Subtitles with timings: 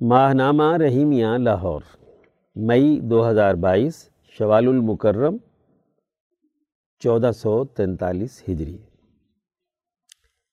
[0.00, 1.82] ماہنامہ رحیمیہ لاہور،
[2.56, 5.36] مئی دو ہزار بائیس، شوال المکرم،
[7.02, 8.76] چودہ سو تینتالیس ہجری۔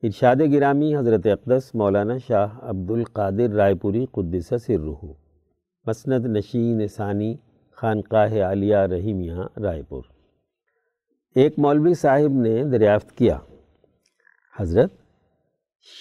[0.03, 4.87] ارشاد گرامی حضرت اقدس مولانا شاہ عبد القادر رائے پوری قدس سر
[5.85, 7.35] مسند نشین ثانی
[7.77, 10.03] خانقاہ عالیہ رحیمیہ رائے پور۔
[11.35, 13.37] ایک مولوی صاحب نے دریافت کیا،
[14.59, 14.93] حضرت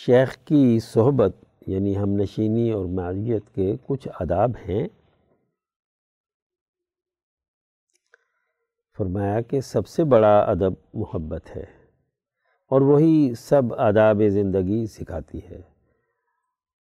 [0.07, 1.37] شیخ کی صحبت
[1.67, 4.89] یعنی ہم نشینی اور معیت کے کچھ آداب ہیں۔
[8.99, 11.65] فرمایا کہ سب سے بڑا ادب محبت ہے
[12.71, 15.63] اور وہی سب آداب زندگی سکھاتی ہے۔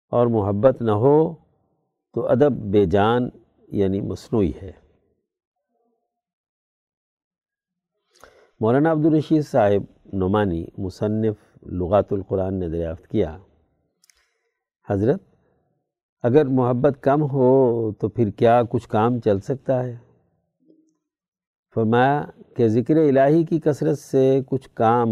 [0.09, 1.33] اور محبت نہ ہو
[2.13, 3.29] تو ادب بے جان
[3.67, 4.71] یعنی مصنوعی ہے۔
[8.59, 13.37] مولانا عبدالرشید صاحب نعمانی مصنف لغات القرآن نے دریافت کیا۔
[14.89, 15.21] حضرت،
[16.23, 19.97] اگر محبت کم ہو تو پھر کیا کچھ کام چل سکتا ہے؟
[21.75, 25.09] فرمایا کہ ذکر الہی کی کثرت سے کچھ کام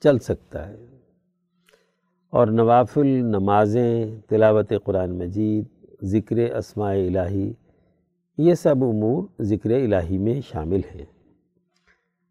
[0.00, 0.86] چل سکتا ہے۔
[2.30, 5.64] اور نوافل، نمازیں، تلاوت قرآن مجید،
[6.02, 7.52] ذکر اسماء الہی،
[8.38, 11.06] یہ سب امور ذکر الہی میں شامل ہیں۔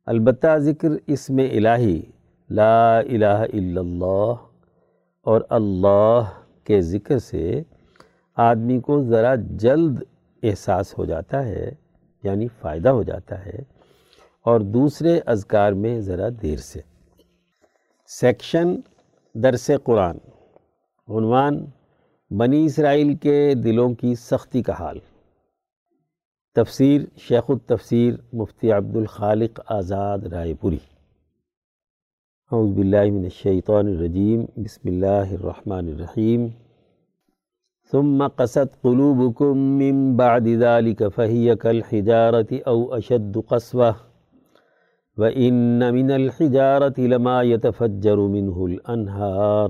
[0.06, 2.02] البتہ ذکر اسم الہی،
[2.50, 4.34] لا الہ الا اللہ
[5.28, 6.30] اور اللہ
[6.64, 7.62] کے ذکر سے
[8.38, 10.04] آدمی کو ذرا جلد
[10.44, 11.70] احساس ہو جاتا ہے
[12.24, 13.58] یعنی فائدہ ہو جاتا ہے،
[14.46, 16.82] اور دوسرے اذکار میں ذرا دیر سے۔
[18.10, 18.76] سیکشن
[19.36, 20.18] درس قرآن۔
[21.08, 21.66] عنوان،
[22.32, 25.00] بنی اسرائیل کے دلوں کی سختی کا حال۔
[26.56, 30.78] تفسیر، شیخ التفسیر مفتی عبد الخالق آزاد رائے پوری۔
[32.52, 36.48] اعوذ باللہ من الشیطان الرجیم، بسم اللہ الرحمن الرحیم۔
[37.92, 43.92] ثم قست قلوبكم من بعد ذلك فهي كالحجارة أو أشد قسوة
[45.18, 49.68] وإن من الحجارة لما يتفجر منه الأنهار۔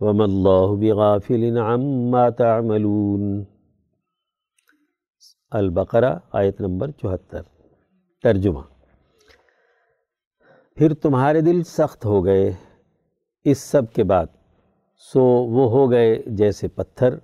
[0.00, 3.44] وم اللہ بغافل عما تعملون.
[5.50, 7.42] البقرہ آیت نمبر چوہتر.
[8.22, 8.60] ترجمہ.
[10.76, 12.52] پھر تمہارے دل سخت ہو گئے.
[13.44, 14.26] اس سب کے بعد
[14.98, 17.14] سو وہ ہو گئے جیسے پتھر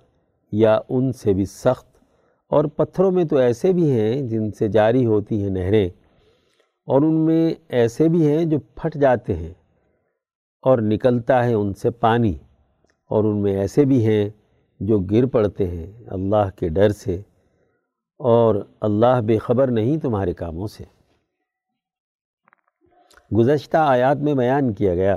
[0.51, 1.97] یا ان سے بھی سخت.
[2.49, 5.89] اور پتھروں میں تو ایسے بھی ہیں جن سے جاری ہوتی ہیں نہریں
[6.85, 9.53] اور ان میں ایسے بھی ہیں جو پھٹ جاتے ہیں
[10.61, 12.37] اور نکلتا ہے ان سے پانی.
[13.13, 14.29] اور ان میں ایسے بھی ہیں
[14.79, 17.21] جو گر پڑتے ہیں اللہ کے ڈر سے
[18.19, 20.83] اور اللہ بے خبر نہیں تمہارے کاموں سے۔
[23.37, 25.15] گزشتہ آیات میں بیان کیا گیا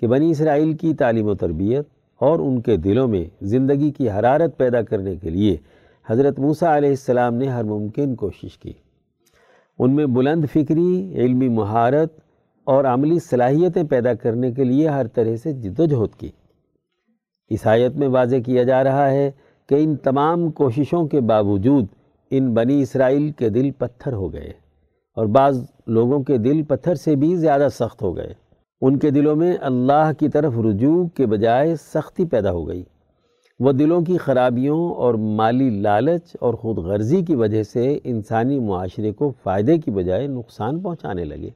[0.00, 1.88] کہ بنی اسرائیل کی تعلیم و تربیت
[2.20, 5.56] اور ان کے دلوں میں زندگی کی حرارت پیدا کرنے کے لیے
[6.06, 8.72] حضرت موسیٰ علیہ السلام نے ہر ممکن کوشش کی۔
[9.78, 12.12] ان میں بلند فکری، علمی مہارت
[12.64, 16.30] اور عملی صلاحیتیں پیدا کرنے کے لیے ہر طرح سے جد و جہد کی۔
[17.48, 19.30] اس آیت میں واضح کیا جا رہا ہے
[19.68, 21.86] کہ ان تمام کوششوں کے باوجود
[22.30, 24.52] ان بنی اسرائیل کے دل پتھر ہو گئے
[25.16, 28.34] اور بعض لوگوں کے دل پتھر سے بھی زیادہ سخت ہو گئے۔
[28.80, 32.82] ان کے دلوں میں اللہ کی طرف رجوع کے بجائے سختی پیدا ہو گئی۔
[33.60, 39.12] وہ دلوں کی خرابیوں اور مالی لالچ اور خود غرضی کی وجہ سے انسانی معاشرے
[39.12, 41.50] کو فائدے کی بجائے نقصان پہنچانے لگے۔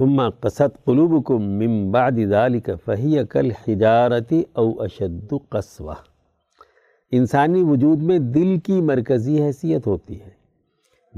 [0.00, 5.94] ثم قصد قلوبكم من بعد ذلك فهي كالحجارة او اشد قسوة۔
[7.10, 10.30] انسانی وجود میں دل کی مرکزی حیثیت ہوتی ہے۔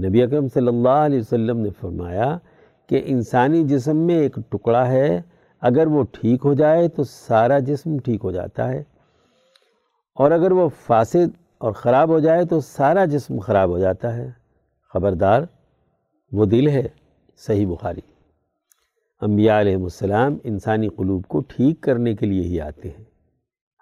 [0.07, 2.39] نبی اکرم صلی اللہ علیہ وسلم نے فرمایا
[2.87, 5.21] کہ انسانی جسم میں ایک ٹکڑا ہے،
[5.61, 8.83] اگر وہ ٹھیک ہو جائے تو سارا جسم ٹھیک ہو جاتا ہے۔
[10.15, 14.31] اور اگر وہ فاسد اور خراب ہو جائے تو سارا جسم خراب ہو جاتا ہے۔
[14.95, 15.43] خبردار،
[16.33, 16.89] وہ دل ہے،
[17.37, 18.12] صحیح بخاری۔
[19.23, 23.05] انبیاء علیہ السلام انسانی قلوب کو ٹھیک کرنے کے لیے ہی آتے ہیں۔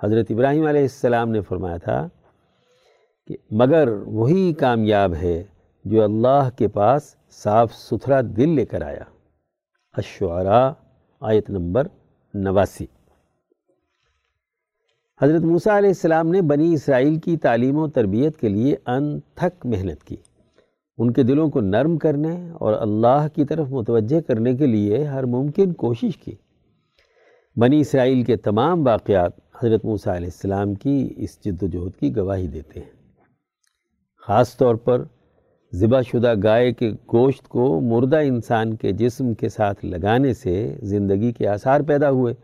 [0.03, 2.09] حضرت ابراہیم علیہ السلام نے فرمایا تھا
[3.27, 5.43] کہ مگر وہی کامیاب ہے
[5.85, 9.05] جو اللہ کے پاس صاف ستھرا دل لے کر آیا۔
[9.93, 10.71] الشعراء،
[11.21, 11.87] آیت نمبر
[12.35, 12.87] نواسی۔
[15.23, 19.67] حضرت موسیٰ علیہ السلام نے بنی اسرائیل کی تعلیم و تربیت کے لیے ان تھک
[19.67, 20.17] محنت کی۔
[21.00, 25.25] ان کے دلوں کو نرم کرنے اور اللہ کی طرف متوجہ کرنے کے لیے ہر
[25.25, 26.32] ممکن کوشش کی۔
[27.56, 29.32] بنی اسرائیل کے تمام واقعات
[29.62, 32.91] حضرت موسیٰ علیہ السلام کی اس جد و جہد کی گواہی دیتے ہیں۔
[34.26, 35.02] خاص طور پر
[35.75, 41.32] ذبح شدہ گائے کے گوشت کو مردہ انسان کے جسم کے ساتھ لگانے سے زندگی
[41.32, 42.35] کے آثار پیدا ہوئے۔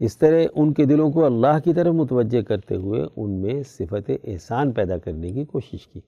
[0.00, 4.10] اس طرح ان کے دلوں کو اللہ کی طرف متوجہ کرتے ہوئے ان میں صفت
[4.24, 6.00] احسان پیدا کرنے کی کوشش کی۔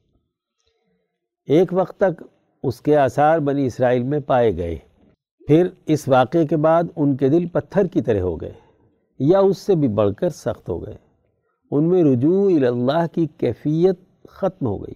[1.46, 2.22] ایک وقت تک
[2.62, 4.78] اس کے آثار بنی اسرائیل میں پائے گئے۔
[5.46, 8.52] پھر اس واقعے کے بعد ان کے دل پتھر کی طرح ہو گئے،
[9.18, 10.94] یا اس سے بھی بڑھ کر سخت ہو گئے۔
[11.70, 14.94] ان میں رجوع اللہ کی کیفیت ختم ہو گئی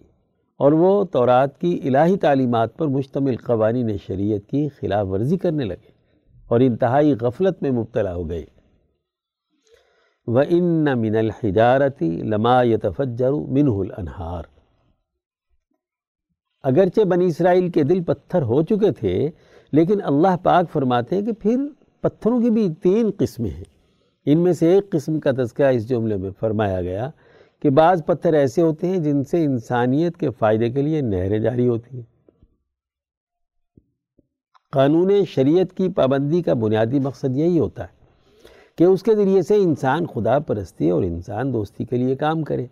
[0.58, 5.90] اور وہ تورات کی الہی تعلیمات پر مشتمل قوانین شریعت کی خلاف ورزی کرنے لگے
[6.48, 8.44] اور انتہائی غفلت میں مبتلا ہو گئے۔
[10.26, 14.57] وَإِنَّ مِنَ الْحِجَارَةِ لَمَا يَتَفَجَّرُ مِنْهُ الْأَنْهَارِ۔
[16.62, 19.30] اگرچہ بنی اسرائیل کے دل پتھر ہو چکے تھے،
[19.72, 21.56] لیکن اللہ پاک فرماتے ہیں کہ پھر
[22.00, 23.64] پتھروں کی بھی تین قسمیں ہیں۔
[24.26, 27.10] ان میں سے ایک قسم کا تذکرہ اس جملے میں فرمایا گیا
[27.62, 31.68] کہ بعض پتھر ایسے ہوتے ہیں جن سے انسانیت کے فائدے کے لیے نہریں جاری
[31.68, 32.02] ہوتی ہیں۔
[34.72, 37.96] قانون شریعت کی پابندی کا بنیادی مقصد یہی ہوتا ہے
[38.78, 42.66] کہ اس کے ذریعے سے انسان خدا پرستی اور انسان دوستی کے لیے کام کرے،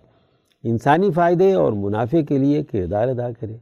[0.64, 3.56] انسانی فائدے اور منافع کے لیے کردار ادا کرے۔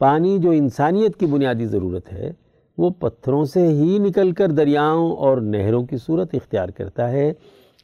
[0.00, 2.32] پانی جو انسانیت کی بنیادی ضرورت ہے،
[2.78, 7.32] وہ پتھروں سے ہی نکل کر دریاؤں اور نہروں کی صورت اختیار کرتا ہے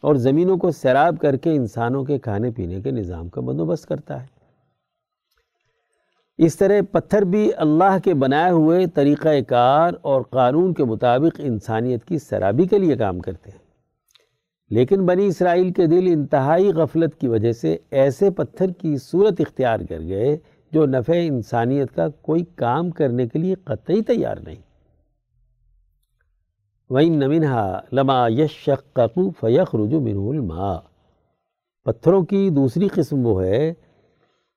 [0.01, 4.23] اور زمینوں کو سیراب کر کے انسانوں کے کھانے پینے کے نظام کا بندوبست کرتا
[4.23, 4.27] ہے۔
[6.39, 12.05] اس طرح پتھر بھی اللہ کے بنائے ہوئے طریقہ کار اور قانون کے مطابق انسانیت
[12.05, 13.67] کی سرابی کے لیے کام کرتے ہیں۔
[14.71, 19.81] لیکن بنی اسرائیل کے دل انتہائی غفلت کی وجہ سے ایسے پتھر کی صورت اختیار
[19.89, 20.37] کر گئے
[20.77, 24.57] جو نفع انسانیت کا کوئی کام کرنے کے لیے قطعی تیار نہیں۔
[26.91, 30.79] وَإِنَّ مِنْهَا لَمَا يَشَّقَّقُ فَيَخْرُجُ مِنْهُ الْمَاءِ۔
[31.85, 33.75] پتھروں کی دوسری قسم وہ ہے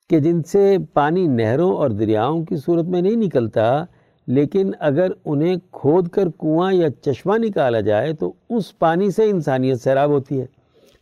[0.10, 3.86] کہ جن سے پانی نہروں اور دریاؤں کی صورت میں نہیں نکلتا،
[4.28, 9.82] لیکن اگر انہیں کھود کر کنواں یا چشمہ نکالا جائے تو اس پانی سے انسانیت
[9.82, 10.46] سیراب ہوتی ہے۔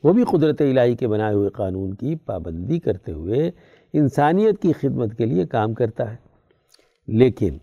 [0.03, 3.51] وہ بھی قدرت الہی کے بنائے ہوئے قانون کی پابندی کرتے ہوئے
[3.99, 6.15] انسانیت کی خدمت کے لیے کام کرتا ہے۔
[7.07, 7.57] لیکن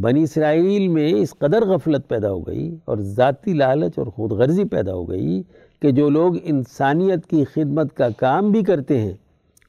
[0.00, 4.64] بنی اسرائیل میں اس قدر غفلت پیدا ہو گئی اور ذاتی لالچ اور خود غرضی
[4.64, 5.42] پیدا ہو گئی
[5.80, 9.12] کہ جو لوگ انسانیت کی خدمت کا کام بھی کرتے ہیں،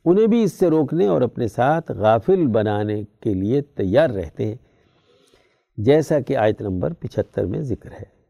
[0.06, 4.56] انہیں بھی اس سے روکنے اور اپنے ساتھ غافل بنانے کے لیے تیار رہتے ہیں۔
[5.77, 8.21] جیسا کہ آیت نمبر پچھتر میں ذکر ہے۔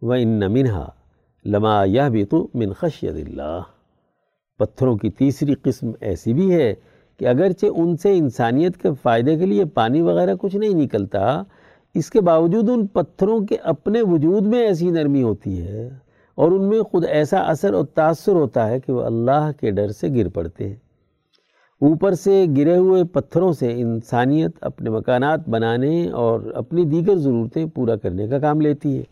[0.00, 0.90] وَإِنَّ مِنْهَا
[1.44, 3.77] لَمَا يَهْبِطُ مِنْ خَشْيَدِ اللَّهِ۔
[4.58, 6.74] پتھروں کی تیسری قسم ایسی بھی ہے
[7.18, 11.42] کہ اگرچہ ان سے انسانیت کے فائدے کے لیے پانی وغیرہ کچھ نہیں نکلتا،
[11.94, 15.90] اس کے باوجود ان پتھروں کے اپنے وجود میں ایسی نرمی ہوتی ہے
[16.34, 19.88] اور ان میں خود ایسا اثر اور تاثر ہوتا ہے کہ وہ اللہ کے ڈر
[19.88, 20.76] سے گر پڑتے ہیں۔
[21.80, 27.96] اوپر سے گرے ہوئے پتھروں سے انسانیت اپنے مکانات بنانے اور اپنی دیگر ضرورتیں پورا
[27.96, 29.02] کرنے کا کام لیتی ہے۔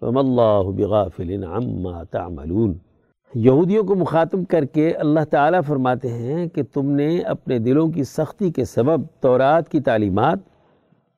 [0.00, 2.72] وَمَ اللَّهُ بِغَافِلٍ عَمَّا تَعْمَلُونَ
[3.34, 8.04] یہودیوں کو مخاطب کر کے اللہ تعالیٰ فرماتے ہیں کہ تم نے اپنے دلوں کی
[8.04, 10.38] سختی کے سبب تورات کی تعلیمات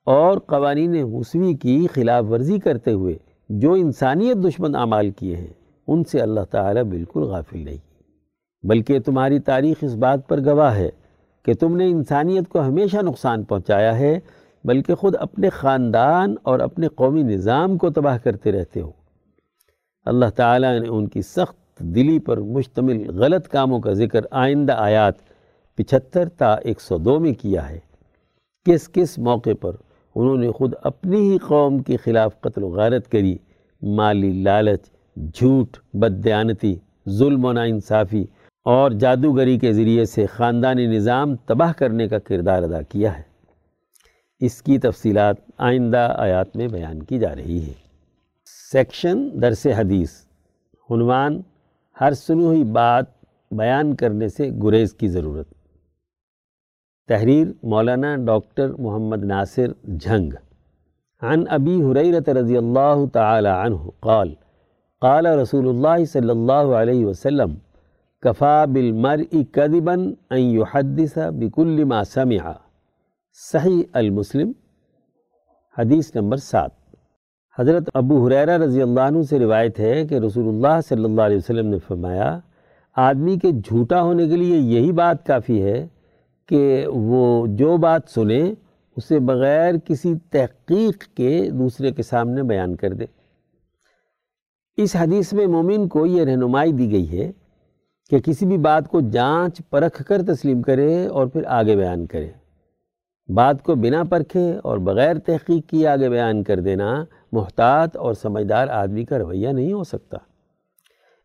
[0.04, 3.18] اور قوانین موسوی کی خلاف ورزی کرتے ہوئے
[3.48, 5.52] جو انسانیت دشمن اعمال کیے ہیں،
[5.86, 7.78] ان سے اللہ تعالیٰ بالکل غافل نہیں۔
[8.66, 10.90] بلکہ تمہاری تاریخ اس بات پر گواہ ہے
[11.42, 14.20] کہ تم نے انسانیت کو ہمیشہ نقصان پہنچایا ہے،
[14.64, 18.90] بلکہ خود اپنے خاندان اور اپنے قومی نظام کو تباہ کرتے رہتے ہو۔
[20.04, 25.14] اللہ تعالیٰ نے ان کی سخت دلی پر مشتمل غلط کاموں کا ذکر آئندہ آیات
[25.76, 27.78] پچھتر تا ایک سو دو میں کیا ہے۔
[28.64, 29.76] کس کس موقع پر
[30.14, 33.36] انہوں نے خود اپنی ہی قوم کے خلاف قتل و غارت کری،
[33.82, 34.84] مالی لالچ،
[35.34, 36.76] جھوٹ، بدیانتی،
[37.08, 38.24] ظلم و ناانصافی
[38.64, 43.22] اور جادوگری کے ذریعے سے خاندانی نظام تباہ کرنے کا کردار ادا کیا ہے۔
[44.40, 47.72] اس کی تفصیلات آئندہ آیات میں بیان کی جا رہی ہے
[48.72, 50.10] سیکشن درس حدیث،
[50.90, 51.40] عنوان
[52.00, 53.04] ہر سنی ہوئی بات
[53.50, 55.48] بیان کرنے سے گریز کی ضرورت۔
[57.08, 60.32] تحریر مولانا ڈاکٹر محمد ناصر جھنگ۔
[61.22, 64.34] عن ابی حریرت رضی اللہ تعالی عنہ قال
[65.00, 67.54] قال رسول اللہ صلی اللہ علیہ وسلم،
[68.20, 69.92] کفا بالمرء كذبا
[70.30, 72.52] ان يحدث بكل ما سمع۔
[73.52, 74.52] صحیح المسلم،
[75.78, 76.79] حدیث نمبر سات۔
[77.60, 81.36] حضرت ابو حریرہ رضی اللہ عنہ سے روایت ہے کہ رسول اللہ صلی اللہ علیہ
[81.36, 82.38] وسلم نے فرمایا،
[82.96, 85.86] آدمی کے جھوٹا ہونے کے لیے یہی بات کافی ہے
[86.48, 88.54] کہ وہ جو بات سنے،
[88.96, 93.04] اسے بغیر کسی تحقیق کے دوسرے کے سامنے بیان کر دے۔
[94.76, 97.30] اس حدیث میں مومن کو یہ رہنمائی دی گئی ہے
[98.10, 102.30] کہ کسی بھی بات کو جانچ، پرکھ کر تسلیم کرے اور پھر آگے بیان کرے۔
[103.28, 108.68] بات کو بنا پرکھے اور بغیر تحقیق کی آگے بیان کر دینا محتاط اور سمجھدار
[108.68, 110.16] آدمی کا رویہ نہیں ہو سکتا۔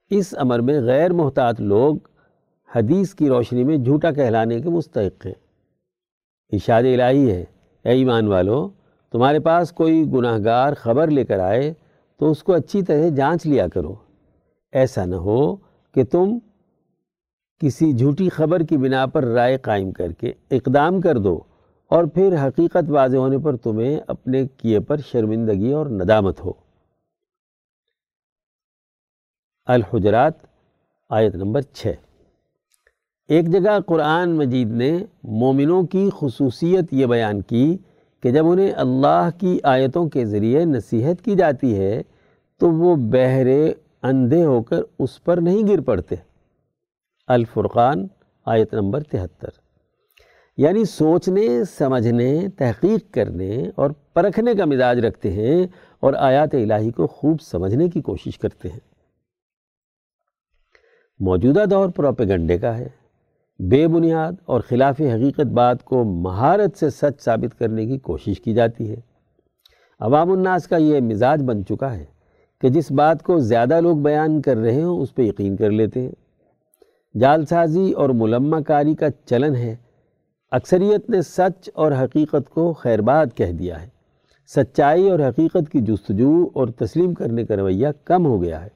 [0.10, 1.96] اس امر میں غیر محتاط لوگ
[2.76, 5.34] حدیث کی روشنی میں جھوٹا کہلانے کے مستحق ہیں۔
[6.52, 7.46] اشاد الہی ہے،
[7.84, 8.70] اے ایمان والو،
[9.12, 11.74] تمہارے پاس کوئی گناہ گار خبر لے کر آئے
[12.20, 13.96] تو اس کو اچھی طرح جانچ لیا کرو۔
[14.72, 15.56] ایسا نہ ہو
[15.94, 16.38] کہ تم
[17.60, 21.40] کسی جھوٹی خبر کی بنا پر رائے قائم کر کے اقدام کر دو۔
[21.96, 26.52] اور پھر حقیقت واضح ہونے پر تمہیں اپنے کیے پر شرمندگی اور ندامت ہو۔
[29.66, 30.34] الحجرات،
[31.10, 31.88] آیت نمبر چھ۔
[33.28, 37.78] ایک جگہ قرآن مجید نے مومنوں کی خصوصیت یہ بیان کی
[38.24, 42.02] کہ جب انہیں اللہ کی آیتوں کے ذریعے نصیحت کی جاتی ہے،
[42.60, 43.74] تو وہ بہرے،
[44.04, 46.16] اندھے ہو کر اس پر نہیں گر پڑتے۔
[47.28, 48.08] الفرقان،
[48.46, 49.65] آیت نمبر تہتر۔
[50.58, 55.68] یعنی سوچنے، سمجھنے، تحقیق کرنے اور پرکھنے کا مزاج رکھتے ہیں
[56.00, 58.80] اور آیات الہی کو خوب سمجھنے کی کوشش کرتے ہیں۔
[61.20, 62.88] موجودہ دور پروپیگنڈے کا ہے۔
[63.60, 68.54] بے بنیاد اور خلاف حقیقت بات کو مہارت سے سچ ثابت کرنے کی کوشش کی
[68.54, 68.96] جاتی ہے۔
[70.00, 72.06] عوام الناس کا یہ مزاج بن چکا ہے
[72.62, 76.02] کہ جس بات کو زیادہ لوگ بیان کر رہے ہوں اس پہ یقین کر لیتے
[76.02, 76.12] ہیں۔
[77.18, 79.76] جال سازی اور ملمہ کاری کا چلن ہے
[80.52, 83.88] اکثریت نے سچ اور حقیقت کو خیرباد کہہ دیا ہے۔
[84.48, 88.70] سچائی اور حقیقت کی جستجو اور تسلیم کرنے کا رویہ کم ہو گیا ہے۔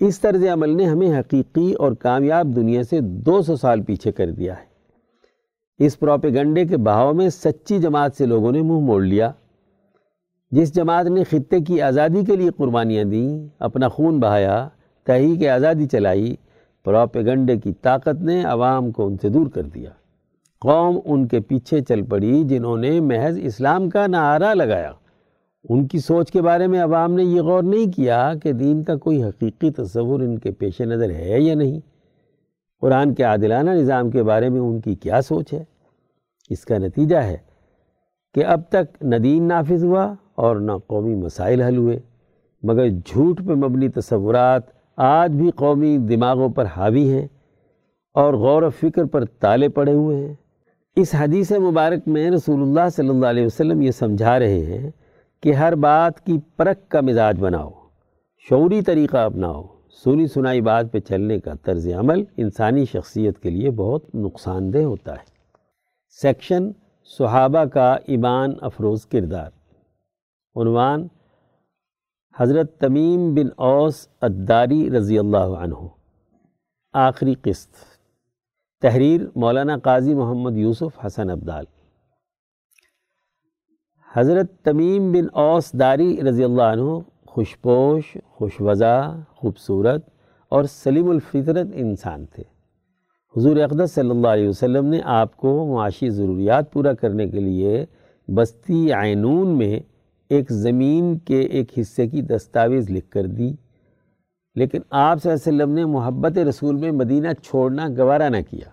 [0.00, 4.30] اس طرز عمل نے ہمیں حقیقی اور کامیاب دنیا سے دو سو سال پیچھے کر
[4.30, 4.64] دیا ہے۔
[5.84, 9.32] اس پروپیگنڈے کے بہاؤ میں سچی جماعت سے لوگوں نے منہ موڑ لیا۔
[10.50, 14.68] جس جماعت نے خطے کی آزادی کے لیے قربانیاں دیں، اپنا خون بہایا،
[15.04, 16.36] تحریک آزادی چلائی،
[16.84, 19.90] پروپیگنڈے کی طاقت نے عوام کو ان سے دور کر دیا۔
[20.60, 24.92] قوم ان کے پیچھے چل پڑی جنہوں نے محض اسلام کا نعرہ لگایا۔
[25.68, 28.96] ان کی سوچ کے بارے میں عوام نے یہ غور نہیں کیا کہ دین کا
[28.96, 31.80] کوئی حقیقی تصور ان کے پیش نظر ہے یا نہیں۔
[32.80, 35.64] قرآن کے عادلانہ نظام کے بارے میں ان کی کیا سوچ ہے؟
[36.50, 37.36] اس کا نتیجہ ہے
[38.34, 41.98] کہ اب تک نہ دین نافذ ہوا اور نہ قومی مسائل حل ہوئے۔
[42.62, 44.62] مگر جھوٹ پہ مبنی تصورات
[44.96, 47.26] آج بھی قومی دماغوں پر حاوی ہیں
[48.14, 50.34] اور غور و فکر پر تالے پڑے ہوئے ہیں۔
[50.96, 54.90] اس حدیث مبارک میں رسول اللہ صلی اللہ علیہ وسلم یہ سمجھا رہے ہیں
[55.42, 57.70] کہ ہر بات کی پرکھ کا مزاج بناؤ،
[58.48, 59.62] شعوری طریقہ اپناؤ،
[60.04, 64.78] سنی سنائی بات پہ چلنے کا طرز عمل انسانی شخصیت کے لیے بہت نقصان دہ
[64.78, 65.24] ہوتا ہے۔
[66.22, 66.70] سیکشن
[67.18, 69.50] صحابہ کا ایمان افروز کردار۔
[70.56, 71.06] عنوان
[72.36, 75.74] حضرت تمیم بن اوس اداری رضی اللہ عنہ۔
[76.92, 77.89] آخری قسط۔
[78.82, 81.64] تحریر مولانا قاضی محمد یوسف حسن عبدال
[84.16, 90.08] حضرت تمیم بن اوس داری رضی اللہ عنہ خوش پوش خوش وضع خوبصورت
[90.48, 92.42] اور سلیم الفطرت انسان تھے۔
[93.36, 97.86] حضور اقدس صلی اللہ علیہ وسلم نے آپ کو معاشی ضروریات پورا کرنے کے لیے
[98.28, 99.80] بستی عینون میں
[100.28, 103.52] ایک زمین کے ایک حصے کی دستاویز لکھ کر دی۔
[104.54, 108.70] لیکن آپ صلی اللہ علیہ وسلم نے محبت رسول میں مدینہ چھوڑنا گوارہ نہ کیا۔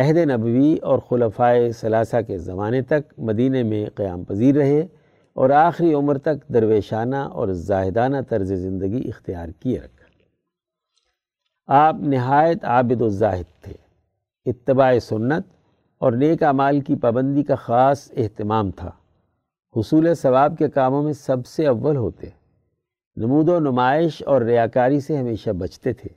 [0.00, 4.86] عہد نبوی اور خلفائے ثلاثہ کے زمانے تک مدینہ میں قیام پذیر رہے
[5.32, 10.02] اور آخری عمر تک درویشانہ اور زاہدانہ طرز زندگی اختیار کیے رکھا۔
[11.66, 13.72] آپ نہایت عابد و زاہد تھے،
[14.46, 15.46] اتباع سنت
[15.98, 18.90] اور نیک اعمال کی پابندی کا خاص اہتمام تھا۔
[19.76, 22.41] حصول ثواب کے کاموں میں سب سے اول ہوتے۔
[23.16, 26.08] نمود و نمائش اور ریاکاری سے ہمیشہ بچتے تھے۔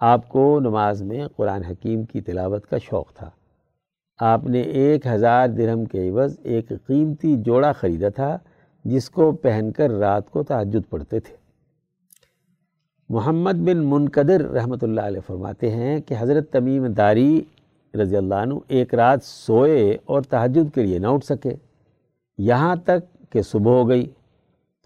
[0.00, 3.30] آپ کو نماز میں قرآن حکیم کی تلاوت کا شوق تھا۔
[4.20, 8.38] آپ نے ایک ہزار درہم کے عوض ایک قیمتی جوڑا خریدا تھا،
[8.84, 11.36] جس کو پہن کر رات کو تحجد پڑھتے تھے۔
[13.08, 17.44] محمد بن منقدر رحمۃ اللہ علیہ فرماتے ہیں کہ حضرت تمیم داری
[17.94, 21.54] رضی اللہ عنہ ایک رات سوئے اور تحجد کے لیے نہ اٹھ سکے۔
[22.38, 24.06] یہاں تک کہ صبح ہو گئی۔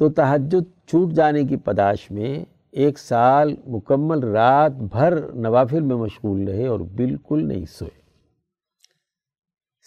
[0.01, 6.49] تو تحجد چھوٹ جانے کی پداش میں ایک سال مکمل رات بھر نوافل میں مشغول
[6.49, 8.01] رہے اور بالکل نہیں سوئے۔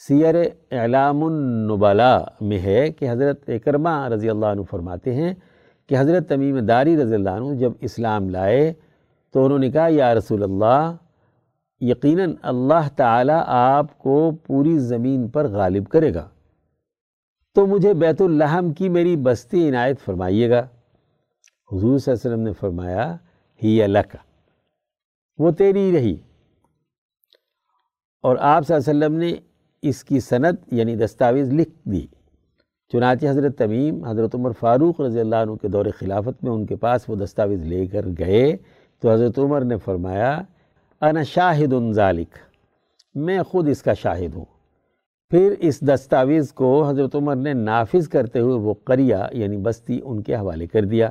[0.08, 0.36] سیر
[0.72, 5.34] اعلام النبلا میں ہے کہ حضرت اکرمہ رضی اللہ عنہ فرماتے ہیں
[5.90, 8.74] کہ حضرت تمیم داری رضی اللہ عنہ جب اسلام لائے
[9.34, 10.96] تو انہوں نے کہا، یا رسول اللہ،
[11.82, 16.28] یقیناً اللہ تعالیٰ آپ کو پوری زمین پر غالب کرے گا۔
[17.56, 20.60] تو مجھے بیت الحم کی میری بستی عنایت فرمائیے گا۔
[21.72, 23.16] حضور صلی اللہ علیہ وسلم نے فرمایا،
[23.64, 24.16] ہی لک۔
[25.38, 26.18] وہ تیری رہی۔
[28.22, 29.34] اور آپ صلی اللہ علیہ وسلم نے
[29.82, 32.08] اس کی صنعت یعنی دستاویز لکھ دی۔
[32.92, 36.76] چنانچہ حضرت تمیم، حضرت عمر فاروق رضی اللہ عنہ کے دور خلافت میں ان کے
[36.76, 38.58] پاس وہ دستاویز لے کر گئے۔
[39.00, 40.42] تو حضرت عمر نے فرمایا،
[41.02, 42.38] انا شاہد ذالک۔
[43.16, 44.46] میں خود اس کا شاہد ہوں۔
[45.34, 50.24] پھر اس دستاویز کو حضرت عمر نے نافذ کرتے ہوئے وہ قریہ یعنی بستی ان
[50.24, 51.10] کے حوالے کر دیا۔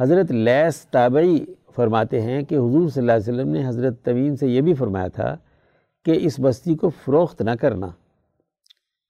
[0.00, 1.44] حضرت لیس تابعی
[1.76, 5.08] فرماتے ہیں کہ حضور صلی اللہ علیہ وسلم نے حضرت تمیم سے یہ بھی فرمایا
[5.08, 5.36] تھا
[6.04, 7.86] کہ اس بستی کو فروخت نہ کرنا۔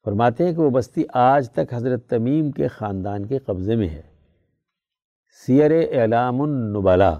[0.04, 4.02] فرماتے ہیں کہ وہ بستی آج تک حضرت تمیم کے خاندان کے قبضے میں ہے۔
[5.46, 7.18] سیر اعلام النبلا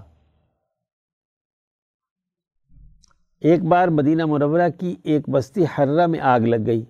[3.43, 6.83] ایک بار مدینہ منورہ کی ایک بستی حرہ میں آگ لگ گئی۔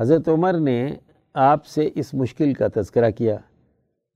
[0.00, 0.94] حضرت عمر نے
[1.34, 3.36] آپ سے اس مشکل کا تذکرہ کیا۔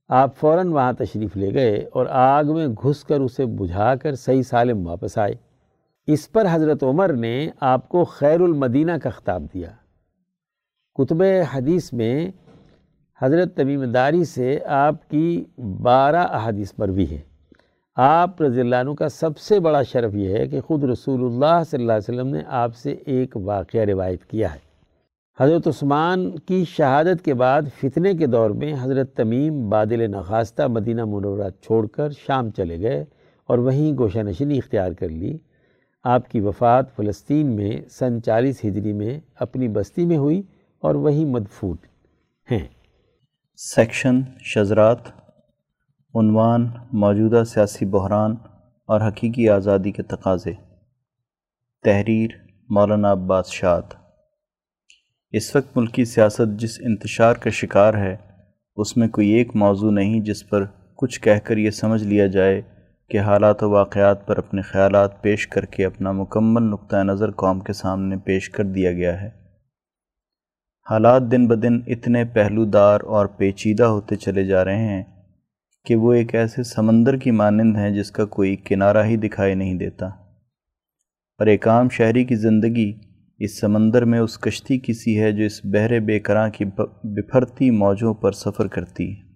[0.08, 4.42] آپ فوراً وہاں تشریف لے گئے اور آگ میں گھس کر اسے بجھا کر صحیح
[4.42, 5.34] سالم واپس آئے۔
[6.06, 9.70] اس پر حضرت عمر نے آپ کو خیر المدینہ کا خطاب دیا۔
[10.94, 12.30] کتب حدیث میں
[13.22, 15.44] حضرت تمیم داری سے آپ کی
[15.82, 17.27] بارہ احادیث پر بھی ہے
[18.00, 21.62] آپ رضی اللہ عنہ کا سب سے بڑا شرف یہ ہے کہ خود رسول اللہ
[21.70, 24.58] صلی اللہ علیہ وسلم نے آپ سے ایک واقعہ روایت کیا ہے۔
[25.40, 31.04] حضرت عثمان کی شہادت کے بعد فتنے کے دور میں حضرت تمیم بادل نخواستہ مدینہ
[31.04, 33.04] منورہ چھوڑ کر شام چلے گئے
[33.46, 35.38] اور وہیں گوشہ نشینی اختیار کر لی۔
[36.04, 40.42] آپ کی وفات فلسطین میں سن چالیس ہجری میں اپنی بستی میں ہوئی
[40.80, 41.76] اور وہی مدفون
[42.50, 42.66] ہیں۔
[43.56, 44.98] سیکشن شزرات
[46.14, 48.34] عنوان موجودہ سیاسی بحران
[48.88, 50.52] اور حقیقی آزادی کے تقاضے۔
[51.84, 52.30] تحریر
[52.70, 53.82] مولانا عباس شاد
[55.32, 58.16] اس وقت ملکی سیاست جس انتشار کا شکار ہے،
[58.76, 60.64] اس میں کوئی ایک موضوع نہیں جس پر
[60.96, 62.62] کچھ کہہ کر یہ سمجھ لیا جائے
[63.10, 67.60] کہ حالات و واقعات پر اپنے خیالات پیش کر کے اپنا مکمل نقطۂ نظر قوم
[67.60, 69.30] کے سامنے پیش کر دیا گیا ہے۔
[70.90, 75.17] حالات دن بدن اتنے پہلو دار اور پیچیدہ ہوتے چلے جا رہے ہیں
[75.88, 79.74] کہ وہ ایک ایسے سمندر کی مانند ہیں جس کا کوئی کنارہ ہی دکھائی نہیں
[79.74, 82.98] دیتا۔ اور ایک عام شہری کی زندگی
[83.38, 86.64] اس سمندر میں اس کشتی کی سی ہے جو اس بحر بے کراں کی
[87.04, 89.28] بپھرتی موجوں پر سفر کرتی۔ ہے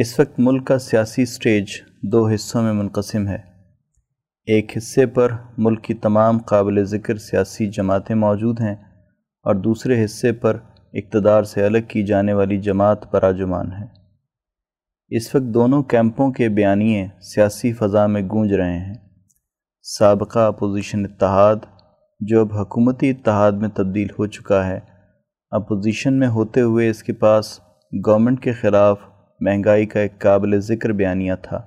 [0.00, 1.66] اس وقت ملک کا سیاسی سٹیج
[2.02, 3.38] دو حصوں میں منقسم ہے۔
[4.46, 8.74] ایک حصے پر ملک کی تمام قابل ذکر سیاسی جماعتیں موجود ہیں
[9.42, 10.56] اور دوسرے حصے پر
[10.94, 14.01] اقتدار سے الگ کی جانے والی جماعت پراجمان ہے۔
[15.14, 18.94] اس وقت دونوں کیمپوں کے بیانیے سیاسی فضا میں گونج رہے ہیں۔
[19.82, 21.56] سابقہ اپوزیشن اتحاد،
[22.20, 24.80] جو اب حکومتی اتحاد میں تبدیل ہو چکا ہے،
[25.50, 27.60] اپوزیشن میں ہوتے ہوئے اس کے پاس
[28.06, 28.98] گورنمنٹ کے خلاف
[29.40, 31.62] مہنگائی کا ایک قابل ذکر بیانیہ تھا۔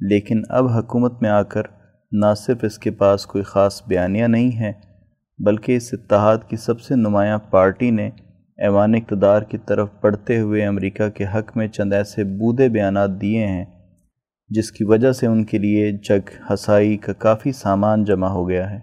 [0.00, 1.62] لیکن اب حکومت میں آ کر
[2.12, 4.72] نہ صرف اس کے پاس کوئی خاص بیانیہ نہیں ہے،
[5.44, 8.10] بلکہ اس اتحاد کی سب سے نمایاں پارٹی نے
[8.58, 13.46] ایوان اقتدار کی طرف پڑھتے ہوئے امریکہ کے حق میں چند ایسے بودے بیانات دیے
[13.46, 13.64] ہیں،
[14.48, 18.70] جس کی وجہ سے ان کے لیے جگ ہسائی کا کافی سامان جمع ہو گیا
[18.70, 18.80] ہے۔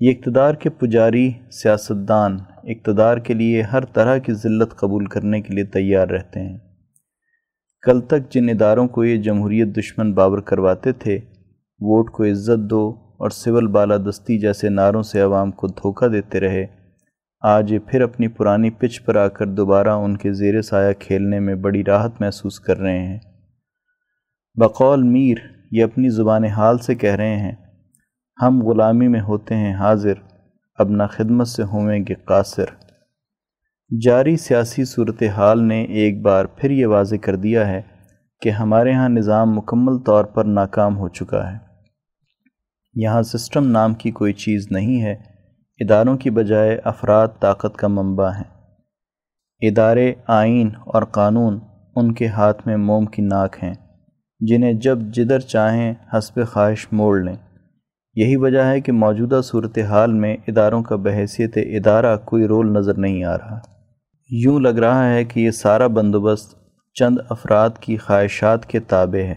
[0.00, 5.54] یہ اقتدار کے پجاری سیاستدان اقتدار کے لیے ہر طرح کی ذلت قبول کرنے کے
[5.54, 6.58] لیے تیار رہتے ہیں۔
[7.82, 11.16] کل تک جن اداروں کو یہ جمہوریت دشمن بابر کرواتے تھے،
[11.80, 16.66] ووٹ کو عزت دو اور سول بالادستی جیسے نعروں سے عوام کو دھوکہ دیتے رہے
[17.40, 21.40] آج یہ پھر اپنی پرانی پچ پر آ کر دوبارہ ان کے زیر سایہ کھیلنے
[21.40, 23.18] میں بڑی راحت محسوس کر رہے ہیں۔
[24.54, 25.36] بقول میر
[25.72, 27.52] یہ اپنی زبان حال سے کہہ رہے ہیں،
[28.42, 30.12] ہم غلامی میں ہوتے ہیں حاضر،
[30.78, 32.64] اب نہ خدمت سے ہوئیں گے قاصر۔
[34.00, 37.82] جاری سیاسی صورتحال نے ایک بار پھر یہ واضح کر دیا ہے
[38.42, 41.58] کہ ہمارے ہاں نظام مکمل طور پر ناکام ہو چکا ہے۔
[42.94, 45.35] یہاں سسٹم نام کی کوئی چیز نہیں ہے۔
[45.80, 48.66] اداروں کی بجائے افراد طاقت کا منبع ہیں۔
[49.60, 51.60] ادارے آئین اور قانون
[51.96, 53.74] ان کے ہاتھ میں موم کی ناک ہیں،
[54.40, 57.36] جنہیں جب جدھر چاہیں حسب خواہش موڑ لیں۔
[58.14, 63.24] یہی وجہ ہے کہ موجودہ صورتحال میں اداروں کا بحیثیت ادارہ کوئی رول نظر نہیں
[63.24, 63.60] آ رہا۔
[64.30, 66.54] یوں لگ رہا ہے کہ یہ سارا بندوبست
[66.94, 69.34] چند افراد کی خواہشات کے تابع ہے۔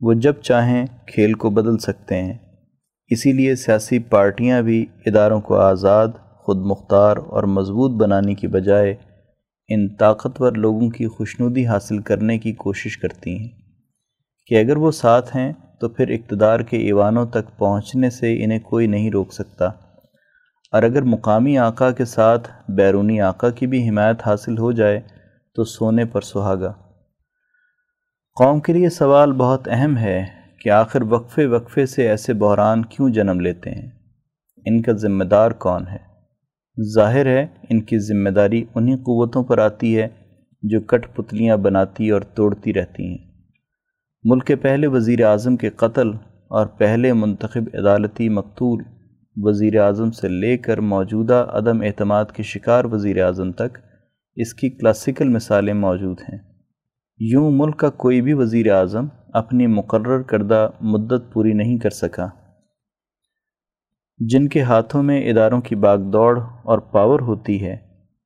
[0.00, 2.47] وہ جب چاہیں کھیل کو بدل سکتے ہیں۔
[3.10, 8.94] اسی لیے سیاسی پارٹیاں بھی اداروں کو آزاد، خود مختار اور مضبوط بنانے کی بجائے
[9.68, 13.48] ان طاقتور لوگوں کی خوشنودی حاصل کرنے کی کوشش کرتی ہیں۔
[14.46, 18.86] کہ اگر وہ ساتھ ہیں، تو پھر اقتدار کے ایوانوں تک پہنچنے سے انہیں کوئی
[18.86, 19.66] نہیں روک سکتا۔
[20.72, 25.00] اور اگر مقامی آقا کے ساتھ بیرونی آقا کی بھی حمایت حاصل ہو جائے،
[25.54, 26.72] تو سونے پر سہاگا۔
[28.34, 33.10] قوم کے لیے سوال بہت اہم ہے۔ کہ آخر وقفے وقفے سے ایسے بحران کیوں
[33.10, 33.90] جنم لیتے ہیں؟
[34.66, 36.08] ان کا ذمہ دار کون ہے؟
[36.94, 40.08] ظاہر ہے ان کی ذمہ داری انہی قوتوں پر آتی ہے
[40.62, 43.18] جو کٹ پتلیاں بناتی اور توڑتی رہتی ہیں۔
[44.24, 46.10] ملک کے پہلے وزیر اعظم کے قتل
[46.48, 48.82] اور پہلے منتخب عدالتی مقتول
[49.36, 53.78] وزیر اعظم سے لے کر موجودہ عدم اعتماد کے شکار وزیر اعظم تک
[54.36, 56.38] اس کی کلاسیکل مثالیں موجود ہیں۔
[57.18, 62.28] یوں ملک کا کوئی بھی وزیر اعظم اپنی مقرر کردہ مدت پوری نہیں کر سکا۔
[64.18, 67.76] جن کے ہاتھوں میں اداروں کی باغ دوڑ اور پاور ہوتی ہے،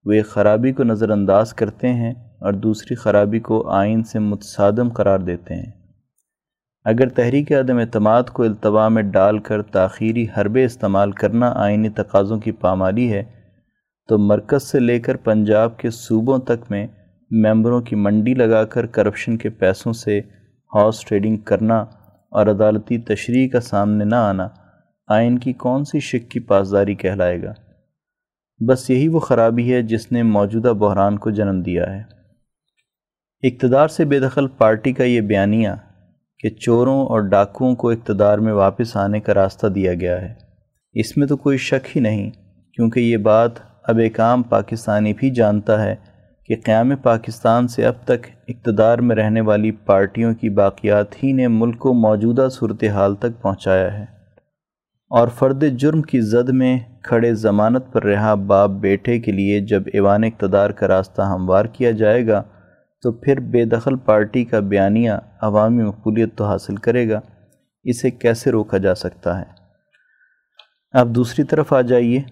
[0.04, 4.88] وہ ایک خرابی کو نظر انداز کرتے ہیں اور دوسری خرابی کو آئین سے متصادم
[4.88, 5.72] قرار دیتے ہیں۔
[6.84, 12.38] اگر تحریک عدم اعتماد کو التوا میں ڈال کر تاخیری حربے استعمال کرنا آئینی تقاضوں
[12.38, 13.24] کی پامالی ہے،
[14.08, 16.86] تو مرکز سے لے کر پنجاب کے صوبوں تک میں
[17.30, 20.20] ممبروں کی منڈی لگا کر کرپشن کے پیسوں سے
[20.74, 21.84] ہاؤس ٹریڈنگ کرنا
[22.28, 24.48] اور عدالتی تشریح کا سامنے نہ آنا
[25.08, 27.52] آئین کی کون سی شک کی پاسداری کہلائے گا؟
[28.66, 32.02] بس یہی وہ خرابی ہے جس نے موجودہ بحران کو جنم دیا ہے۔
[33.42, 35.68] اقتدار سے بے دخل پارٹی کا یہ بیانیہ
[36.38, 40.34] کہ چوروں اور ڈاکوؤں کو اقتدار میں واپس آنے کا راستہ دیا گیا ہے۔
[40.92, 42.30] اس میں تو کوئی شک ہی نہیں،
[42.74, 43.50] کیونکہ یہ بات
[43.82, 45.94] اب ایک عام پاکستانی بھی جانتا ہے
[46.46, 51.48] کہ قیام پاکستان سے اب تک اقتدار میں رہنے والی پارٹیوں کی باقیات ہی نے
[51.48, 54.02] ملک کو موجودہ صورتحال تک پہنچایا ہے۔
[55.10, 59.82] اور فرد جرم کی زد میں کھڑے ضمانت پر رہا باپ بیٹے کے لیے جب
[59.86, 62.42] ایوان اقتدار کا راستہ ہموار کیا جائے گا،
[63.02, 67.20] تو پھر بے دخل پارٹی کا بیانیہ عوامی مقبولیت تو حاصل کرے گا،
[67.84, 69.44] اسے کیسے روکا جا سکتا ہے؟
[70.92, 72.22] اب دوسری طرف آ جائیے،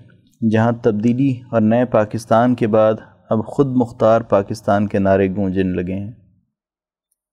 [0.50, 2.94] جہاں تبدیلی اور نئے پاکستان کے بعد
[3.30, 6.12] اب خود مختار پاکستان کے نعرے گونجن لگے ہیں۔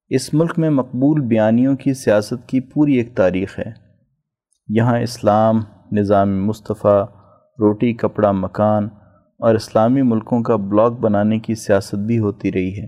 [0.09, 3.71] اس ملک میں مقبول بیانیوں کی سیاست کی پوری ایک تاریخ ہے۔
[4.67, 5.59] یہاں اسلام،
[5.91, 7.03] نظام مصطفیٰ،
[7.59, 8.83] روٹی، کپڑا، مکان
[9.39, 12.87] اور اسلامی ملکوں کا بلاک بنانے کی سیاست بھی ہوتی رہی ہے۔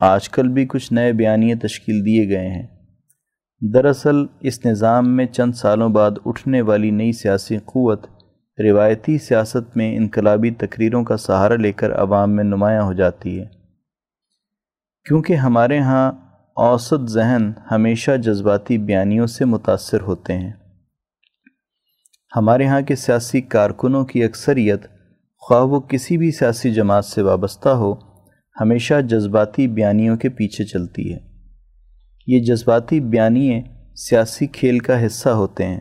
[0.00, 2.66] آج کل بھی کچھ نئے بیانیے تشکیل دیے گئے ہیں۔
[3.74, 8.06] دراصل اس نظام میں چند سالوں بعد اٹھنے والی نئی سیاسی قوت
[8.62, 13.44] روایتی سیاست میں انقلابی تقریروں کا سہارا لے کر عوام میں نمایاں ہو جاتی ہے۔
[15.04, 16.12] کیونکہ ہمارے ہاں
[16.56, 20.52] اوسط ذہن ہمیشہ جذباتی بیانیوں سے متاثر ہوتے ہیں۔
[22.36, 24.86] ہمارے ہاں کے سیاسی کارکنوں کی اکثریت
[25.38, 27.94] خواہ وہ کسی بھی سیاسی جماعت سے وابستہ ہو،
[28.60, 31.18] ہمیشہ جذباتی بیانیوں کے پیچھے چلتی ہے۔
[32.26, 33.62] یہ جذباتی بیانیے
[33.96, 35.80] سیاسی کھیل کا حصہ ہوتے ہیں۔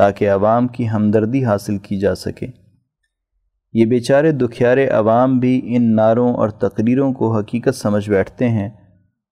[0.00, 2.46] تاکہ عوام کی ہمدردی حاصل کی جا سکے۔
[3.72, 8.68] یہ بیچارے دکھیارے عوام بھی ان نعروں اور تقریروں کو حقیقت سمجھ بیٹھتے ہیں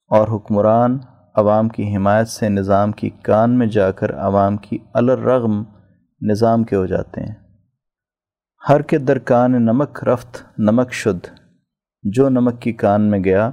[0.09, 0.99] اور حکمران
[1.35, 5.65] عوام کی حمایت سے نظام کی کان میں جا کر عوام کی الرغم
[6.23, 7.35] نظام کے ہو جاتے ہیں۔
[8.69, 11.31] ہر کے درکان نمک رفت، نمک شدھ
[12.03, 13.51] جو نمک کی کان میں گیا،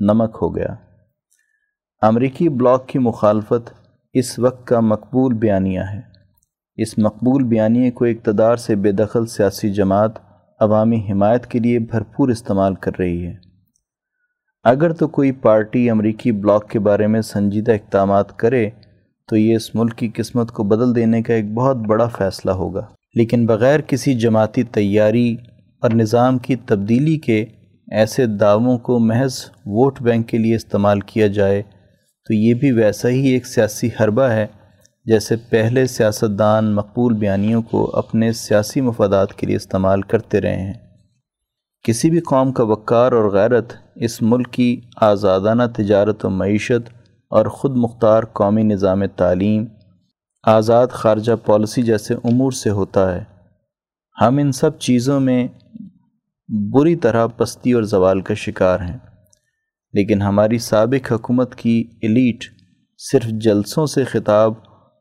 [0.00, 0.74] نمک ہو گیا۔
[2.02, 3.72] امریکی بلاک کی مخالفت
[4.12, 6.15] اس وقت کا مقبول بیانیہ ہے۔
[6.76, 10.12] اس مقبول بیانیے کو اقتدار سے بے دخل سیاسی جماعت
[10.60, 13.34] عوامی حمایت کے لیے بھرپور استعمال کر رہی ہے۔
[14.64, 18.70] اگر تو کوئی پارٹی امریکی بلاک کے بارے میں سنجیدہ اقدامات کرے،
[19.28, 22.86] تو یہ اس ملک کی قسمت کو بدل دینے کا ایک بہت بڑا فیصلہ ہوگا۔
[23.14, 25.36] لیکن بغیر کسی جماعتی تیاری
[25.82, 27.44] اور نظام کی تبدیلی کے
[27.92, 29.34] ایسے دعووں کو محض
[29.66, 31.62] ووٹ بینک کے لیے استعمال کیا جائے،
[32.28, 34.46] تو یہ بھی ویسا ہی ایک سیاسی حربہ ہے
[35.06, 40.72] جیسے پہلے سیاستدان مقبول بیانیوں کو اپنے سیاسی مفادات کے لیے استعمال کرتے رہے ہیں۔
[41.82, 46.88] کسی بھی قوم کا وقار اور غیرت اس ملک کی آزادانہ تجارت و معیشت
[47.30, 49.64] اور خود مختار قومی نظام تعلیم،
[50.44, 53.24] آزاد خارجہ پالیسی جیسے امور سے ہوتا ہے۔
[54.20, 55.48] ہم ان سب چیزوں میں
[56.48, 58.98] بری طرح پستی اور زوال کا شکار ہیں۔
[59.92, 62.44] لیکن ہماری سابق حکومت کی ایلیٹ
[62.98, 64.52] صرف جلسوں سے خطاب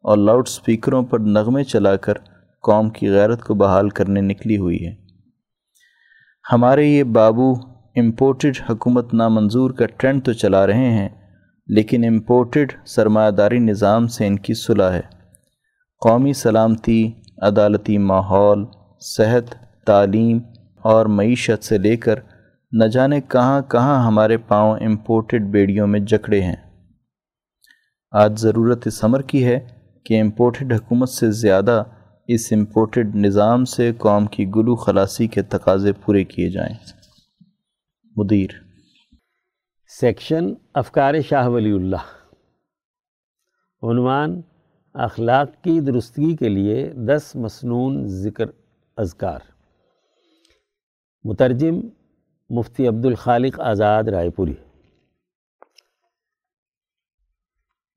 [0.05, 2.13] اور لاؤڈ سپیکروں پر نغمے چلا کر
[2.63, 4.93] قوم کی غیرت کو بحال کرنے نکلی ہوئی ہے۔
[6.51, 7.53] ہمارے یہ بابو
[7.95, 11.09] امپورٹڈ حکومت نامنظور کا ٹرینڈ تو چلا رہے ہیں،
[11.67, 15.01] لیکن امپورٹڈ سرمایہ داری نظام سے ان کی صلح ہے۔
[16.01, 18.65] قومی سلامتی، عدالتی ماحول،
[18.99, 20.39] صحت، تعلیم
[20.81, 22.19] اور معیشت سے لے کر
[22.71, 26.55] نہ جانے کہاں کہاں ہمارے پاؤں امپورٹڈ بیڑیوں میں جکڑے ہیں۔
[28.11, 29.59] آج ضرورت اس عمر کی ہے
[30.05, 31.83] کہ امپورٹڈ حکومت سے زیادہ
[32.27, 36.75] اس امپورٹڈ نظام سے قوم کی گلو خلاصی کے تقاضے پورے کیے جائیں۔
[38.17, 38.47] مدیر۔
[39.99, 42.05] سیکشن افکار شاہ ولی اللہ۔
[43.83, 44.41] عنوان
[44.93, 48.45] اخلاق کی درستگی کے لیے دس مسنون ذکر
[48.97, 49.39] اذکار۔
[51.23, 51.79] مترجم
[52.49, 54.53] مفتی عبد الخالق آزاد رائے پوری۔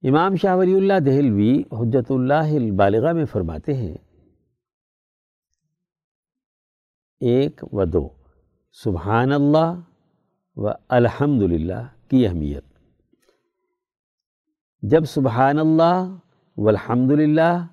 [0.02, 3.96] امام شاہ ولی اللہ دہلوی حجت اللہ البالغہ میں فرماتے ہیں،
[7.20, 8.08] ایک و دو،
[8.72, 9.74] سبحان اللہ
[10.56, 12.64] و الحمد للہ کی اہمیت۔
[14.82, 16.14] جب سبحان اللہ
[16.56, 17.66] والحمد للہ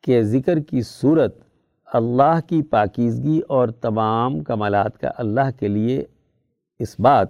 [0.00, 1.38] کے ذکر کی صورت
[1.86, 6.04] اللہ کی پاکیزگی اور تمام کمالات کا اللہ کے لیے
[6.78, 7.28] اس بات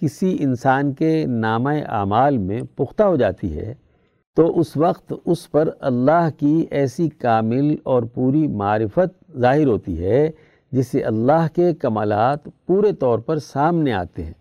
[0.00, 3.74] کسی انسان کے نام اعمال میں پختہ ہو جاتی ہے،
[4.36, 10.30] تو اس وقت اس پر اللہ کی ایسی کامل اور پوری معرفت ظاہر ہوتی ہے
[10.72, 14.32] جس سے اللہ کے کمالات پورے طور پر سامنے آتے ہیں۔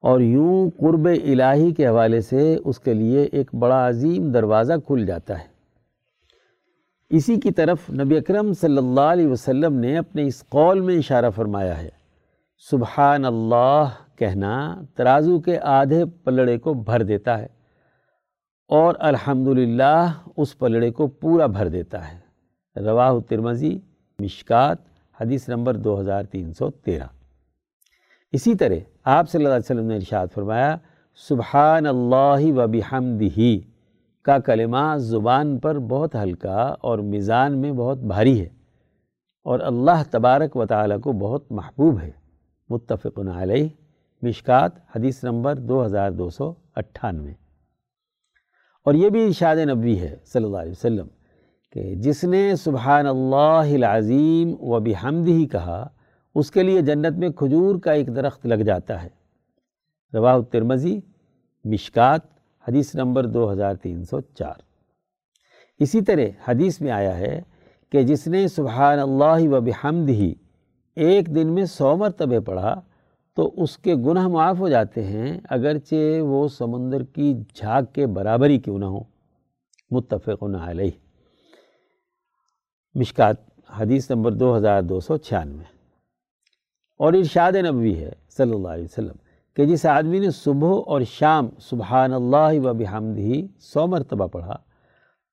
[0.00, 5.06] اور یوں قرب الہی کے حوالے سے اس کے لیے ایک بڑا عظیم دروازہ کھل
[5.06, 5.44] جاتا ہے۔
[7.10, 11.30] اسی کی طرف نبی اکرم صلی اللہ علیہ وسلم نے اپنے اس قول میں اشارہ
[11.30, 11.88] فرمایا ہے،
[12.70, 13.88] سبحان اللہ
[14.20, 17.46] کہنا ترازو کے آدھے پلڑے کو بھر دیتا ہے
[18.68, 22.18] اور الحمدللہ اس پلڑے کو پورا بھر دیتا ہے۔
[22.80, 23.78] رواہ ترمزی
[24.18, 24.78] مشکات،
[25.20, 27.06] حدیث نمبر دو ہزار تین سو تیرہ۔
[28.32, 30.76] اسی طرح آپ صلی اللہ علیہ وسلم نے ارشاد فرمایا
[31.28, 33.40] سبحان اللہ و بحمدہ
[34.22, 38.48] کا کلمہ زبان پر بہت ہلکا اور میزان میں بہت بھاری ہے
[39.42, 42.10] اور اللہ تبارک و تعالیٰ کو بہت محبوب ہے۔
[42.70, 43.68] متفق علیہ۔
[44.22, 47.32] مشکات، حدیث نمبر دو ہزار دو سو اٹھانوے۔
[48.84, 51.06] اور یہ بھی ارشاد نبوی ہے صلی اللہ علیہ وسلم
[51.72, 55.88] کہ جس نے سبحان اللہ العظیم و بحمدہ کہا،
[56.34, 59.08] اس کے لیے جنت میں کھجور کا ایک درخت لگ جاتا ہے۔
[60.14, 61.00] رواہ ترمزی
[61.64, 62.20] مشکات،
[62.68, 64.62] حدیث نمبر دو ہزار تین سو چار۔
[65.78, 67.42] اسی طرح حدیث میں آیا ہے
[67.90, 70.34] کہ جس نے سبحان اللہ و بحمد ہی
[70.96, 72.80] ایک دن میں سو مرتبہ پڑھا
[73.36, 78.46] تو اس کے گناہ معاف ہو جاتے ہیں اگرچہ وہ سمندر کی جھاگ کے برابر
[78.46, 79.00] ہی کیوں نہ ہو
[79.90, 80.90] متفق علیہ۔
[82.94, 83.36] مشکات،
[83.70, 85.64] حدیث نمبر دو ہزار دو سو چھیانوے۔
[86.98, 89.16] اور ارشاد نبوی ہے صلی اللہ علیہ وسلم
[89.54, 94.56] کہ جس آدمی نے صبح اور شام سبحان اللہ و بحمدہی سو مرتبہ پڑھا،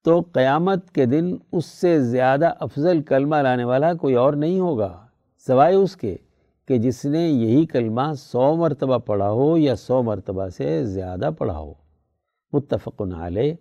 [0.03, 5.05] تو قیامت کے دن اس سے زیادہ افضل کلمہ لانے والا کوئی اور نہیں ہوگا،
[5.47, 6.17] سوائے اس کے۔
[6.67, 11.59] کہ جس نے یہی کلمہ سو مرتبہ پڑھا ہو یا سو مرتبہ سے زیادہ پڑھا
[11.59, 11.73] ہو۔
[12.53, 13.53] متفق علیہ،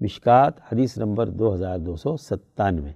[0.00, 2.92] مشکات، حدیث نمبر دو ہزار دو سو ستانوے۔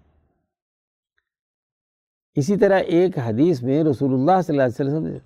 [2.34, 5.18] اسی طرح ایک حدیث میں رسول اللہ صلی اللہ علیہ وسلم نے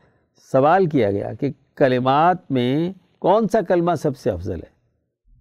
[0.53, 4.79] سوال کیا گیا کہ کلمات میں کون سا کلمہ سب سے افضل ہے؟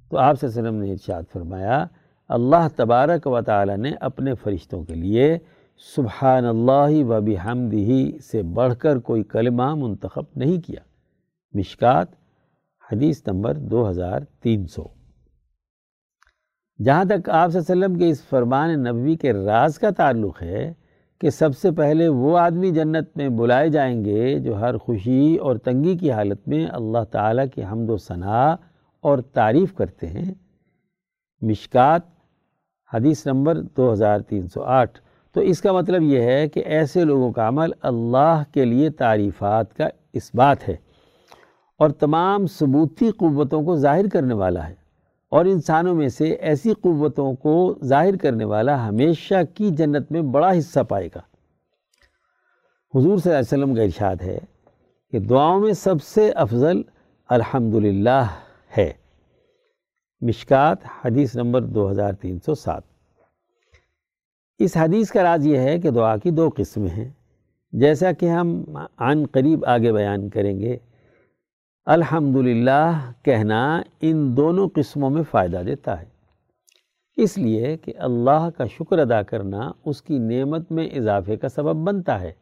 [0.09, 1.85] تو آپ صلی اللہ علیہ وسلم نے ارشاد فرمایا،
[2.27, 5.37] اللہ تبارک و تعالی نے اپنے فرشتوں کے لیے
[5.79, 10.79] سبحان اللہ و بحمدہ سے بڑھ کر کوئی کلمہ منتخب نہیں کیا۔
[11.53, 12.07] مشکات،
[12.91, 14.83] حدیث نمبر دو ہزار تین سو۔
[16.83, 20.41] جہاں تک آپ صلی اللہ علیہ وسلم کے اس فرمان نبوی کے راز کا تعلق
[20.41, 20.73] ہے
[21.21, 25.55] کہ سب سے پہلے وہ آدمی جنت میں بلائے جائیں گے جو ہر خوشی اور
[25.55, 28.53] تنگی کی حالت میں اللہ تعالیٰ کی حمد و ثناء
[29.01, 30.33] اور تعریف کرتے ہیں۔
[31.41, 32.01] مشکات،
[32.93, 35.06] حدیث نمبر دو ہزار تین سو آٹھ۔
[35.37, 39.77] تو اس کا مطلب یہ ہے کہ ایسے لوگوں کا عمل اللہ کے لیے تعریفات
[39.77, 40.75] کا اس بات ہے
[41.79, 44.73] اور تمام ثبوتی قوتوں کو ظاہر کرنے والا ہے
[45.31, 50.51] اور انسانوں میں سے ایسی قوتوں کو ظاہر کرنے والا ہمیشہ کی جنت میں بڑا
[50.59, 51.21] حصہ پائے گا۔
[52.95, 54.37] حضور صلی اللہ علیہ وسلم کا ارشاد ہے
[55.11, 56.81] کہ دعاؤں میں سب سے افضل
[57.29, 58.25] الحمدللہ
[58.77, 58.93] ہے۔
[60.21, 62.86] مشکات، حدیث نمبر دو ہزار تین سو سات۔
[64.59, 67.11] اس حدیث کا راز یہ ہے کہ دعا کی دو قسمیں ہیں۔
[67.71, 68.63] جیسا کہ ہم
[68.97, 70.77] عن قریب آگے بیان کریں گے،
[71.85, 76.05] الحمدللہ کہنا ان دونوں قسموں میں فائدہ دیتا ہے۔
[77.17, 81.75] اس لیے کہ اللہ کا شکر ادا کرنا اس کی نعمت میں اضافے کا سبب
[81.75, 82.33] بنتا ہے۔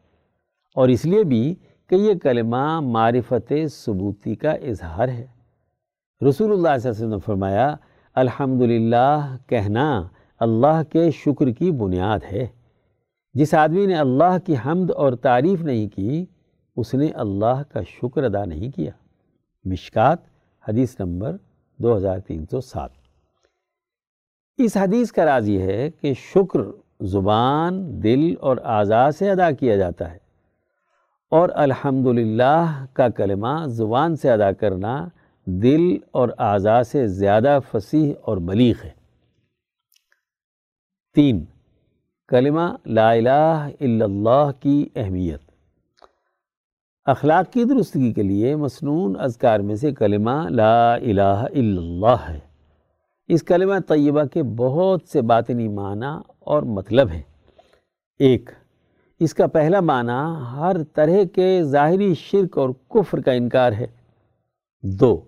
[0.74, 1.54] اور اس لیے بھی
[1.86, 5.26] کہ یہ کلمہ معرفت ثبوتی کا اظہار ہے۔
[6.28, 7.76] رسول اللہ صلی اللہ علیہ وسلم نے فرمایا،
[8.14, 10.08] الحمدللہ کہنا
[10.40, 12.46] اللہ کے شکر کی بنیاد ہے۔
[13.34, 16.26] جس آدمی نے اللہ کی حمد اور تعریف نہیں کی،
[16.76, 18.90] اس نے اللہ کا شکر ادا نہیں کیا۔
[19.64, 20.18] مشکات،
[20.68, 21.36] حدیث نمبر
[21.78, 22.90] دو ہزار تین سو سات۔
[24.58, 26.60] اس حدیث کا راز یہ ہے کہ شکر
[27.00, 30.26] زبان، دل اور اعضاء سے ادا کیا جاتا ہے۔
[31.30, 32.40] اور الحمد
[32.92, 35.08] کا کلمہ زبان سے ادا کرنا
[35.44, 38.95] دل اور اعضاء سے زیادہ فصیح اور بلیغ ہے۔
[41.16, 41.44] تین،
[42.28, 45.40] کلمہ لا الہ الا اللہ کی اہمیت۔
[47.04, 52.38] اخلاق کی درستگی کے لیے مصنون اذکار میں سے کلمہ لا الہ الا اللہ ہے۔
[53.28, 57.22] اس کلمہ طیبہ کے بہت سے باطنی معنی اور مطلب ہیں۔
[58.18, 58.50] ایک،
[59.20, 63.86] اس کا پہلا معنی ہر طرح کے ظاہری شرک اور کفر کا انکار ہے۔
[64.82, 65.20] دو،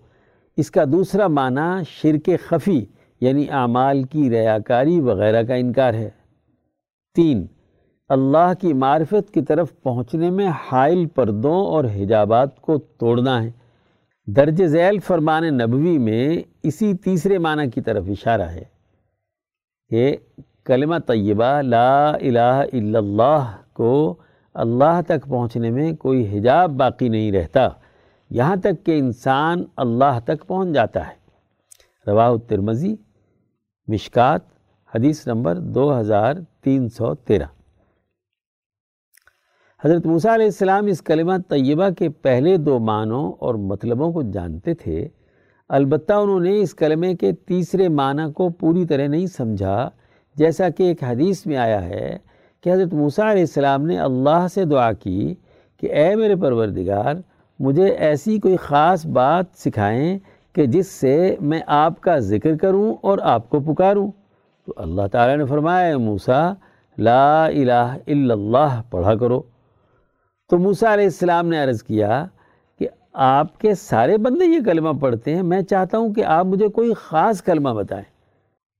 [0.57, 2.85] اس کا دوسرا معنی شرک خفی
[3.21, 6.09] یعنی اعمال کی ریاکاری وغیرہ کا انکار ہے۔
[7.15, 7.45] تین،
[8.09, 13.51] اللہ کی معرفت کی طرف پہنچنے میں حائل پردوں اور حجابات کو توڑنا ہے۔
[14.27, 18.63] درج ذیل فرمان نبوی میں اسی تیسرے معنی کی طرف اشارہ ہے
[19.89, 20.17] کہ
[20.65, 24.15] کلمہ طیبہ لا الہ الا اللہ کو
[24.53, 27.67] اللہ تک پہنچنے میں کوئی حجاب باقی نہیں رہتا۔
[28.29, 31.19] یہاں تک کہ انسان اللہ تک پہنچ جاتا ہے۔
[32.07, 32.95] رواہ الترمزی
[33.89, 34.41] مشکات،
[34.95, 37.45] حدیث نمبر دو ہزار تین سو تیرہ۔
[39.83, 44.73] حضرت موسیٰ علیہ السلام اس کلمہ طیبہ کے پہلے دو معنوں اور مطلبوں کو جانتے
[44.73, 45.07] تھے۔
[45.69, 49.89] البتہ انہوں نے اس کلمے کے تیسرے معنی کو پوری طرح نہیں سمجھا،
[50.35, 52.17] جیسا کہ ایک حدیث میں آیا ہے
[52.63, 55.33] کہ حضرت موسیٰ علیہ السلام نے اللہ سے دعا کی
[55.77, 57.15] کہ اے میرے پروردگار،
[57.59, 60.19] مجھے ایسی کوئی خاص بات سکھائیں
[60.53, 64.11] کہ جس سے میں آپ کا ذکر کروں اور آپ کو پکاروں۔
[64.65, 66.53] تو اللہ تعالیٰ نے فرمایا موسیٰ،
[66.97, 69.41] لا الہ الا اللہ، پڑھا کرو۔
[70.49, 72.25] تو موسیٰ علیہ السلام نے عرض کیا
[72.79, 76.67] کہ آپ کے سارے بندے یہ کلمہ پڑھتے ہیں، میں چاہتا ہوں کہ آپ مجھے
[76.67, 78.03] کوئی خاص کلمہ بتائیں۔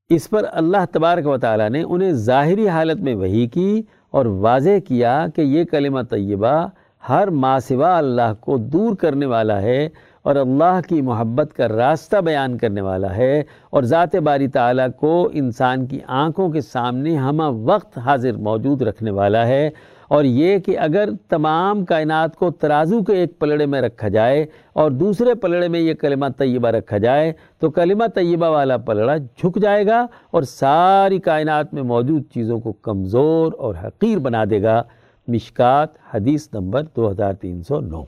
[0.10, 4.80] اس پر اللہ تبارک و تعالیٰ نے انہیں ظاہری حالت میں وہی کی اور واضح
[4.88, 6.68] کیا کہ یہ کلمہ طیبہ
[7.10, 9.90] ہر ماسوا اللہ کو دور کرنے والا ہے۔
[10.22, 15.30] اور اللہ کی محبت کا راستہ بیان کرنے والا ہے اور ذات باری تعالیٰ کو
[15.34, 19.70] انسان کی آنکھوں کے سامنے ہمہ وقت حاضر موجود رکھنے والا ہے
[20.08, 24.92] اور یہ کہ اگر تمام کائنات کو ترازو کے ایک پلڑے میں رکھا جائے اور
[24.92, 29.88] دوسرے پلڑے میں یہ کلمہ طیبہ رکھا جائے تو کلمہ طیبہ والا پلڑا جھک جائے
[29.88, 34.84] گا اور ساری کائنات میں موجود چیزوں کو کمزور اور حقیر بنا دے گا۔
[35.28, 38.04] مشکات، حدیث نمبر دو ہزار تین سو نو۔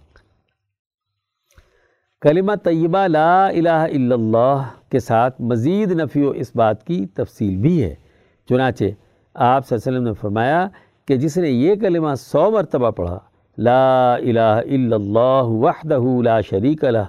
[2.22, 7.56] کلمہ طیبہ لا الہ الا اللہ کے ساتھ مزید نفی و اس بات کی تفصیل
[7.58, 7.94] بھی ہے۔
[8.50, 8.84] چنانچہ
[9.36, 10.68] آپ صلی اللہ علیہ وسلم نے فرمایا
[11.08, 13.18] کہ جس نے یہ کلمہ سو مرتبہ پڑھا،
[13.58, 17.06] لا الہ الا اللہ وحدہ لا شریک لہ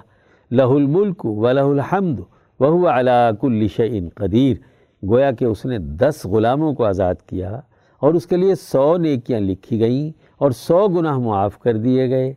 [0.51, 2.19] لہ الملک و لہ الحمد
[2.59, 4.55] وہو علا کل شئین قدیر۔
[5.03, 7.59] گویا کہ اس نے دس غلاموں کو آزاد کیا
[8.01, 12.33] اور اس کے لیے سو نیکیاں لکھی گئیں اور سو گناہ معاف کر دیے گئے۔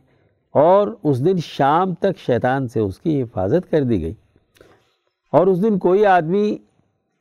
[0.57, 4.13] اور اس دن شام تک شیطان سے اس کی حفاظت کر دی گئی۔
[5.31, 6.57] اور اس دن کوئی آدمی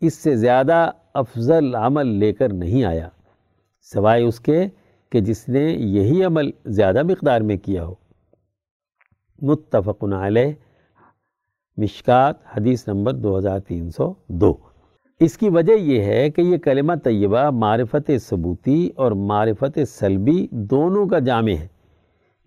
[0.00, 3.08] اس سے زیادہ افضل عمل لے کر نہیں آیا،
[3.82, 4.68] سوائے اس کے
[5.12, 7.94] کہ جس نے یہی عمل زیادہ مقدار میں کیا ہو۔
[9.42, 10.52] متفقن علیہ،
[11.76, 14.54] مشکات، حدیث نمبر دو ہزار تین سو دو۔
[15.20, 21.06] اس کی وجہ یہ ہے کہ یہ کلمہ طیبہ، معرفت ثبوتی اور معرفت سلبی دونوں
[21.06, 21.75] کا جامع ہے۔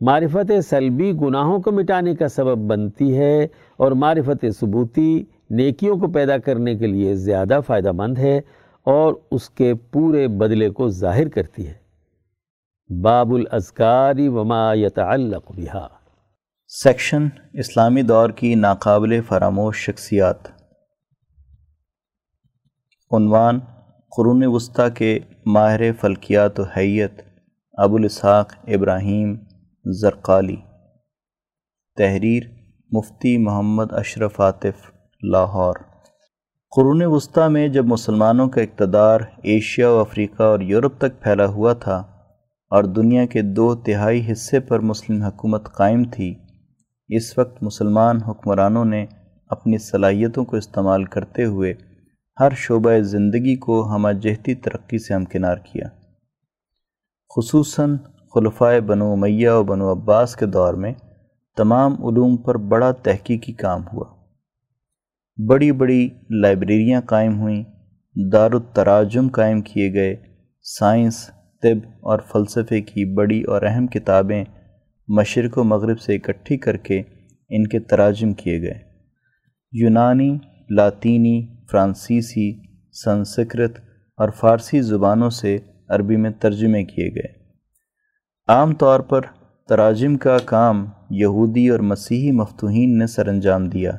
[0.02, 3.44] معرفت سلبی گناہوں کو مٹانے کا سبب بنتی ہے
[3.78, 8.38] اور معرفت ثبوتی نیکیوں کو پیدا کرنے کے لیے زیادہ فائدہ مند ہے
[8.84, 11.74] اور اس کے پورے بدلے کو ظاہر کرتی ہے۔
[13.02, 15.88] باب الازکاری وما يتعلق بها
[16.68, 20.48] سیکشن اسلامی دور کی ناقابل فراموش شخصیات۔
[23.12, 23.60] عنوان
[24.18, 27.22] قرون وسطی کے ماہر فلکیات و حیت
[27.74, 29.38] ابو الاسحاق ابراہیم۔
[29.86, 30.56] زرقالی۔
[31.98, 32.44] تحریر
[32.92, 34.92] مفتی محمد اشرف عاطف،
[35.24, 35.76] لاہور۔
[36.76, 41.74] قرون وسطیٰ میں جب مسلمانوں کا اقتدار ایشیا و افریقہ اور یورپ تک پھیلا ہوا
[41.74, 41.96] تھا
[42.70, 46.36] اور دنیا کے دو تہائی حصے پر مسلم حکومت قائم تھی،
[47.08, 49.06] اس وقت مسلمان حکمرانوں نے
[49.48, 51.74] اپنی صلاحیتوں کو استعمال کرتے ہوئے
[52.40, 55.88] ہر شعبہ زندگی کو ہمہ جہتی ترقی سے ہمکنار کیا۔
[57.36, 57.98] خصوصاً
[58.34, 60.94] خلفائے بنو میہ و بنو عباس کے دور میں
[61.58, 64.06] تمام علوم پر بڑا تحقیقی کام ہوا۔
[65.48, 67.64] بڑی بڑی لائبریریاں قائم ہوئیں
[68.32, 70.16] دار التراجم قائم کیے گئے،
[70.62, 71.30] سائنس،
[71.62, 74.44] طب اور فلسفے کی بڑی اور اہم کتابیں
[75.08, 77.02] مشرق و مغرب سے اکٹھی کر کے
[77.50, 78.80] ان کے تراجم کیے گئے۔
[79.72, 80.38] یونانی،
[80.70, 82.62] لاطینی، فرانسیسی،
[83.04, 83.80] سنسکرت
[84.18, 85.58] اور فارسی زبانوں سے
[85.90, 87.39] عربی میں ترجمے کیے گئے۔
[88.50, 89.22] عام طور پر
[89.68, 93.92] تراجم کا کام یہودی اور مسیحی مفتوحین نے سر انجام دیا۔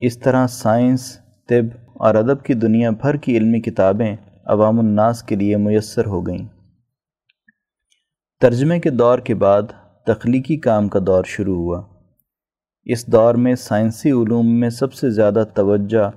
[0.00, 5.34] اس طرح سائنس، طب اور ادب کی دنیا بھر کی علمی کتابیں عوام الناس کے
[5.36, 6.46] لیے میسر ہو گئیں۔
[8.40, 9.62] ترجمے کے دور کے بعد
[10.06, 11.82] تخلیقی کام کا دور شروع ہوا۔
[12.84, 16.10] اس دور میں سائنسی علوم میں سب سے زیادہ توجہ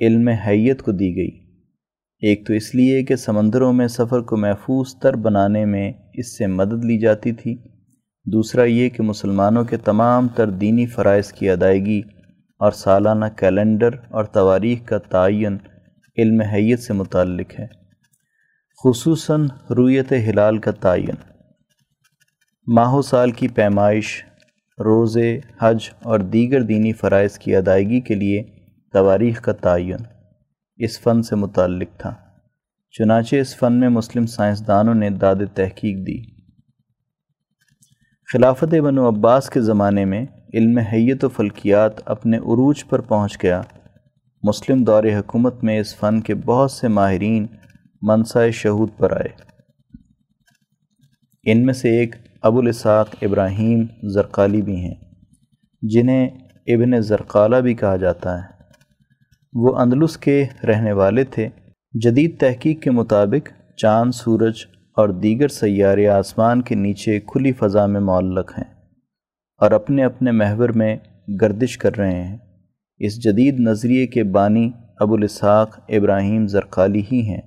[0.00, 1.47] علم حیت کو دی گئی۔
[2.22, 6.46] ایک تو اس لیے کہ سمندروں میں سفر کو محفوظ تر بنانے میں اس سے
[6.46, 7.56] مدد لی جاتی تھی۔
[8.26, 12.00] دوسرا یہ کہ مسلمانوں کے تمام تر دینی فرائض کی ادائیگی
[12.60, 15.56] اور سالانہ کیلنڈر اور تواریخ کا تعین
[16.18, 17.66] علم حیت سے متعلق ہے،
[18.84, 21.16] خصوصاً رویت ہلال کا تعین۔
[22.66, 24.24] ماہ و سال کی پیمائش،
[24.78, 28.42] روزے، حج اور دیگر دینی فرائض کی ادائیگی کے لیے
[28.92, 30.17] تواریخ کا تعین۔
[30.78, 32.14] اس فن سے متعلق تھا۔
[32.90, 36.38] چنانچہ اس فن میں مسلم سائنسدانوں نے داد تحقیق دی۔
[38.32, 43.62] خلافت بنو عباس کے زمانے میں علم حیت و فلکیات اپنے عروج پر پہنچ گیا۔
[44.42, 47.46] مسلم دور حکومت میں اس فن کے بہت سے ماہرین
[48.02, 49.28] منصع شہود پر آئے۔
[51.44, 54.94] ان میں سے ایک ابو الاساق ابراہیم زرقالی بھی ہیں،
[55.82, 56.28] جنہیں
[56.66, 58.57] ابن زرقالہ بھی کہا جاتا ہے۔
[59.60, 61.48] وہ اندلس کے رہنے والے تھے۔
[61.92, 64.54] جدید تحقیق کے مطابق، چاند، سورج
[64.96, 68.74] اور دیگر سیارے آسمان کے نیچے کھلی فضا میں معلق ہیں
[69.56, 70.96] اور اپنے اپنے محور میں
[71.40, 72.38] گردش کر رہے ہیں۔
[72.98, 77.40] اس جدید نظریے کے بانی ابو الاسحاق ابراہیم زرقالی ہی ہیں۔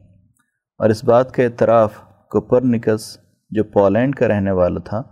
[0.77, 1.93] اور اس بات کا اعتراف
[2.29, 3.17] کوپرنکس
[3.49, 5.03] جو پولینڈ کا رہنے والا تھا،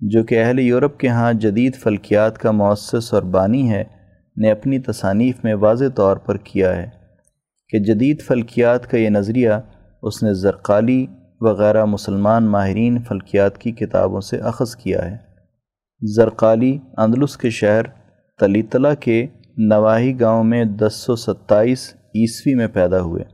[0.00, 3.84] جو کہ اہل یورپ کے ہاں جدید فلکیات کا مؤسس اور بانی ہے
[4.36, 6.90] نے اپنی تصانیف میں واضح طور پر کیا ہے
[7.68, 9.50] کہ جدید فلکیات کا یہ نظریہ
[10.02, 11.06] اس نے زرقالی
[11.40, 15.16] وغیرہ مسلمان ماہرین فلکیات کی کتابوں سے اخذ کیا ہے۔
[16.16, 17.82] زرقالی اندلس کے شہر
[18.38, 19.26] تلیطلا کے
[19.56, 23.24] نواحی گاؤں میں دس سو ستائیس عیسوی میں پیدا ہوئے۔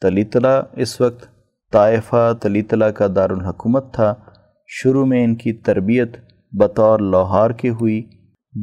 [0.00, 1.26] تلیطلا اس وقت
[1.72, 4.14] طائفہ تلیطلا کا دارالحکومت تھا۔
[4.66, 6.16] شروع میں ان کی تربیت
[6.52, 8.02] بطور لوہار کے ہوئی۔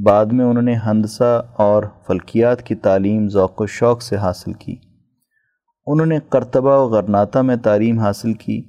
[0.06, 4.76] بعد میں انہوں نے ہندسہ اور فلکیات کی تعلیم ذوق و شوق سے حاصل کی۔
[5.88, 8.64] انہوں نے کرتبہ و غرناطہ میں تعلیم حاصل کی،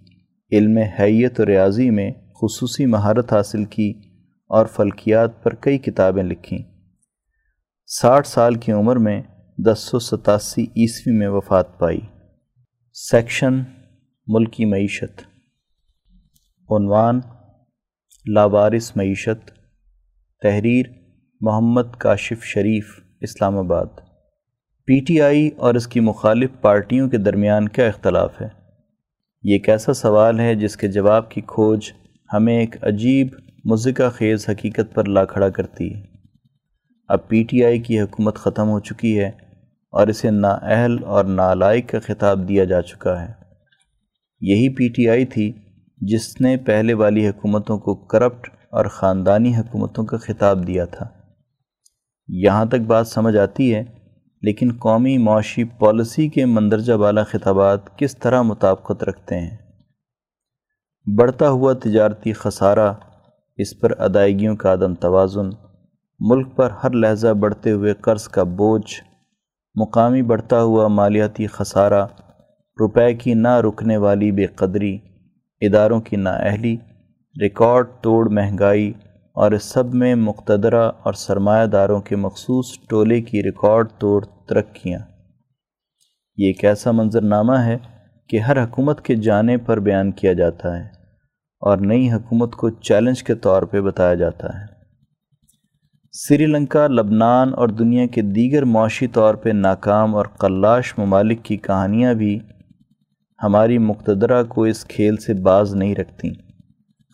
[0.53, 2.13] علم حیت و ریاضی میں
[2.43, 3.93] خصوصی مہارت حاصل کی
[4.49, 6.59] اور فلکیات پر کئی کتابیں لکھیں۔
[7.87, 9.23] ساٹھ سال کی عمر میں
[9.59, 12.01] دس سو ستاسی عیسوی میں وفات پائی۔
[12.93, 13.63] سیکشن
[14.27, 15.23] ملکی معیشت۔
[16.71, 17.21] عنوان
[18.27, 19.51] لاوارث معیشت۔
[20.43, 21.02] تحریر
[21.45, 23.87] محمد کاشف شریف، اسلام آباد۔
[24.87, 28.49] پی ٹی آئی اور اس کی مخالف پارٹیوں کے درمیان کیا اختلاف ہے؟
[29.43, 31.93] یہ ایک ایسا سوال ہے جس کے جواب کی کھوج
[32.33, 33.29] ہمیں ایک عجیب
[33.65, 36.03] مزکہ خیز حقیقت پر لا کھڑا کرتی ہے۔
[37.09, 39.31] اب پی ٹی آئی کی حکومت ختم ہو چکی ہے
[39.91, 43.33] اور اسے نااہل اور نالائق کا خطاب دیا جا چکا ہے۔
[44.41, 45.53] یہی پی ٹی آئی تھی
[45.97, 51.22] جس نے پہلے والی حکومتوں کو کرپٹ اور خاندانی حکومتوں کا خطاب دیا تھا۔
[52.35, 53.85] یہاں تک بات سمجھ آتی ہے،
[54.43, 59.57] لیکن قومی معاشی پالیسی کے مندرجہ بالا خطابات کس طرح مطابقت رکھتے ہیں؟
[61.17, 62.93] بڑھتا ہوا تجارتی خسارہ،
[63.57, 65.51] اس پر ادائیگیوں کا عدم توازن،
[66.21, 68.95] ملک پر ہر لہجہ بڑھتے ہوئے قرض کا بوجھ،
[69.75, 72.07] مقامی بڑھتا ہوا مالیاتی خسارہ،
[72.79, 74.99] روپے کی نہ رکنے والی بے قدری،
[75.61, 76.77] اداروں کی نااہلی،
[77.37, 78.93] ریکارڈ توڑ مہنگائی
[79.35, 85.01] اور اس سب میں مقتدرہ اور سرمایہ داروں کے مخصوص ٹولے کی ریکارڈ توڑ ترقیاں۔
[86.37, 87.79] یہ ایک ایسا منظرنامہ ہے
[88.29, 90.85] کہ ہر حکومت کے جانے پر بیان کیا جاتا ہے
[91.61, 94.67] اور نئی حکومت کو چیلنج کے طور پہ بتایا جاتا ہے۔
[96.13, 101.57] سری لنکا، لبنان اور دنیا کے دیگر معاشی طور پہ ناکام اور قلاش ممالک کی
[101.57, 102.39] کہانیاں بھی
[103.43, 106.31] ہماری مقتدرہ کو اس کھیل سے باز نہیں رکھتیں۔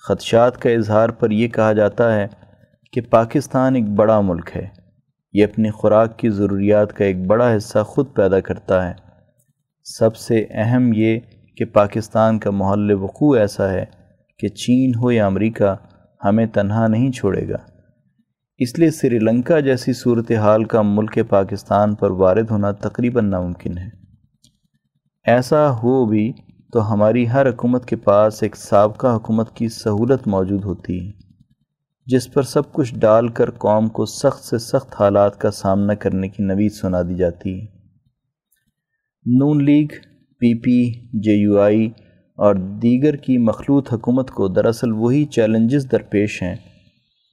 [0.07, 2.27] خدشات کا اظہار پر یہ کہا جاتا ہے
[2.93, 4.67] کہ پاکستان ایک بڑا ملک ہے۔
[5.33, 8.95] یہ اپنی خوراک کی ضروریات کا ایک بڑا حصہ خود پیدا کرتا ہے۔
[9.85, 11.21] سب سے اہم یہ
[11.57, 13.85] کہ پاکستان کا محل وقوع ایسا ہے
[14.39, 15.75] کہ چین ہو یا امریکہ،
[16.25, 17.57] ہمیں تنہا نہیں چھوڑے گا۔
[18.59, 23.89] اس لیے سری لنکا جیسی صورتحال کا ملک پاکستان پر وارد ہونا تقریباً ناممکن ہے۔
[25.27, 26.33] ایسا ہو بھی
[26.73, 31.12] تو ہماری ہر حکومت کے پاس ایک سابقہ حکومت کی سہولت موجود ہوتی ہے
[32.07, 36.29] جس پر سب کچھ ڈال کر قوم کو سخت سے سخت حالات کا سامنا کرنے
[36.29, 37.66] کی نوید سنا دی جاتی۔ ہے
[39.39, 39.87] نون league,
[40.39, 41.87] P P, J you آئی
[42.39, 46.57] اور دیگر کی مخلوط حکومت کو دراصل وہی چیلنجز درپیش ہیں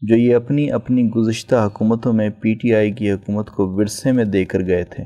[0.01, 4.25] جو یہ اپنی اپنی گزشتہ حکومتوں میں پی ٹی آئی کی حکومت کو ورثے میں
[4.25, 5.03] دے کر گئے تھے۔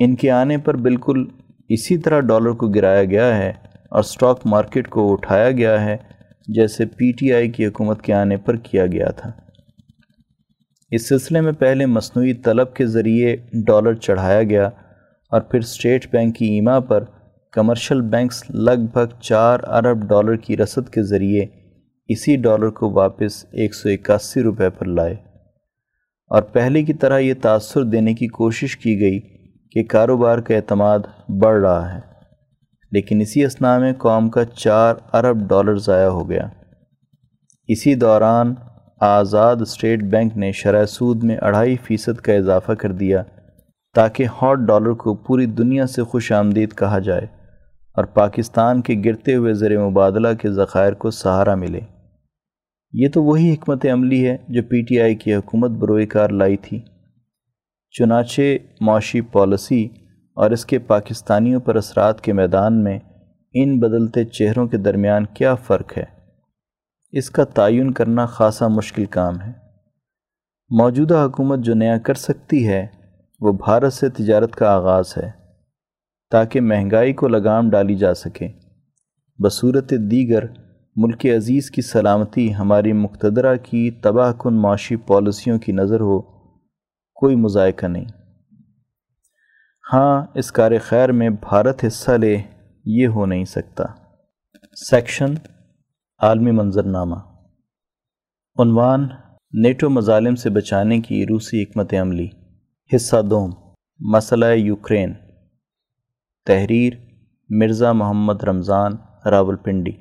[0.00, 1.24] ان کے آنے پر بالکل
[1.70, 3.52] اسی طرح ڈالر کو گرایا گیا ہے
[3.90, 5.96] اور سٹاک مارکیٹ کو اٹھایا گیا ہے
[6.48, 9.32] جیسے پی ٹی آئی کی حکومت کے آنے پر کیا گیا تھا۔
[10.90, 14.66] اس سلسلے میں پہلے مصنوعی طلب کے ذریعے ڈالر چڑھایا گیا
[15.30, 17.04] اور پھر اسٹیٹ بینک کی ایما پر
[17.52, 21.44] کمرشل بینکس لگ بھگ چار ارب ڈالر کی رسد کے ذریعے
[22.08, 25.14] اسی ڈالر کو واپس ایک سو اکاسی روپے پر لائے۔
[26.30, 29.39] اور پہلے کی طرح یہ تاثر دینے کی کوشش کی گئی
[29.74, 30.98] کہ کاروبار کا اعتماد
[31.42, 32.00] بڑھ رہا ہے،
[32.92, 36.48] لیکن اسی اسنا میں قوم کا چار ارب ڈالر ضائع ہو گیا۔
[37.68, 38.54] اسی دوران
[39.00, 43.22] آزاد اسٹیٹ بینک نے شرح سود میں اڑھائی فیصد کا اضافہ کر دیا
[43.94, 47.26] تاکہ ہاٹ ڈالر کو پوری دنیا سے خوش آمدید کہا جائے
[47.96, 51.80] اور پاکستان کے گرتے ہوئے زر مبادلہ کے ذخائر کو سہارا ملے۔
[52.94, 56.56] یہ تو وہی حکمت عملی ہے جو پی ٹی آئی کی حکومت بروئے کار لائی
[56.56, 56.80] تھی۔
[57.90, 58.40] چنانچہ
[58.80, 59.88] معاشی پالیسی
[60.34, 62.98] اور اس کے پاکستانیوں پر اثرات کے میدان میں
[63.54, 66.04] ان بدلتے چہروں کے درمیان کیا فرق ہے؟
[67.12, 69.52] اس کا تعین کرنا خاصا مشکل کام ہے۔
[70.70, 72.86] موجودہ حکومت جو نیا کر سکتی ہے،
[73.40, 75.30] وہ بھارت سے تجارت کا آغاز ہے،
[76.30, 78.48] تاکہ مہنگائی کو لگام ڈالی جا سکے۔
[79.38, 80.44] بصورت دیگر
[80.96, 86.39] ملک عزیز کی سلامتی ہماری مقتدرہ کی تباہ کن معاشی پالیسیوں کی نظر ہو
[87.20, 88.04] کوئی مذائقہ نہیں۔
[89.92, 92.36] ہاں اس کار خیر میں بھارت حصہ لے،
[92.84, 93.84] یہ ہو نہیں سکتا۔
[94.90, 95.34] سیکشن
[96.18, 97.14] عالمی منظر نامہ
[98.58, 99.08] عنوان
[99.52, 102.28] نیٹو مظالم سے بچانے کی روسی حکمت عملی۔
[102.96, 103.50] حصہ دوم
[104.00, 105.14] مسئلہ یوکرین۔
[106.46, 106.92] تحریر
[107.50, 108.92] مرزا محمد رمضان
[109.26, 109.92] راول پنڈی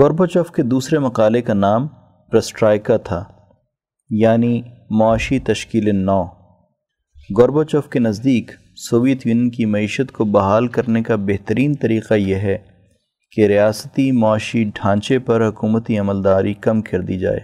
[0.00, 1.88] گورباچوف کے دوسرے مقالے کا نام
[2.32, 3.24] پرسٹرائکا تھا
[4.10, 6.24] یعنی معاشی تشکیل نو۔
[7.38, 12.58] گورباچوف کے نزدیک سوویت یونین کی معیشت کو بحال کرنے کا بہترین طریقہ یہ ہے
[13.36, 17.40] کہ ریاستی معاشی ڈھانچے پر حکومتی عملداری کم کر دی جائے۔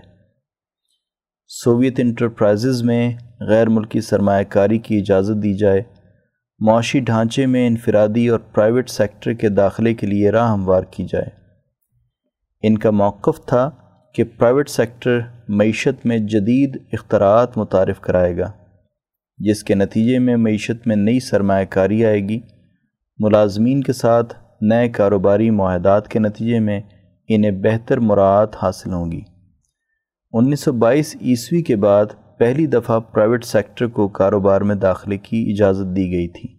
[1.46, 5.82] سوویت انٹرپرائزز میں غیر ملکی سرمایہ کاری کی اجازت دی جائے۔
[6.58, 11.42] معاشی ڈھانچے میں انفرادی اور پرائیویٹ سیکٹر کے داخلے کے لیے راہ ہموار کی جائے۔
[12.62, 13.70] ان کا موقف تھا
[14.14, 15.20] کہ پرائیویٹ سیکٹر
[15.54, 18.52] معیشت میں جدید اختراعات متعارف کرائے گا،
[19.38, 22.40] جس کے نتیجے میں معیشت میں نئی سرمایہ کاری آئے گی۔
[23.18, 26.80] ملازمین کے ساتھ نئے کاروباری معاہدات کے نتیجے میں
[27.28, 29.20] انہیں بہتر مراعات حاصل ہوں گی۔
[30.32, 32.06] انیس سو بائیس عیسوی کے بعد
[32.38, 36.56] پہلی دفعہ پرائیویٹ سیکٹر کو کاروبار میں داخلے کی اجازت دی گئی تھی۔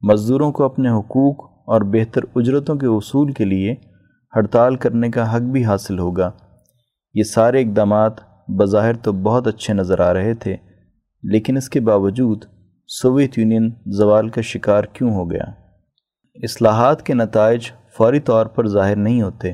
[0.00, 3.74] مزدوروں کو اپنے حقوق اور بہتر اجرتوں کے اصول کے لیے
[4.36, 6.30] ہڑتال کرنے کا حق بھی حاصل ہوگا۔
[7.18, 10.56] یہ سارے اقدامات بظاہر تو بہت اچھے نظر آ رہے تھے،
[11.22, 12.44] لیکن اس کے باوجود
[12.88, 15.44] سوویت یونین زوال کا شکار کیوں ہو گیا؟
[16.36, 19.52] اصلاحات کے نتائج فوری طور پر ظاہر نہیں ہوتے،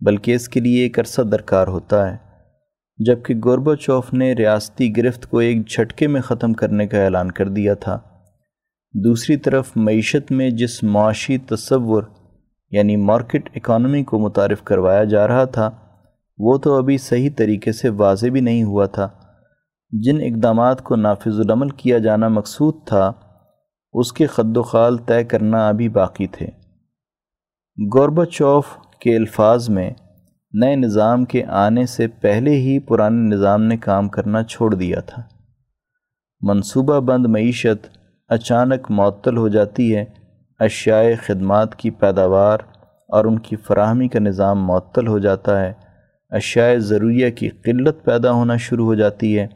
[0.00, 2.16] بلکہ اس کے لیے ایک عرصہ درکار ہوتا ہے،
[2.98, 7.48] جبکہ گوربا چوف نے ریاستی گرفت کو ایک جھٹکے میں ختم کرنے کا اعلان کر
[7.48, 7.98] دیا تھا۔
[8.94, 12.02] دوسری طرف معیشت میں جس معاشی تصور
[12.72, 15.70] یعنی مارکیٹ اکانومی کو متعارف کروایا جا رہا تھا
[16.42, 19.08] وہ تو ابھی صحیح طریقے سے واضح بھی نہیں ہوا تھا۔
[19.90, 23.12] جن اقدامات کو نافذ العمل کیا جانا مقصود تھا،
[23.92, 26.46] اس کے خد و خال طے کرنا ابھی باقی تھے۔
[27.94, 28.66] گوربا چوف
[29.00, 29.90] کے الفاظ میں،
[30.52, 35.22] نئے نظام کے آنے سے پہلے ہی پرانے نظام نے کام کرنا چھوڑ دیا تھا۔
[36.40, 37.88] منصوبہ بند معیشت
[38.28, 40.04] اچانک معطل ہو جاتی ہے،
[40.58, 42.58] اشیاء خدمات کی پیداوار
[43.08, 45.89] اور ان کی فراہمی کا نظام معطل ہو جاتا ہے۔
[46.30, 49.46] اشیاء ضروریہ کی قلت پیدا ہونا شروع ہو جاتی ہے۔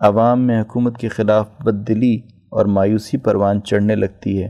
[0.00, 2.16] عوام میں حکومت کے خلاف بددلی
[2.50, 4.48] اور مایوسی پروان چڑھنے لگتی ہے۔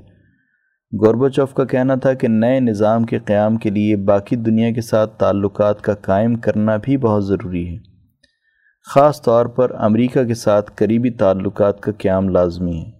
[1.04, 5.18] گورباچوف کا کہنا تھا کہ نئے نظام کے قیام کے لیے باقی دنیا کے ساتھ
[5.18, 7.76] تعلقات کا قائم کرنا بھی بہت ضروری ہے۔
[8.86, 12.90] خاص طور پر امریکہ کے ساتھ قریبی تعلقات کا قیام لازمی ہے۔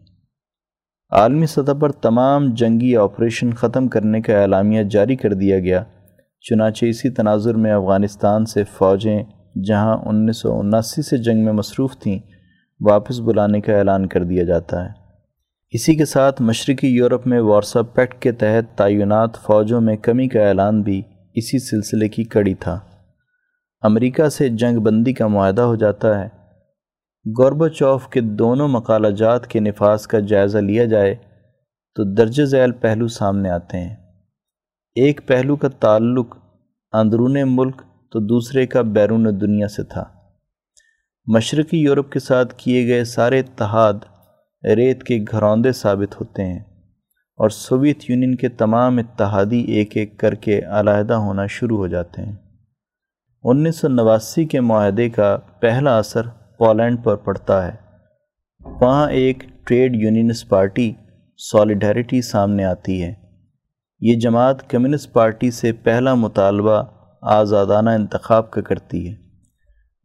[1.11, 5.85] عالمی سطح پر تمام جنگی آپریشن ختم کرنے کا اعلامیہ جاری کر دیا گیا۔
[6.41, 9.23] چنانچہ اسی تناظر میں افغانستان سے فوجیں
[9.65, 12.19] جہاں انیس سو اناسی سے جنگ میں مصروف تھیں،
[12.81, 14.91] واپس بلانے کا اعلان کر دیا جاتا ہے۔
[15.71, 20.49] اسی کے ساتھ مشرقی یورپ میں وارسا پیکٹ کے تحت تعینات فوجوں میں کمی کا
[20.49, 21.03] اعلان بھی
[21.35, 22.81] اسی سلسلے کی کڑی تھا۔
[23.83, 26.29] امریکہ سے جنگ بندی کا معاہدہ ہو جاتا ہے۔
[27.39, 31.15] گوربا چوف کے دونوں مقالہ جات کے نفاذ کا جائزہ لیا جائے
[31.95, 33.97] تو درج ذیل پہلو سامنے آتے ہیں۔
[34.99, 36.37] ایک پہلو کا تعلق
[36.93, 37.83] اندرون ملک
[38.13, 40.05] تو دوسرے کا بیرون دنیا سے تھا۔
[41.27, 43.95] مشرقی یورپ کے ساتھ کیے گئے سارے اتحاد
[44.65, 46.61] ریت کے گھروندے ثابت ہوتے ہیں
[47.37, 52.23] اور سوویت یونین کے تمام اتحادی ایک ایک کر کے علیحدہ ہونا شروع ہو جاتے
[52.23, 52.37] ہیں۔
[53.45, 56.23] انیس سو نواسی کے معاہدے کا پہلا اثر
[56.59, 57.77] پولینڈ پر پڑتا ہے۔
[58.65, 60.93] وہاں ایک ٹریڈ یونینس پارٹی
[61.51, 63.28] سالیڈیرٹی سامنے آتی ہے۔
[64.01, 66.83] یہ جماعت کمیونسٹ پارٹی سے پہلا مطالبہ
[67.23, 69.15] آزادانہ انتخاب کا کرتی ہے۔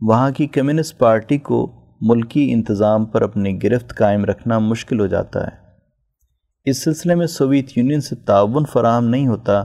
[0.02, 1.72] وہاں کی کمیونسٹ پارٹی کو
[2.02, 5.52] ملکی انتظام پر اپنی گرفت قائم رکھنا مشکل ہو جاتا ہے۔
[6.66, 9.64] اس سلسلے میں سوویت یونین سے تعاون فراہم نہیں ہوتا،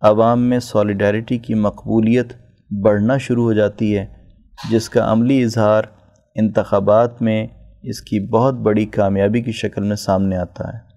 [0.00, 2.32] عوام میں سالیڈیرٹی کی مقبولیت
[2.84, 4.06] بڑھنا شروع ہو جاتی ہے،
[4.70, 5.82] جس کا عملی اظہار
[6.34, 7.46] انتخابات میں
[7.82, 10.87] اس کی بہت بڑی کامیابی کی شکل میں سامنے آتا ہے۔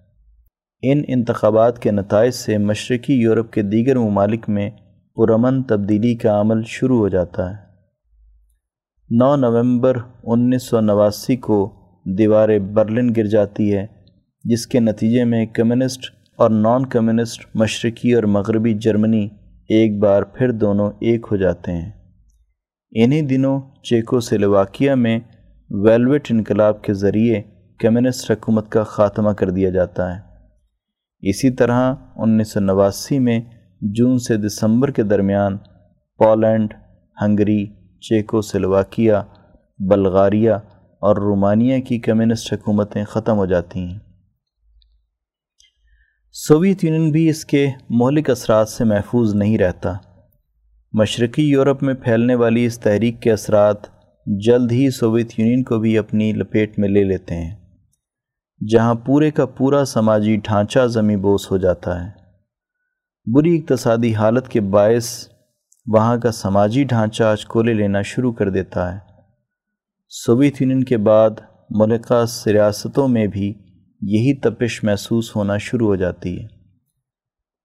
[0.84, 4.70] ان انتخابات کے نتائج سے مشرقی یورپ کے دیگر ممالک میں
[5.16, 7.56] پرامن تبدیلی کا عمل شروع ہو جاتا ہے۔
[9.10, 11.72] نو نومبر انیس سو نواسی کو
[12.18, 13.86] دیوار برلن گر جاتی ہے،
[14.44, 16.00] جس کے نتیجے میں کمیونسٹ
[16.38, 19.28] اور نان کمیونسٹ مشرقی اور مغربی جرمنی
[19.68, 21.90] ایک بار پھر دونوں ایک ہو جاتے ہیں۔
[22.90, 25.18] انہی دنوں چیکو سلواکیہ میں
[25.70, 27.42] ویلویٹ انقلاب کے ذریعے
[27.78, 30.31] کمیونسٹ حکومت کا خاتمہ کر دیا جاتا ہے۔
[31.22, 33.40] اسی طرح انیس سو نواسی میں
[33.80, 35.58] جون سے دسمبر کے درمیان
[36.18, 36.74] Poland,
[37.22, 37.66] Hungary
[38.00, 39.12] Czechoslovakia
[39.78, 40.52] Bulgaria
[41.00, 43.98] اور رومانیہ کی کمیونسٹ حکومتیں ختم ہو جاتی ہیں۔
[46.32, 49.92] سوویت یونین بھی اس کے مہلک اثرات سے محفوظ نہیں رہتا۔
[50.92, 53.76] مشرقی یورپ میں پھیلنے والی اس تحریک کے اثرات
[54.26, 57.61] جلد ہی سوویت یونین کو بھی اپنی لپیٹ میں لے لیتے ہیں۔
[58.68, 62.10] جہاں پورے کا پورا سماجی ڈھانچہ زمیں بوس ہو جاتا ہے۔
[63.32, 65.28] بری اقتصادی حالت کے باعث
[65.86, 68.98] وہاں کا سماجی ڈھانچہ آج کولے لینا شروع کر دیتا ہے۔
[70.08, 71.30] سوویت یونین کے بعد
[71.70, 73.54] ملکہ سیاستوں میں بھی
[74.00, 76.46] یہی تپش محسوس ہونا شروع ہو جاتی ہے۔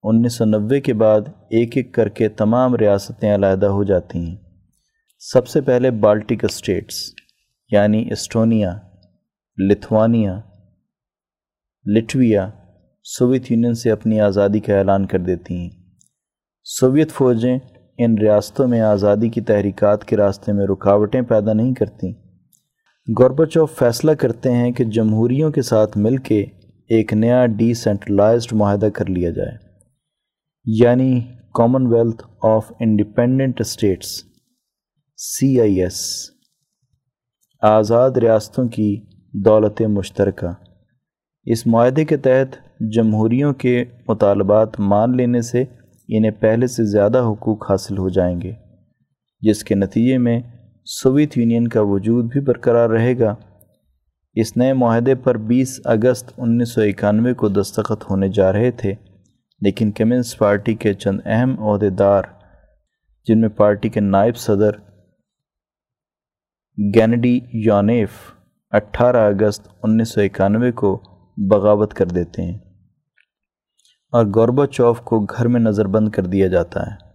[0.03, 4.35] انیس سو نوے کے بعد ایک ایک کر کے تمام ریاستیں علیحدہ ہو جاتی ہیں۔
[5.19, 6.95] سب سے پہلے بالٹک اسٹیٹس
[7.71, 8.77] یعنی Estonia,
[9.57, 10.39] Lithuania
[11.95, 12.49] Latvia
[13.03, 15.69] Soviet Union سے اپنی آزادی کا اعلان کر دیتی ہیں۔
[16.63, 17.59] سوویت فوجیں
[17.97, 22.13] ان ریاستوں میں آزادی کی تحریکات کے راستے میں رکاوٹیں پیدا نہیں کرتیں۔
[23.19, 26.45] گوربچو فیصلہ کرتے ہیں کہ جمہوریوں کے ساتھ مل کے
[26.89, 29.57] ایک نیا ڈی سینٹرلائزڈ معاہدہ کر لیا جائے۔
[30.65, 31.21] یعنی
[31.87, 34.23] commonwealth of independent states
[35.17, 36.29] C I S
[37.61, 39.01] آزاد ریاستوں کی
[39.33, 40.66] دولت مشترکہ۔
[41.47, 42.55] اس معاہدے کے تحت
[42.93, 45.61] جمہوریوں کے مطالبات مان لینے سے
[46.09, 48.51] انہیں پہلے سے زیادہ حقوق حاصل ہو جائیں گے،
[49.41, 50.39] جس کے نتیجے میں
[50.85, 53.35] سوویت یونین کا وجود بھی برقرار رہے گا۔
[54.35, 58.93] اس نئے معاہدے پر بیس اگست انیس سو اکانوے کو دستخط ہونے جا رہے تھے،
[59.61, 62.23] لیکن کمیونسٹ پارٹی کے چند اہم عہدے دار
[63.27, 64.71] جن میں پارٹی کے نائب صدر
[66.77, 68.09] گینڈی یونیف
[68.71, 70.99] اٹھارہ اگست انیس سو اکانوے کو
[71.37, 72.57] بغاوت کر دیتے ہیں۔
[74.11, 77.07] اور گوربا چوف کو گھر میں نظر بند کر دیا جاتا ہے۔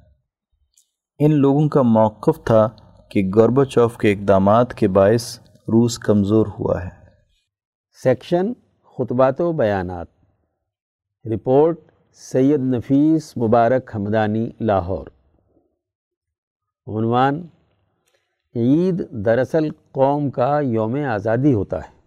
[1.18, 2.68] ان لوگوں کا موقف تھا
[3.11, 6.91] کہ گوربا چوف کے اقدامات کے باعث روس کمزور ہوا ہے۔
[8.03, 8.53] سیکشن
[8.99, 10.07] خطبات و بیانات۔
[11.35, 11.81] رپورٹ
[12.12, 15.07] سید نفیس مبارک حمدانی، لاہور۔
[16.87, 17.47] عنوان
[18.57, 22.01] عید دراصل قوم کا یوم آزادی ہوتا ہے۔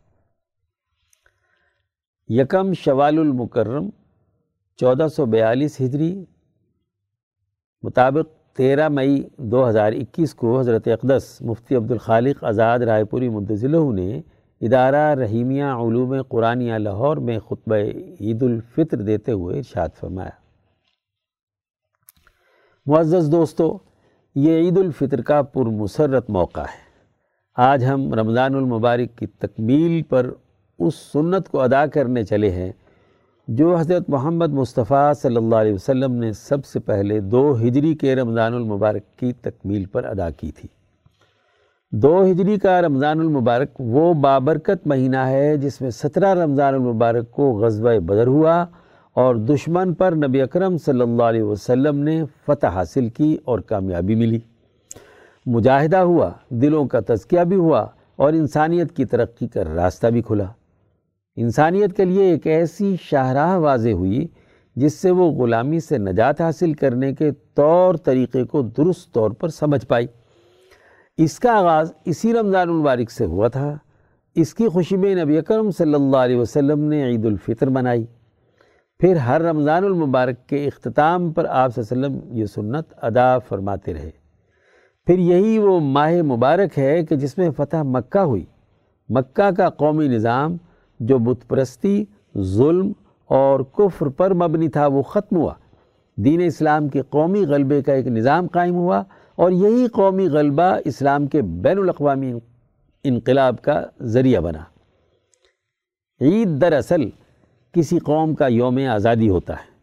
[2.30, 3.90] یکم شوال المکرم،
[4.78, 6.26] چودہ سو بیالیس ہجری
[7.84, 13.92] مطابق تیرہ مئی دو ہزار اکیس کو حضرت اقدس مفتی عبدالخالق آزاد رائے پوری مدضلہ
[13.94, 14.22] نے
[14.62, 17.76] ادارہ رحیمیہ علوم قرآنیہ لاہور میں خطبہ
[18.20, 20.30] عید الفطر دیتے ہوئے ارشاد فرمایا۔
[22.86, 23.78] معزز دوستو،
[24.36, 26.84] یہ عید الفطر کا پرمسرت موقع ہے۔
[27.56, 30.32] آج ہم رمضان المبارک کی تکمیل پر
[30.80, 32.72] اس سنت کو ادا کرنے چلے ہیں
[33.48, 38.16] جو حضرت محمد مصطفیٰ صلی اللہ علیہ وسلم نے سب سے پہلے دو ہجری کے
[38.16, 40.70] رمضان المبارک کی تکمیل پر ادا کی تھی۔
[41.92, 47.52] دو ہجری کا رمضان المبارک وہ بابرکت مہینہ ہے جس میں سترہ رمضان المبارک کو
[47.52, 48.66] غزوہ بدر ہوا
[49.14, 54.16] اور دشمن پر نبی اکرم صلی اللہ علیہ وسلم نے فتح حاصل کی اور کامیابی
[54.16, 54.40] ملی۔
[55.46, 60.46] مجاہدہ ہوا، دلوں کا تزکیہ بھی ہوا اور انسانیت کی ترقی کا راستہ بھی کھلا۔
[61.36, 64.28] انسانیت کے لیے ایک ایسی شاہراہ واضح ہوئی
[64.76, 69.48] جس سے وہ غلامی سے نجات حاصل کرنے کے طور طریقے کو درست طور پر
[69.48, 70.08] سمجھ پائی۔
[71.18, 73.78] اس کا آغاز اسی رمضان المبارک سے ہوا تھا۔
[74.36, 78.06] اس کی خوشی میں نبی اکرم صلی اللہ علیہ وسلم نے عید الفطر منائی۔
[79.00, 83.40] پھر ہر رمضان المبارک کے اختتام پر آپ صلی اللہ علیہ وسلم یہ سنت ادا
[83.40, 84.12] فرماتے رہے۔
[85.06, 88.46] پھر یہی وہ ماہ مبارک ہے کہ جس میں فتح مکہ ہوئی۔
[89.10, 90.58] مکہ کا قومی نظام
[91.00, 92.06] جو بت پرستی
[92.38, 92.92] ظلم
[93.26, 95.54] اور کفر پر مبنی تھا، وہ ختم ہوا۔
[96.18, 99.04] دین اسلام کے قومی غلبے کا ایک نظام قائم ہوا
[99.36, 102.34] اور یہی قومی غلبہ اسلام کے بین الاقوامی
[103.04, 104.60] انقلاب کا ذریعہ بنا۔
[106.22, 107.10] عید دراصل
[107.74, 109.76] کسی قوم کا یوم آزادی ہوتا ہے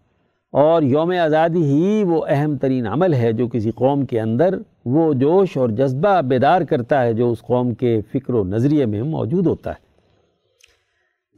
[0.52, 5.12] اور یوم آزادی ہی وہ اہم ترین عمل ہے جو کسی قوم کے اندر وہ
[5.12, 9.46] جوش اور جذبہ بیدار کرتا ہے جو اس قوم کے فکر و نظریے میں موجود
[9.46, 9.91] ہوتا ہے۔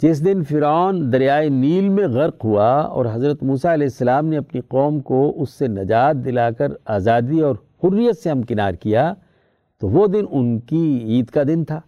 [0.04, 4.60] جس دن فرعون دریائے نیل میں غرق ہوا اور حضرت موسیٰ علیہ السلام نے اپنی
[4.60, 9.14] قوم کو اس سے نجات دلا کر آزادی اور حریت سے ہمکنار کیا،
[9.80, 11.80] تو وہ دن ان کی عید کا دن تھا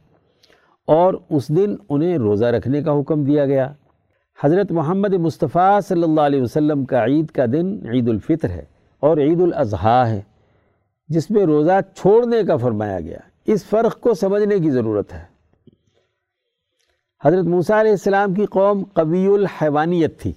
[0.86, 3.72] اور اس دن انہیں روزہ رکھنے کا حکم دیا گیا۔
[4.44, 8.64] حضرت محمد مصطفیٰ صلی اللہ علیہ وسلم کا عید کا دن عید الفطر ہے
[9.00, 10.20] اور عید الاضحیٰ ہے،
[11.08, 15.35] جس میں روزہ چھوڑنے کا فرمایا گیا۔ اس فرق کو سمجھنے کی ضرورت ہے۔
[17.24, 20.32] حضرت موسیٰ علیہ السلام کی قوم قوی الحیوانیت تھی۔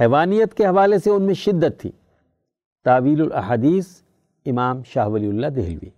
[0.00, 1.90] حیوانیت کے حوالے سے ان میں شدت تھی۔
[2.84, 3.86] تعویل الاحادیث
[4.46, 5.88] امام شاہ ولی اللہ دہلوی۔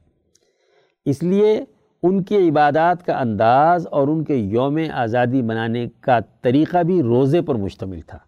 [1.05, 1.65] اس لیے
[2.03, 7.43] ان کی عبادات کا انداز اور ان کے یوم آزادی منانے کا طریقہ بھی روزے
[7.43, 8.19] پر مشتمل تھا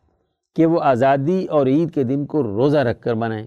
[0.56, 3.46] کہ وہ آزادی اور عید کے دن کو روزہ رکھ کر منائیں۔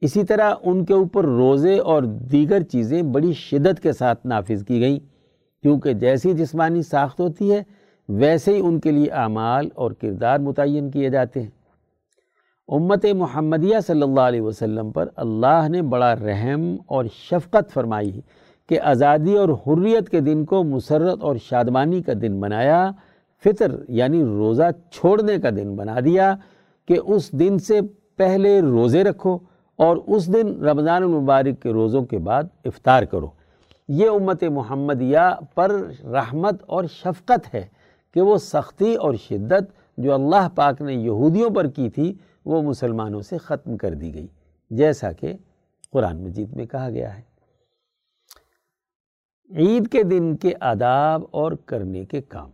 [0.00, 4.80] اسی طرح ان کے اوپر روزے اور دیگر چیزیں بڑی شدت کے ساتھ نافذ کی
[4.80, 5.17] گئیں۔
[5.62, 7.62] کیونکہ جیسی جسمانی ساخت ہوتی ہے،
[8.08, 11.50] ویسے ہی ان کے لیے اعمال اور کردار متعین کیے جاتے ہیں۔
[12.68, 18.20] امت محمدیہ صلی اللہ علیہ وسلم پر اللہ نے بڑا رحم اور شفقت فرمائی
[18.68, 22.90] کہ آزادی اور حریت کے دن کو مسرت اور شادمانی کا دن بنایا،
[23.44, 26.34] فطر یعنی روزہ چھوڑنے کا دن بنا دیا
[26.88, 27.80] کہ اس دن سے
[28.16, 29.38] پہلے روزے رکھو
[29.76, 33.37] اور اس دن رمضان المبارک کے روزوں کے بعد افطار کرو۔
[33.88, 35.18] یہ امت محمدیہ
[35.54, 35.70] پر
[36.04, 37.66] رحمت اور شفقت ہے
[38.14, 42.14] کہ وہ سختی اور شدت جو اللہ پاک نے یہودیوں پر کی تھی،
[42.44, 44.26] وہ مسلمانوں سے ختم کر دی گئی،
[44.70, 45.36] جیسا کہ
[45.92, 47.22] قرآن مجید میں کہا گیا ہے۔
[49.56, 52.50] عید کے دن کے آداب اور کرنے کے کام۔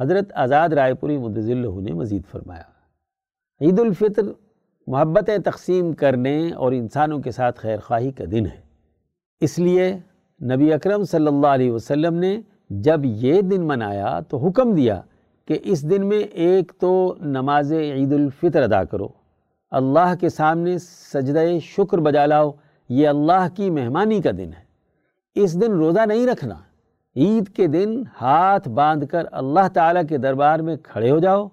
[0.00, 2.62] حضرت آزاد رائے پوری مدضل نے مزید فرمایا،
[3.60, 4.22] عید الفطر
[4.86, 8.65] محبتیں تقسیم کرنے اور انسانوں کے ساتھ خیر خواہی کا دن ہے۔
[9.40, 9.92] اس لیے
[10.40, 12.36] نبی اکرم صلی اللہ علیہ وسلم نے
[12.84, 15.00] جب یہ دن منایا تو حکم دیا
[15.48, 19.08] کہ اس دن میں ایک تو نماز عید الفطر ادا کرو،
[19.72, 22.50] اللہ کے سامنے سجدہ شکر بجا لاؤ،
[22.90, 24.64] یہ اللہ کی مہمانی کا دن ہے۔
[25.36, 26.54] اس دن روزہ نہیں رکھنا،
[27.16, 31.46] عید کے دن ہاتھ باندھ کر اللہ تعالیٰ کے دربار میں کھڑے ہو جاؤ،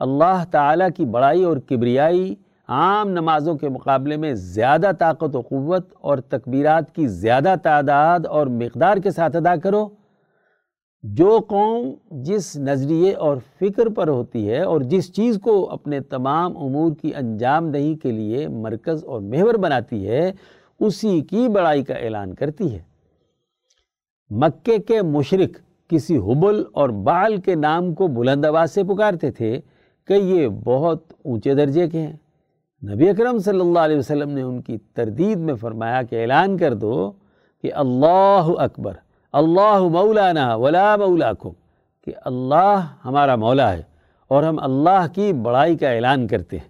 [0.00, 2.34] اللہ تعالیٰ کی بڑائی اور کبریائی
[2.68, 8.46] عام نمازوں کے مقابلے میں زیادہ طاقت و قوت اور تکبیرات کی زیادہ تعداد اور
[8.46, 9.88] مقدار کے ساتھ ادا کرو۔
[11.02, 16.56] جو قوم جس نظریے اور فکر پر ہوتی ہے اور جس چیز کو اپنے تمام
[16.56, 20.32] امور کی انجام دہی کے لیے مرکز اور محور بناتی ہے،
[20.80, 22.82] اسی کی بڑائی کا اعلان کرتی ہے۔
[24.30, 25.60] مکے کے مشرق
[25.90, 29.60] کسی حبل اور بال کے نام کو بلند آواز سے پکارتے تھے
[30.06, 32.16] کہ یہ بہت اونچے درجے کے ہیں۔
[32.82, 36.74] نبی اکرم صلی اللہ علیہ وسلم نے ان کی تردید میں فرمایا کہ اعلان کر
[36.74, 37.12] دو
[37.62, 38.92] کہ اللہ اکبر،
[39.32, 41.50] اللہ مولانا ولا مولاکم،
[42.04, 43.82] کہ اللہ ہمارا مولا ہے
[44.28, 46.68] اور ہم اللہ کی بڑائی کا اعلان کرتے ہیں۔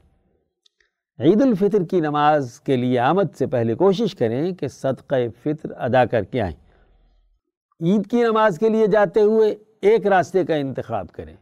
[1.22, 6.04] عید الفطر کی نماز کے لیے آمد سے پہلے کوشش کریں کہ صدقہ فطر ادا
[6.04, 6.56] کر کے آئیں۔
[7.84, 11.36] عید کی نماز کے لیے جاتے ہوئے ایک راستے کا انتخاب کریں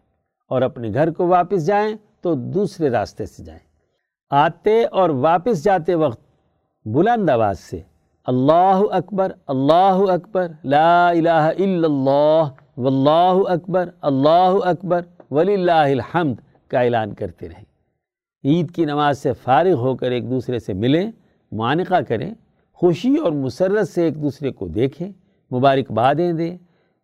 [0.49, 3.66] اور اپنے گھر کو واپس جائیں تو دوسرے راستے سے جائیں۔
[4.31, 6.21] آتے اور واپس جاتے وقت
[6.87, 7.81] بلند آواز سے،
[8.27, 16.41] اللہ اکبر اللہ اکبر، لا الہ الا اللہ، واللہ اکبر، اللہ اکبر ولی اللہ الحمد
[16.71, 17.65] کا اعلان کرتے رہیں
[18.45, 21.11] عید کی نماز سے فارغ ہو کر ایک دوسرے سے ملیں
[21.53, 22.33] معانقہ کریں،
[22.81, 25.09] خوشی اور مسرت سے ایک دوسرے کو دیکھیں،
[25.51, 26.57] مبارکبادیں دیں،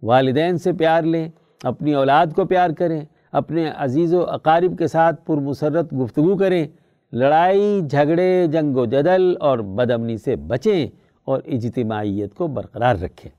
[0.02, 1.28] والدین سے پیار لیں،
[1.64, 3.00] اپنی اولاد کو پیار کریں،
[3.32, 6.66] اپنے عزیز و اقارب کے ساتھ پرمسرت گفتگو کریں۔
[7.12, 10.88] لڑائی، جھگڑے، جنگ و جدل اور بدمنی سے بچیں
[11.24, 13.30] اور اجتماعیت کو برقرار رکھیں۔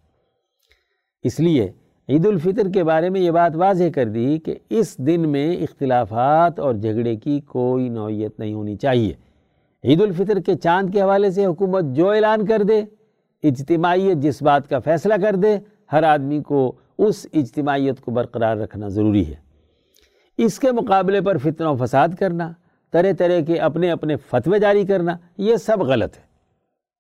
[1.24, 1.72] اس لیے
[2.10, 6.60] عید الفطر کے بارے میں یہ بات واضح کر دی کہ اس دن میں اختلافات
[6.60, 9.14] اور جھگڑے کی کوئی نوعیت نہیں ہونی چاہیے۔
[9.84, 12.82] عید الفطر کے چاند کے حوالے سے حکومت جو اعلان کر دے،
[13.44, 15.58] اجتماعیت جس بات کا فیصلہ کر دے،
[15.92, 19.36] ہر آدمی کو اس اجتماعیت کو برقرار رکھنا ضروری ہے۔
[20.38, 22.52] اس کے مقابلے پر فتنہ و فساد کرنا
[22.94, 26.34] طرح طرح کے اپنے اپنے فتوے جاری کرنا، یہ سب غلط ہے۔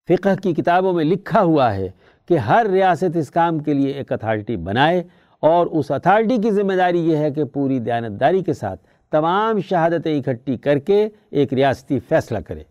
[0.07, 1.89] فقہ کی کتابوں میں لکھا ہوا ہے
[2.27, 5.03] کہ ہر ریاست اس کام کے لیے ایک اتھارٹی بنائے
[5.39, 8.81] اور اس اتھارٹی کی ذمہ داری یہ ہے کہ پوری دیانتداری کے ساتھ
[9.11, 12.63] تمام شہادتیں اکٹھی کر کے ایک ریاستی فیصلہ کرے۔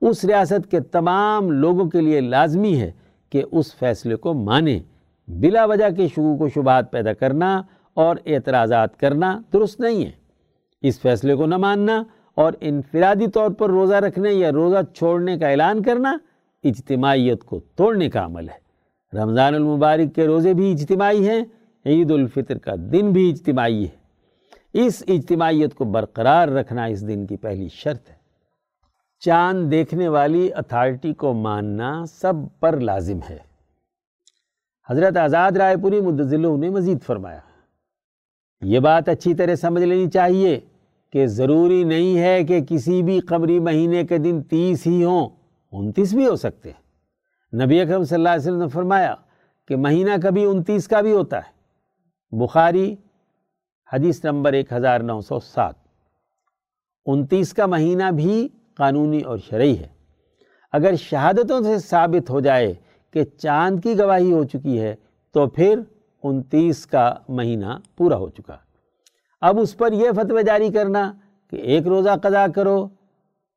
[0.00, 2.90] اس ریاست کے تمام لوگوں کے لیے لازمی ہے
[3.30, 4.80] کہ اس فیصلے کو مانیں
[5.28, 7.62] بلا وجہ کے شکوک و شبہات پیدا کرنا
[7.94, 10.10] اور اعتراضات کرنا درست نہیں ہے۔
[10.82, 12.02] اس فیصلے کو نہ ماننا
[12.38, 16.16] اور انفرادی طور پر روزہ رکھنے یا روزہ چھوڑنے کا اعلان کرنا
[16.64, 21.44] اجتماعیت کو توڑنے کا عمل ہے۔ رمضان المبارک کے روزے بھی اجتماعی ہیں،
[21.86, 23.96] عید الفطر کا دن بھی اجتماعی ہے۔
[24.72, 28.14] اس اجتماعیت کو برقرار رکھنا اس دن کی پہلی شرط ہے۔
[29.20, 33.38] چاند دیکھنے والی اتھارٹی کو ماننا سب پر لازم ہے۔
[34.90, 37.40] حضرت آزاد رائے پوری مدضلوں نے مزید فرمایا،
[38.62, 40.60] یہ بات اچھی طرح سمجھ لینی چاہیے۔
[41.12, 45.28] کہ ضروری نہیں ہے کہ کسی بھی قمری مہینے کے دن تیس ہی ہوں،
[45.72, 46.88] انتیس بھی ہو سکتے ہیں۔
[47.64, 49.14] نبی اکرم صلی اللہ علیہ وسلم نے فرمایا
[49.68, 51.58] کہ مہینہ کبھی انتیس کا بھی ہوتا ہے۔
[52.36, 52.96] بخاری
[53.92, 55.74] حدیث نمبر ایک ہزار نو سو سات۔
[57.06, 59.88] انتیس کا مہینہ بھی قانونی اور شرعی ہے۔
[60.72, 62.74] اگر شہادتوں سے ثابت ہو جائے
[63.12, 64.94] کہ چاند کی گواہی ہو چکی ہے
[65.32, 65.80] تو پھر
[66.22, 68.56] انتیس کا مہینہ پورا ہو چکا۔
[69.40, 71.12] اب اس پر یہ فتوی جاری کرنا
[71.50, 72.88] کہ ایک روزہ قضا کرو،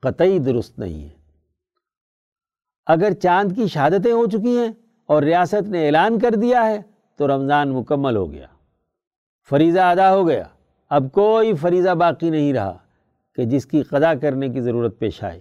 [0.02, 1.10] قطعی درست نہیں ہے۔
[2.86, 4.72] اگر چاند کی شہادتیں ہو چکی ہیں
[5.06, 6.82] اور ریاست نے اعلان کر دیا ہے،
[7.16, 8.48] تو رمضان مکمل ہو گیا۔
[9.50, 10.44] فریضہ ادا ہو گیا۔
[10.90, 12.78] اب کوئی فریضہ باقی نہیں رہا
[13.36, 15.40] کہ جس کی قضا کرنے کی ضرورت پیش آئے۔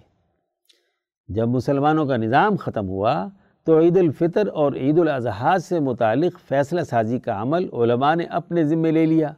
[1.27, 3.27] جب مسلمانوں کا نظام ختم ہوا،
[3.63, 8.63] تو عید الفطر اور عید الاضحیٰ سے متعلق فیصلہ سازی کا عمل علماء نے اپنے
[8.63, 9.33] ذمے لے لیا۔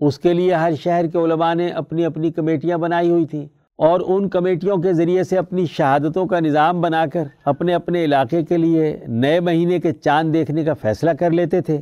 [0.00, 3.46] اس کے لیے ہر شہر کے علماء نے اپنی اپنی کمیٹیاں بنائی ہوئی تھیں
[3.78, 8.44] اور ان کمیٹیوں کے ذریعے سے اپنی شہادتوں کا نظام بنا کر اپنے اپنے علاقے
[8.44, 11.80] کے لیے نئے مہینے کے چاند دیکھنے کا فیصلہ کر لیتے تھے۔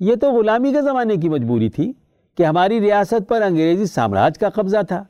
[0.00, 1.92] یہ تو غلامی کے زمانے کی مجبوری تھی
[2.36, 5.04] کہ ہماری ریاست پر انگریزی سامراج کا قبضہ تھا۔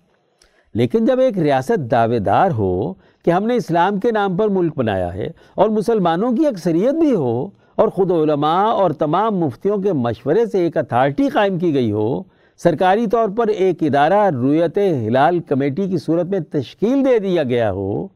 [0.74, 4.72] لیکن جب ایک ریاست دعوے دار ہو کہ ہم نے اسلام کے نام پر ملک
[4.76, 7.48] بنایا ہے اور مسلمانوں کی اکثریت بھی ہو
[7.80, 12.22] اور خود علماء اور تمام مفتیوں کے مشورے سے ایک اتھارٹی قائم کی گئی ہو،
[12.56, 17.72] سرکاری طور پر ایک ادارہ رویت ہلال کمیٹی کی صورت میں تشکیل دے دیا گیا
[17.72, 18.08] ہو،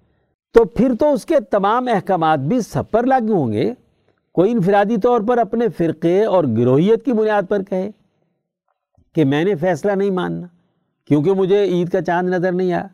[0.52, 3.74] تو پھر تو اس کے تمام احکامات بھی سب پر لاگو ہوں گے۔
[4.32, 7.90] کوئی انفرادی طور پر اپنے فرقے اور گروہیت کی بنیاد پر کہے
[9.14, 10.46] کہ میں نے فیصلہ نہیں ماننا،
[11.08, 12.86] کیونکہ مجھے عید کا چاند نظر نہیں آیا۔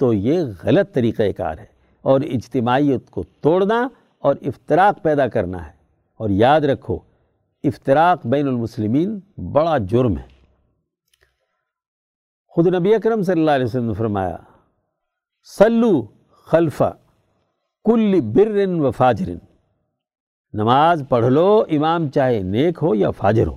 [0.00, 1.66] تو یہ غلط طریقہ کار ہے
[2.02, 3.88] اور اجتماعیت کو توڑنا
[4.18, 5.73] اور افتراق پیدا کرنا ہے۔
[6.20, 6.98] اور یاد رکھو،
[7.64, 9.20] افتراق بین المسلمین
[9.52, 10.26] بڑا جرم ہے۔
[12.46, 14.36] خود نبی اکرم صلی اللہ علیہ وسلم نے فرمایا
[15.58, 16.02] سلو
[16.46, 16.92] خلفہ
[17.84, 19.32] کل بر و فاجر۔
[20.52, 23.56] نماز پڑھ لو، امام چاہے نیک ہو یا فاجر ہو۔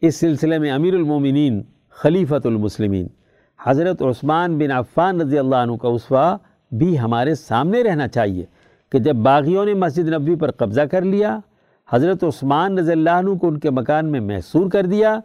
[0.00, 3.06] اس سلسلے میں امیر المومنین، خلیفۃ المسلمین،
[3.64, 6.36] حضرت عثمان بن عفان رضی اللہ عنہ کا اسوا
[6.78, 8.44] بھی ہمارے سامنے رہنا چاہیے۔
[8.92, 11.38] کہ جب باغیوں نے مسجد نبی پر قبضہ کر لیا،
[11.90, 15.20] حضرت عثمان رضی اللہ عنہ کو ان کے مکان میں محصور کر دیا،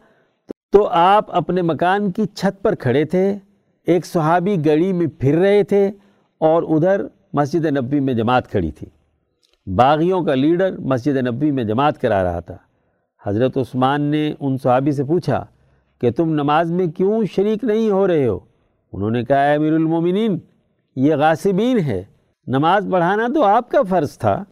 [0.72, 3.38] تو آپ اپنے مکان کی چھت پر کھڑے تھے،
[3.86, 5.91] ایک صحابی گڑی میں پھر رہے تھے
[6.38, 7.01] اور ادھر
[7.34, 8.88] مسجد نبی میں جماعت کھڑی تھی۔
[9.76, 12.57] باغیوں کا لیڈر مسجد نبی میں جماعت کرا رہا تھا۔
[13.26, 15.45] حضرت عثمان نے ان صحابی سے پوچھا
[16.01, 18.39] کہ تم نماز میں کیوں شریک نہیں ہو رہے ہو؟
[18.93, 20.38] انہوں نے کہا امیر المومنین
[20.95, 22.03] یہ غاسبین ہے
[22.47, 24.43] نماز پڑھانا تو آپ کا فرض تھا۔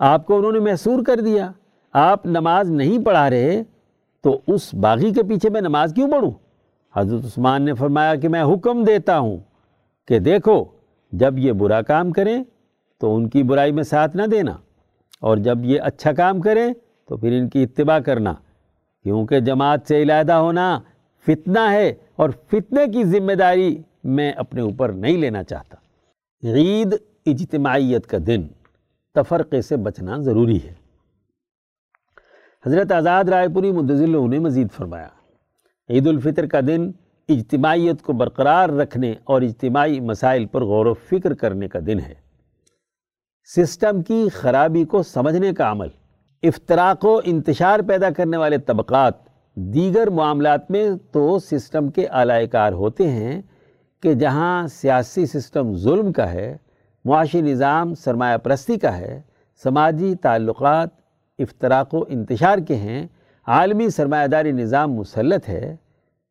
[0.00, 1.50] آپ کو انہوں نے محصور کر دیا۔
[1.94, 3.62] آپ نماز نہیں پڑھا رہے
[4.24, 6.30] تو اس باغی کے پیچھے میں نماز کیوں پڑھوں؟
[6.94, 9.36] حضرت عثمان نے فرمایا کہ میں حکم دیتا ہوں
[10.08, 10.64] کہ دیکھو،
[11.12, 12.42] جب یہ برا کام کریں
[13.00, 14.56] تو ان کی برائی میں ساتھ نہ دینا،
[15.20, 16.72] اور جب یہ اچھا کام کریں
[17.08, 18.34] تو پھر ان کی اتباع کرنا،
[19.04, 20.78] کیونکہ جماعت سے علیحدہ ہونا
[21.26, 25.76] فتنہ ہے اور فتنے کی ذمہ داری میں اپنے اوپر نہیں لینا چاہتا۔
[26.42, 26.94] عید
[27.26, 28.46] اجتماعیت کا دن،
[29.14, 30.74] تفرقے سے بچنا ضروری ہے۔
[32.66, 35.08] حضرت آزاد رائے پوری مدضل نے مزید فرمایا،
[35.88, 36.90] عید الفطر کا دن
[37.28, 42.14] اجتماعیت کو برقرار رکھنے اور اجتماعی مسائل پر غور و فکر کرنے کا دن ہے۔
[43.56, 45.88] سسٹم کی خرابی کو سمجھنے کا عمل
[46.42, 49.14] افطراک و انتشار پیدا کرنے والے طبقات
[49.54, 53.42] دیگر معاملات میں تو سسٹم کے اعلی کار ہوتے ہیں۔
[54.02, 56.56] کہ جہاں سیاسی سسٹم ظلم کا ہے،
[57.04, 59.20] معاشی نظام سرمایہ پرستی کا ہے،
[59.62, 60.88] سماجی تعلقات
[61.38, 63.06] افطراک و انتشار کے ہیں،
[63.46, 65.76] عالمی سرمایہ داری نظام مسلط ہے،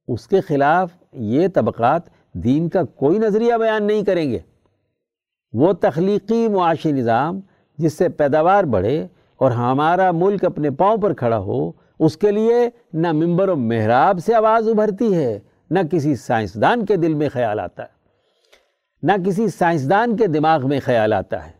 [0.07, 2.01] اس کے خلاف یہ طبقات
[2.33, 4.39] دین کا کوئی نظریہ بیان نہیں کریں گے۔
[5.53, 7.39] وہ تخلیقی معاشی نظام
[7.77, 9.07] جس سے پیداوار بڑھے
[9.37, 14.19] اور ہمارا ملک اپنے پاؤں پر کھڑا ہو، اس کے لیے نہ ممبر و محراب
[14.25, 15.39] سے آواز ابھرتی ہے۔
[15.71, 17.99] نہ کسی سائنسدان کے دل میں خیال آتا ہے،
[19.03, 21.51] نہ کسی سائنسدان کے دماغ میں خیال آتا ہے۔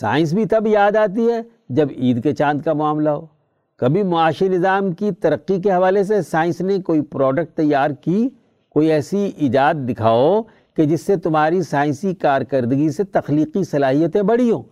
[0.00, 3.26] سائنس بھی تب یاد آتی ہے جب عید کے چاند کا معاملہ ہو۔
[3.76, 8.28] کبھی معاشی نظام کی ترقی کے حوالے سے سائنس نے کوئی پروڈکٹ تیار کی،
[8.70, 10.40] کوئی ایسی ایجاد دکھاؤ
[10.76, 14.62] کہ جس سے تمہاری سائنسی کارکردگی سے تخلیقی صلاحیتیں بڑھی ہوں،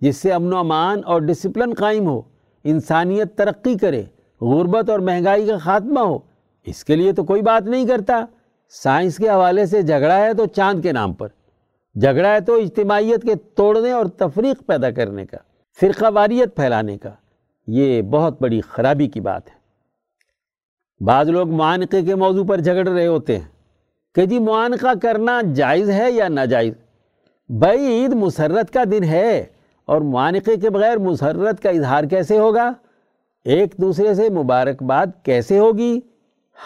[0.00, 2.20] جس سے امن و امان اور ڈسپلن قائم ہو،
[2.64, 4.02] انسانیت ترقی کرے،
[4.40, 6.18] غربت اور مہنگائی کا خاتمہ ہو۔
[6.66, 8.24] اس کے لیے تو کوئی بات نہیں کرتا۔
[8.70, 11.28] سائنس کے حوالے سے جھگڑا ہے تو چاند کے نام پر۔
[11.94, 15.36] جھگڑا ہے تو اجتماعیت کے توڑنے اور تفریق پیدا کرنے کا،
[15.80, 17.10] فرقہ واریت پھیلانے کا۔
[17.66, 19.64] یہ بہت بڑی خرابی کی بات ہے۔
[21.04, 23.48] بعض لوگ معانقے کے موضوع پر جھگڑ رہے ہوتے ہیں
[24.14, 26.74] کہ جی معانقہ کرنا جائز ہے یا ناجائز؟
[27.48, 29.44] بھائی، عید مسرت کا دن ہے
[29.84, 32.72] اور معانقے کے بغیر مسرت کا اظہار کیسے ہوگا؟
[33.44, 36.00] ایک دوسرے سے مبارکباد کیسے ہوگی؟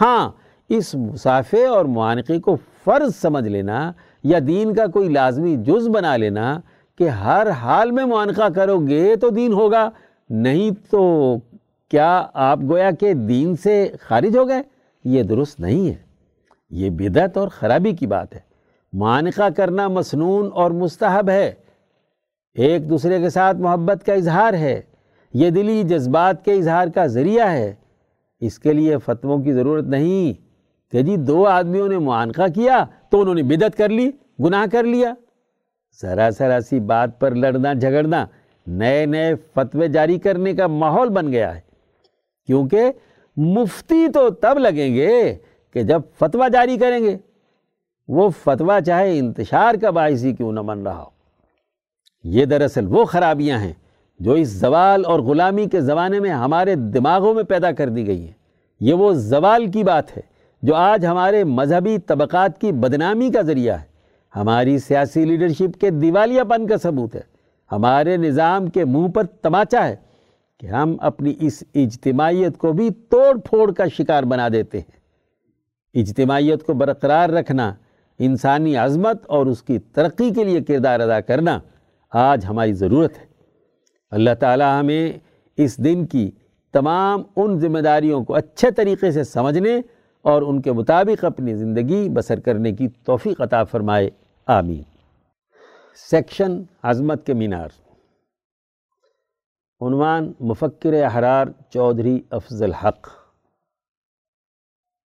[0.01, 0.31] ہاں
[0.69, 3.93] اس مسافے اور معانقے کو فرض سمجھ لینا
[4.25, 6.61] یا دین کا کوئی لازمی جز بنا لینا
[6.99, 9.91] کہ ہر حال میں معانقہ کرو گے تو دین ہوگا،
[10.31, 11.37] نہیں تو
[11.91, 14.63] کیا آپ گویا کہ دین سے خارج ہو گئے؟
[15.05, 15.95] یہ درست نہیں ہے۔
[16.71, 18.41] یہ بدعت اور خرابی کی بات ہے۔
[18.93, 21.53] معانقہ کرنا مسنون اور مستحب ہے۔
[22.55, 24.81] ایک دوسرے کے ساتھ محبت کا اظہار ہے۔
[25.35, 27.75] یہ دلی جذبات کے اظہار کا ذریعہ ہے۔
[28.41, 30.49] اس کے لیے فتووں کی ضرورت نہیں
[30.93, 34.11] کہ جی دو آدمیوں نے معانقہ کیا تو انہوں نے بدت کر لی،
[34.45, 35.15] گناہ کر لیا۔
[36.03, 38.27] ذرا ذرا سی بات پر لڑنا، جھگڑنا
[38.67, 41.61] نئے نئے فتوے جاری کرنے کا ماحول بن گیا ہے۔
[42.47, 42.93] کیونکہ
[43.37, 45.37] مفتی تو تب لگیں گے
[45.73, 47.17] کہ جب فتویٰ جاری کریں گے۔
[48.09, 51.09] وہ فتویٰ چاہے انتشار کا باعث ہی کیوں نہ بن رہا ہو۔
[52.25, 53.73] یہ دراصل وہ خرابیاں ہیں
[54.19, 58.25] جو اس زوال اور غلامی کے زمانے میں ہمارے دماغوں میں پیدا کر دی گئی
[58.25, 58.33] ہیں
[58.81, 60.23] یہ وہ زوال کی بات ہے
[60.63, 63.85] جو آج ہمارے مذہبی طبقات کی بدنامی کا ذریعہ ہے۔
[64.37, 67.21] ہماری سیاسی لیڈرشپ کے دیوالیہ پن کا ثبوت ہے۔
[67.73, 69.97] ہمارے نظام کے منہ پر تماچا ہے
[70.61, 74.99] کہ ہم اپنی اس اجتماعیت کو بھی توڑ پھوڑ کا شکار بنا دیتے ہیں۔
[76.01, 77.75] اجتماعیت کو برقرار رکھنا،
[78.19, 81.59] انسانی عظمت اور اس کی ترقی کے لیے کردار ادا کرنا
[82.13, 83.28] آج ہماری ضرورت ہے۔
[84.11, 85.13] اللہ تعالیٰ ہمیں
[85.57, 86.31] اس دن کی
[86.73, 89.81] تمام ان ذمہ داریوں کو اچھے طریقے سے سمجھنے
[90.23, 94.11] اور ان کے مطابق اپنی زندگی بسر کرنے کی توفیق عطا فرمائے۔
[94.47, 94.83] آمین۔
[96.11, 97.69] سیکشن عظمت کے مینار۔
[99.81, 103.09] عنوان مفکر احرار چودھری افضل حق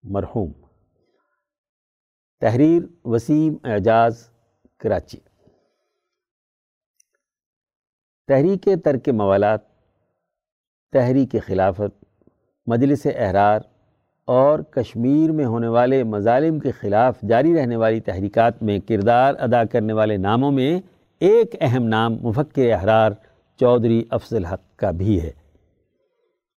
[0.02, 0.52] مرحوم۔
[2.40, 4.28] تحریر وسیم اعجاز
[4.78, 5.18] کراچی۔
[8.30, 9.60] تحریک ترک موالات،
[10.92, 12.04] تحریک خلافت،
[12.66, 13.60] مجلس احرار
[14.24, 19.64] اور کشمیر میں ہونے والے مظالم کے خلاف جاری رہنے والی تحریکات میں کردار ادا
[19.64, 20.80] کرنے والے ناموں میں
[21.20, 23.12] ایک اہم نام مفکر احرار
[23.60, 25.30] چودھری افضل حق کا بھی ہے۔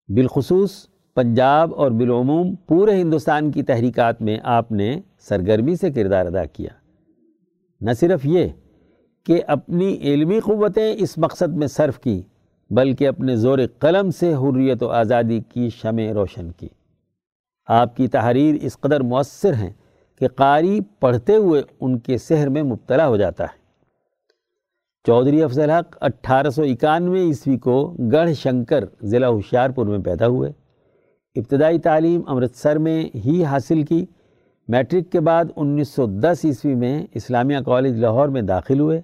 [0.08, 6.46] بالخصوص پنجاب اور بالعموم پورے ہندوستان کی تحریکات میں آپ نے سرگرمی سے کردار ادا
[6.46, 6.70] کیا۔
[7.82, 8.48] نہ صرف یہ
[9.24, 12.22] کہ اپنی علمی قوتیں اس مقصد میں صرف کی،
[12.70, 16.68] بلکہ اپنے زور قلم سے حریت و آزادی کی شمع روشن کی۔
[17.68, 19.70] آپ کی تحریر اس قدر مؤثر ہیں
[20.20, 23.62] کہ قاری پڑھتے ہوئے ان کے سحر میں مبتلا ہو جاتا ہے۔
[25.08, 30.52] چودھری افضل حق اٹھارہ سو اکانوے عیسوی کو گڑھ شنکر ضلع ہوشیارپور میں پیدا ہوئے۔
[31.36, 34.06] ابتدائی تعلیم امرتسر میں ہی حاصل کی۔
[34.68, 39.02] میٹرک کے بعد انیس سو دس عیسوی میں اسلامیہ کالج لاہور میں داخل ہوئے۔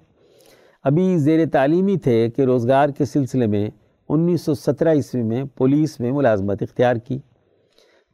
[0.88, 3.70] ابھی زیر تعلیمی تھے کہ روزگار کے سلسلے میں
[4.08, 7.18] انیس سو سترہ عیسوی میں پولیس میں ملازمت اختیار کی۔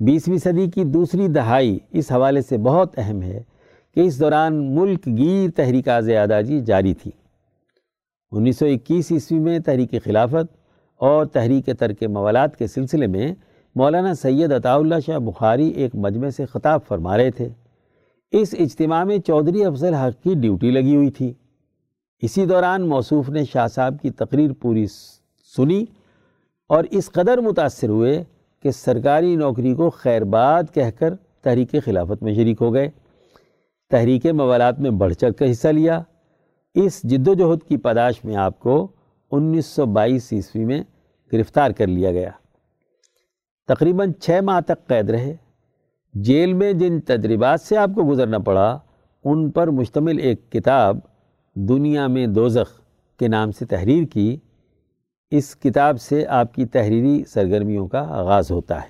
[0.01, 3.43] بیسویں صدی کی دوسری دہائی اس حوالے سے بہت اہم ہے
[3.95, 5.89] کہ اس دوران ملک گیر تحریک
[6.47, 7.11] جی جاری تھی۔
[8.33, 10.57] انیس سو اکیس عیسوی میں تحریک خلافت
[11.01, 13.35] اور تحریک ترک موالات کے سلسلے میں
[13.75, 17.49] مولانا سید عطا اللہ شاہ بخاری ایک مجمع سے خطاب فرما رہے تھے۔
[18.33, 21.33] اس اجتماع میں چودھری افضل حق کی ڈیوٹی لگی ہوئی تھی۔
[22.25, 24.87] اسی دوران موصوف نے شاہ صاحب کی تقریر پوری
[25.57, 25.85] سنی
[26.69, 28.25] اور اس قدر متاثر ہوئے
[28.63, 32.91] کہ سرکاری نوکری کو خیر بات کہہ کر تحریک خلافت میں شریک ہو گئے۔
[33.91, 36.03] تحریک موالات میں بڑھ چڑھ کر حصہ لیا۔
[36.75, 38.89] اس جد و جہد کی پاداش میں آپ کو
[39.31, 40.83] انیس سو بائیس عیسوی میں
[41.33, 42.31] گرفتار کر لیا گیا۔
[43.69, 45.37] تقریباً چھ ماہ تک قید رہے۔
[46.15, 48.79] جیل میں جن تجربات سے آپ کو گزرنا پڑا،
[49.25, 50.99] ان پر مشتمل ایک کتاب
[51.57, 52.81] دنیا میں دوزخ
[53.19, 54.37] کے نام سے تحریر کی،
[55.31, 58.89] اس کتاب سے آپ کی تحریری سرگرمیوں کا آغاز ہوتا ہے۔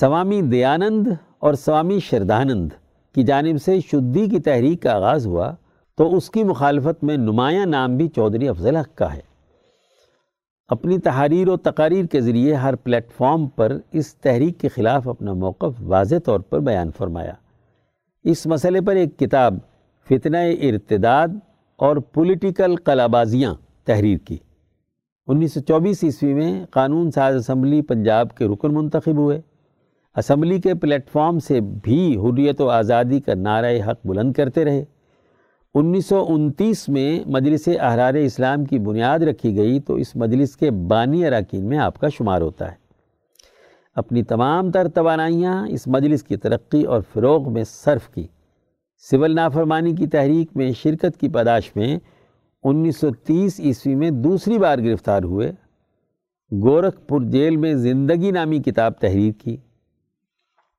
[0.00, 1.06] سوامی دیانند
[1.38, 2.72] اور سوامی شردانند
[3.14, 5.54] کی جانب سے شدی کی تحریک کا آغاز ہوا
[5.96, 9.20] تو اس کی مخالفت میں نمایاں نام بھی چودھری افضل حق کا ہے۔
[10.68, 15.32] اپنی تحریر و تقاریر کے ذریعے ہر پلیٹ فارم پر اس تحریک کے خلاف اپنا
[15.32, 17.32] موقف واضح طور پر بیان فرمایا۔
[18.24, 19.54] اس مسئلے پر ایک کتاب
[20.08, 21.28] فتنہ ارتداد
[21.76, 23.54] اور پولیٹیکل قلابازیاں
[23.84, 24.36] تحریر کی۔
[25.26, 29.40] انیس سو چوبیس عیسوی میں قانون ساز اسمبلی پنجاب کے رکن منتخب ہوئے۔
[30.16, 34.84] اسمبلی کے پلیٹ فارم سے بھی حریت و آزادی کا نعرہ حق بلند کرتے رہے۔
[35.74, 40.70] انیس سو انتیس میں مجلس احرار اسلام کی بنیاد رکھی گئی تو اس مجلس کے
[40.70, 42.76] بانی اراکین میں آپ کا شمار ہوتا ہے۔
[43.94, 48.26] اپنی تمام تر توانائیاں اس مجلس کی ترقی اور فروغ میں صرف کی۔
[48.98, 51.98] سول نافرمانی کی تحریک میں، شرکت کی پاداش میں
[52.64, 55.52] انیس سو تیس عیسوی میں دوسری بار گرفتار ہوئے۔
[56.52, 59.56] گورکھپور جیل میں زندگی نامی کتاب تحریر کی۔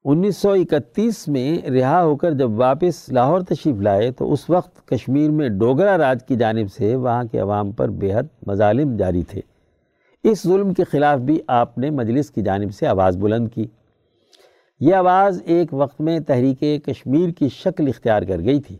[0.05, 4.87] انیس سو اکتیس میں رہا ہو کر جب واپس لاہور تشریف لائے تو اس وقت
[4.87, 9.23] کشمیر میں ڈوگرا راج کی جانب سے وہاں کے عوام پر بے حد مظالم جاری
[9.23, 9.41] تھے۔
[10.23, 13.67] اس ظلم کے خلاف بھی آپ نے مجلس کی جانب سے آواز بلند کی۔
[14.79, 18.77] یہ آواز ایک وقت میں تحریک کشمیر کی شکل اختیار کر گئی تھی۔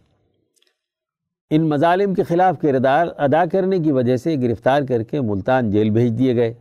[1.49, 5.89] ان مظالم کے خلاف کردار ادا کرنے کی وجہ سے گرفتار کر کے ملتان جیل
[5.89, 6.53] بھیج دیے گئے۔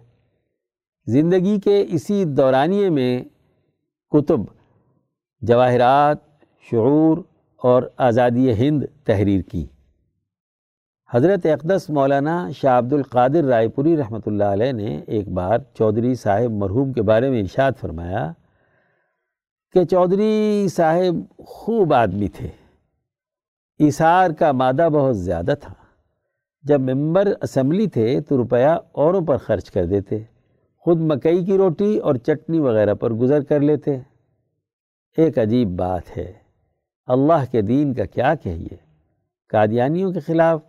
[1.07, 3.25] زندگی کے اسی دورانیے میں
[4.11, 4.41] کتب،
[5.41, 6.17] جواہرات،
[6.71, 7.19] شعور
[7.57, 9.67] اور آزادی ہند تحریر کی۔
[11.11, 16.15] حضرت اقدس مولانا شاہ عبد القادر رائے پوری رحمۃ اللہ علیہ نے ایک بار چودھری
[16.15, 18.33] صاحب مرحوم کے بارے میں ارشاد فرمایا
[19.73, 22.49] کہ چودھری صاحب خوب آدمی تھے۔
[23.87, 25.75] اثار کا مادہ بہت زیادہ تھا۔
[26.63, 30.19] جب ممبر اسمبلی تھے تو روپیہ اوروں پر خرچ کر دیتے۔
[30.79, 33.91] خود مکئی کی روٹی اور چٹنی وغیرہ پر گزر کر لیتے۔
[35.17, 36.33] ایک عجیب بات ہے۔
[37.07, 38.77] اللہ کے دین کا کیا کہیے؟
[39.49, 40.61] قادیانیوں کے خلاف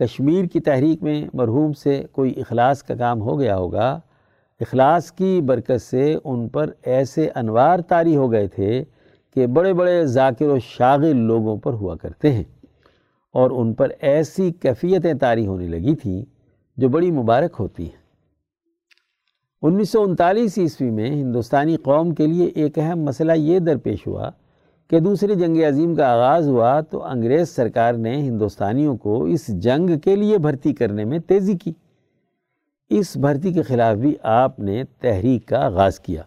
[0.00, 4.00] کشمیر کی تحریک میں مرحوم سے کوئی اخلاص کا کام ہو گیا ہوگا۔
[4.60, 8.84] اخلاص کی برکت سے ان پر ایسے انوار طاری ہو گئے تھے
[9.34, 12.44] کہ بڑے بڑے ذاکر و شاغل لوگوں پر ہوا کرتے ہیں
[13.32, 16.24] اور ان پر ایسی کیفیتیں طاری ہونے لگی تھیں
[16.76, 18.04] جو بڑی مبارک ہوتی ہیں۔
[19.62, 24.30] انیس سو انتالیس عیسوی میں ہندوستانی قوم کے لیے ایک اہم مسئلہ یہ درپیش ہوا
[24.90, 29.98] کہ دوسری جنگ عظیم کا آغاز ہوا تو انگریز سرکار نے ہندوستانیوں کو اس جنگ
[29.98, 31.72] کے لیے بھرتی کرنے میں تیزی کی۔
[32.90, 36.22] اس بھرتی کے خلاف بھی آپ نے تحریک کا آغاز کیا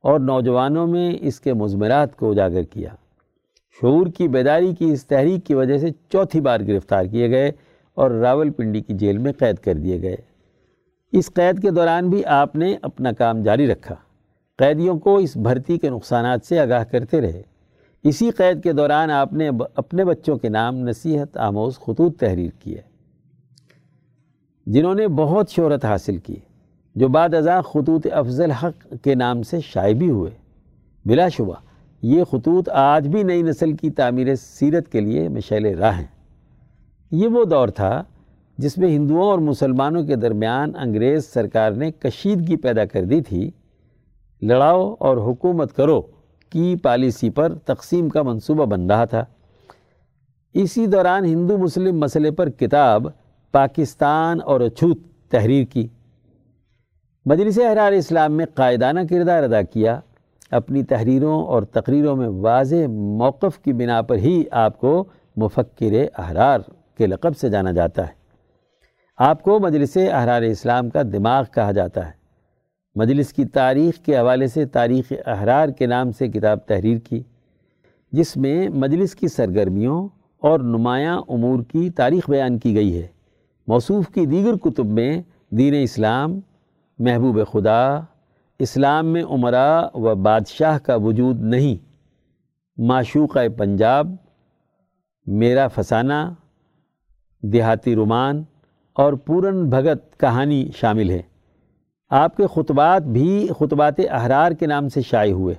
[0.00, 2.88] اور نوجوانوں میں اس کے مضمرات کو اجاگر کیا۔
[3.80, 7.52] شعور کی بیداری کی اس تحریک کی وجہ سے چوتھی بار گرفتار کیے گئے
[7.94, 10.16] اور راول پنڈی کی جیل میں قید کر دیے گئے۔
[11.12, 13.94] اس قید کے دوران بھی آپ نے اپنا کام جاری رکھا۔
[14.58, 17.42] قیدیوں کو اس بھرتی کے نقصانات سے آگاہ کرتے رہے۔
[18.02, 22.80] اسی قید کے دوران آپ نے اپنے بچوں کے نام نصیحت آموز خطوط تحریر کیے۔
[24.66, 26.36] جنہوں نے بہت شہرت حاصل کی،
[26.94, 30.30] جو بعد ازاں خطوط افضل حق کے نام سے شائع بھی ہوئے۔
[31.04, 31.54] بلا شبہ،
[32.02, 36.06] یہ خطوط آج بھی نئی نسل کی تعمیر سیرت کے لیے مشعل راہ ہیں۔
[37.10, 38.02] یہ وہ دور تھا
[38.58, 43.50] جس میں ہندوؤں اور مسلمانوں کے درمیان انگریز سرکار نے کشیدگی پیدا کر دی تھی۔
[44.42, 46.02] لڑاؤ اور حکومت کرو
[46.50, 49.24] کی پالیسی پر تقسیم کا منصوبہ بن رہا تھا۔
[50.54, 53.06] اسی دوران ہندو مسلم مسئلے پر کتاب
[53.54, 54.98] پاکستان اور اچھوت
[55.28, 55.86] تحریر کی۔
[57.26, 60.00] مجلس احرار اسلام میں قائدانہ کردار ادا کیا۔
[60.50, 65.04] اپنی تحریروں اور تقریروں میں واضح موقف کی بنا پر ہی آپ کو
[65.36, 66.60] مفکر احرار
[66.98, 68.12] کے لقب سے جانا جاتا ہے۔
[69.18, 72.12] آپ کو مجلس احرار اسلام کا دماغ کہا جاتا ہے۔
[72.94, 77.22] مجلس کی تاریخ کے حوالے سے تاریخ احرار کے نام سے کتاب تحریر کی،
[78.12, 80.08] جس میں مجلس کی سرگرمیوں
[80.40, 83.13] اور نمایاں امور کی تاریخ بیان کی گئی ہے۔
[83.66, 86.40] موصوف کی دیگر کتب میں دین اسلام،
[86.98, 88.00] محبوب خدا،
[88.58, 91.76] اسلام میں عمرہ و بادشاہ کا وجود نہیں،
[92.76, 94.14] معشوقہ پنجاب،
[95.26, 96.32] میرا فسانہ،
[97.42, 98.42] دیہاتی رومان
[98.92, 101.22] اور پورن بھگت کہانی شامل ہے۔
[102.10, 105.54] آپ کے خطبات بھی خطبات احرار کے نام سے شائع ہوئے۔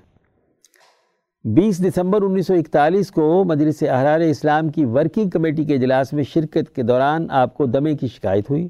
[1.53, 6.23] بیس دسمبر انیس سو اکتالیس کو مجلس احرار اسلام کی ورکنگ کمیٹی کے اجلاس میں
[6.23, 8.67] شرکت کے دوران آپ کو دمے کی شکایت ہوئی،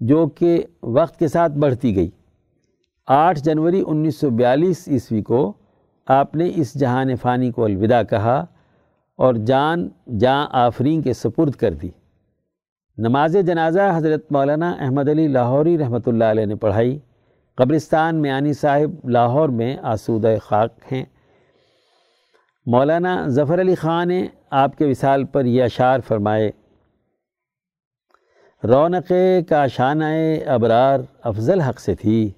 [0.00, 2.10] جو کہ وقت کے ساتھ بڑھتی گئی۔
[3.06, 5.52] آٹھ جنوری انیس سو بیالیس عیسوی کو
[6.06, 8.44] آپ نے اس جہان فانی کو الوداع کہا
[9.18, 9.88] اور جان
[10.18, 11.90] جاں آفرین کے سپرد کر دی۔
[12.98, 16.98] نماز جنازہ حضرت مولانا احمد علی لاہوری رحمۃ اللہ علیہ نے پڑھائی۔
[17.54, 21.04] قبرستان میانی صاحب لاہور میں آسودہ خاک ہیں۔
[22.66, 26.50] مولانا ظفر علی خان نے آپ کے وصال پر یہ اشعار فرمائے،
[28.64, 29.12] رونق
[29.48, 30.04] کاشانہ
[30.46, 32.30] ابرار افضل حق سے تھی۔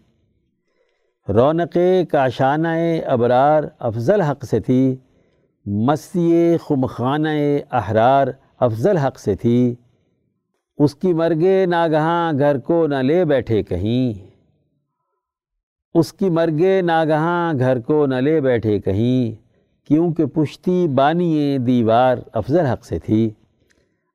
[1.29, 1.79] رونق
[2.11, 2.69] کاشانہ
[3.07, 4.97] ابرار افضل حق سے تھی۔
[5.67, 7.29] مستی خمخانہ
[7.73, 8.27] احرار
[8.61, 9.75] افضل حق سے تھی۔
[10.79, 14.31] اس کی مرگے ناگہاں گھر کو نہ لے بیٹھے کہیں۔
[15.95, 19.46] اس کی مرگے ناگہاں گھر کو نہ لے بیٹھے کہیں۔
[19.87, 23.31] کیونکہ پشتی بانی دیوار افضل حق سے تھی۔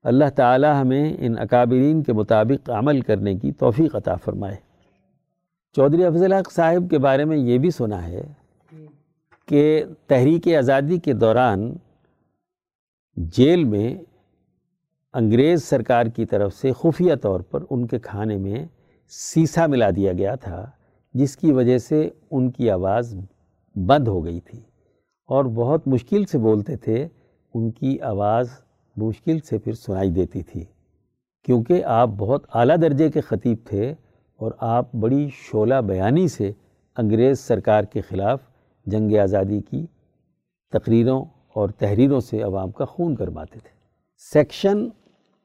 [0.03, 4.55] اللہ تعالی ہمیں ان اکابرین کے مطابق عمل کرنے کی توفیق عطا فرمائے۔
[5.75, 8.21] چودھری افضل حق صاحب کے بارے میں یہ بھی سنا ہے
[9.45, 11.73] کہ تحریک آزادی کے دوران
[13.15, 13.95] جیل میں
[15.13, 18.65] انگریز سرکار کی طرف سے خفیہ طور پر ان کے کھانے میں
[19.09, 20.69] سیسا ملا دیا گیا تھا،
[21.13, 23.15] جس کی وجہ سے ان کی آواز
[23.75, 24.59] بند ہو گئی تھی۔
[25.31, 27.07] اور بہت مشکل سے بولتے تھے،
[27.53, 28.49] ان کی آواز
[28.95, 30.63] مشکل سے پھر سنائی دیتی تھی،
[31.45, 33.89] کیونکہ آپ بہت اعلیٰ درجے کے خطیب تھے
[34.39, 36.51] اور آپ بڑی شعلہ بیانی سے
[36.97, 38.39] انگریز سرکار کے خلاف
[38.85, 39.85] جنگ آزادی کی
[40.73, 41.23] تقریروں
[41.55, 43.69] اور تحریروں سے عوام کا خون کرواتے تھے۔
[44.33, 44.87] سیکشن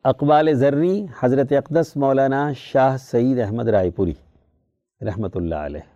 [0.04, 4.14] اقبال ذرنی حضرت اقدس مولانا شاہ سعید احمد رائے پوری
[5.00, 5.86] رحمۃ اللہ علیہ۔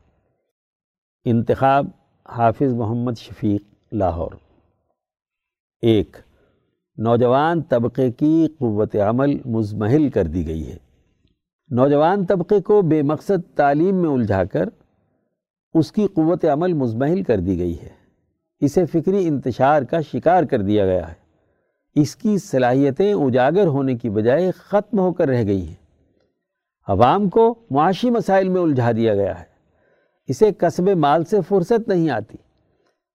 [1.25, 1.87] انتخاب
[2.29, 3.63] حافظ محمد شفیق۔
[3.93, 4.31] لاہور۔
[5.83, 6.17] ایک،
[6.97, 10.77] نوجوان طبقے کی قوت عمل مزمحل کر دی گئی ہے۔
[11.71, 14.69] نوجوان طبقے کو بے مقصد تعلیم میں الجھا کر
[15.75, 17.89] اس کی قوت عمل مزمحل کر دی گئی ہے۔
[18.61, 21.15] اسے فکری انتشار کا شکار کر دیا گیا ہے۔
[21.95, 25.75] اس کی صلاحیتیں اجاگر ہونے کی بجائے ختم ہو کر رہ گئی ہیں۔
[26.89, 29.45] عوام کو معاشی مسائل میں الجھا دیا گیا ہے۔
[30.29, 32.37] اسے قصب مال سے فرصت نہیں آتی۔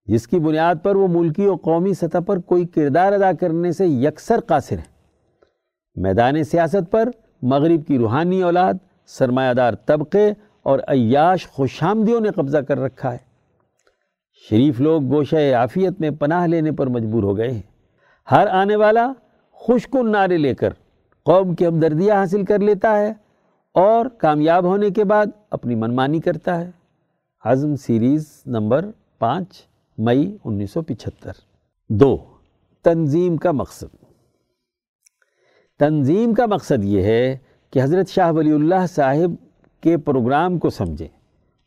[0.05, 3.87] جس کی بنیاد پر وہ ملکی و قومی سطح پر کوئی کردار ادا کرنے سے
[3.87, 4.95] یکسر قاصر ہیں۔
[5.95, 7.09] میدان سیاست پر
[7.41, 8.73] مغرب کی روحانی اولاد
[9.05, 10.33] سرمایہ دار طبقے
[10.63, 13.17] اور عیاش خوش آمدیوں نے قبضہ کر رکھا ہے۔
[14.49, 17.61] شریف لوگ گوشہ عافیت میں پناہ لینے پر مجبور ہو گئے ہیں۔
[18.31, 19.13] ہر آنے والا
[19.51, 20.69] خوش کن نعرے لے کر
[21.25, 23.13] قوم کی ہمدردیاں حاصل کر لیتا ہے
[23.73, 26.71] اور کامیاب ہونے کے بعد اپنی منمانی کرتا ہے۔
[27.45, 28.85] عزم سیریز نمبر
[29.19, 31.31] پانچ۔ مئی انیس سو پچہتر۔
[31.89, 32.17] دو،
[32.83, 33.95] تنظیم کا مقصد۔
[35.79, 37.37] تنظیم کا مقصد یہ ہے
[37.71, 39.31] کہ حضرت شاہ ولی اللہ صاحب
[39.83, 41.07] کے پروگرام کو سمجھیں،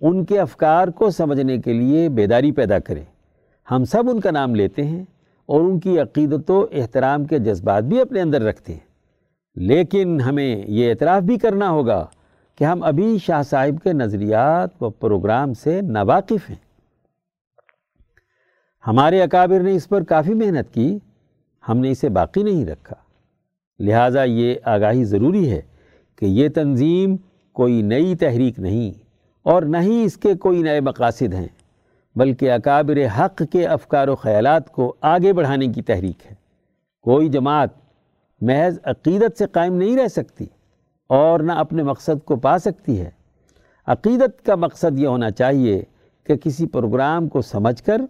[0.00, 3.04] ان کے افکار کو سمجھنے کے لیے بیداری پیدا کریں۔
[3.70, 5.04] ہم سب ان کا نام لیتے ہیں
[5.46, 8.88] اور ان کی عقیدت و احترام کے جذبات بھی اپنے اندر رکھتے ہیں۔
[9.56, 12.06] لیکن ہمیں یہ اعتراف بھی کرنا ہوگا
[12.58, 16.67] کہ ہم ابھی شاہ صاحب کے نظریات و پروگرام سے ناواقف ہیں۔
[18.88, 20.98] ہمارے اکابر نے اس پر کافی محنت کی،
[21.68, 22.94] ہم نے اسے باقی نہیں رکھا۔
[23.78, 25.62] لہٰذا یہ آگاہی ضروری ہے
[26.16, 27.16] کہ یہ تنظیم
[27.52, 28.92] کوئی نئی تحریک نہیں
[29.42, 31.46] اور نہ ہی اس کے کوئی نئے مقاصد ہیں،
[32.16, 36.34] بلکہ اکابر حق کے افکار و خیالات کو آگے بڑھانے کی تحریک ہے۔
[37.02, 37.70] کوئی جماعت
[38.40, 40.46] محض عقیدت سے قائم نہیں رہ سکتی
[41.06, 43.10] اور نہ اپنے مقصد کو پا سکتی ہے۔
[43.86, 45.82] عقیدت کا مقصد یہ ہونا چاہیے
[46.24, 48.00] کہ کسی پروگرام کو سمجھ کر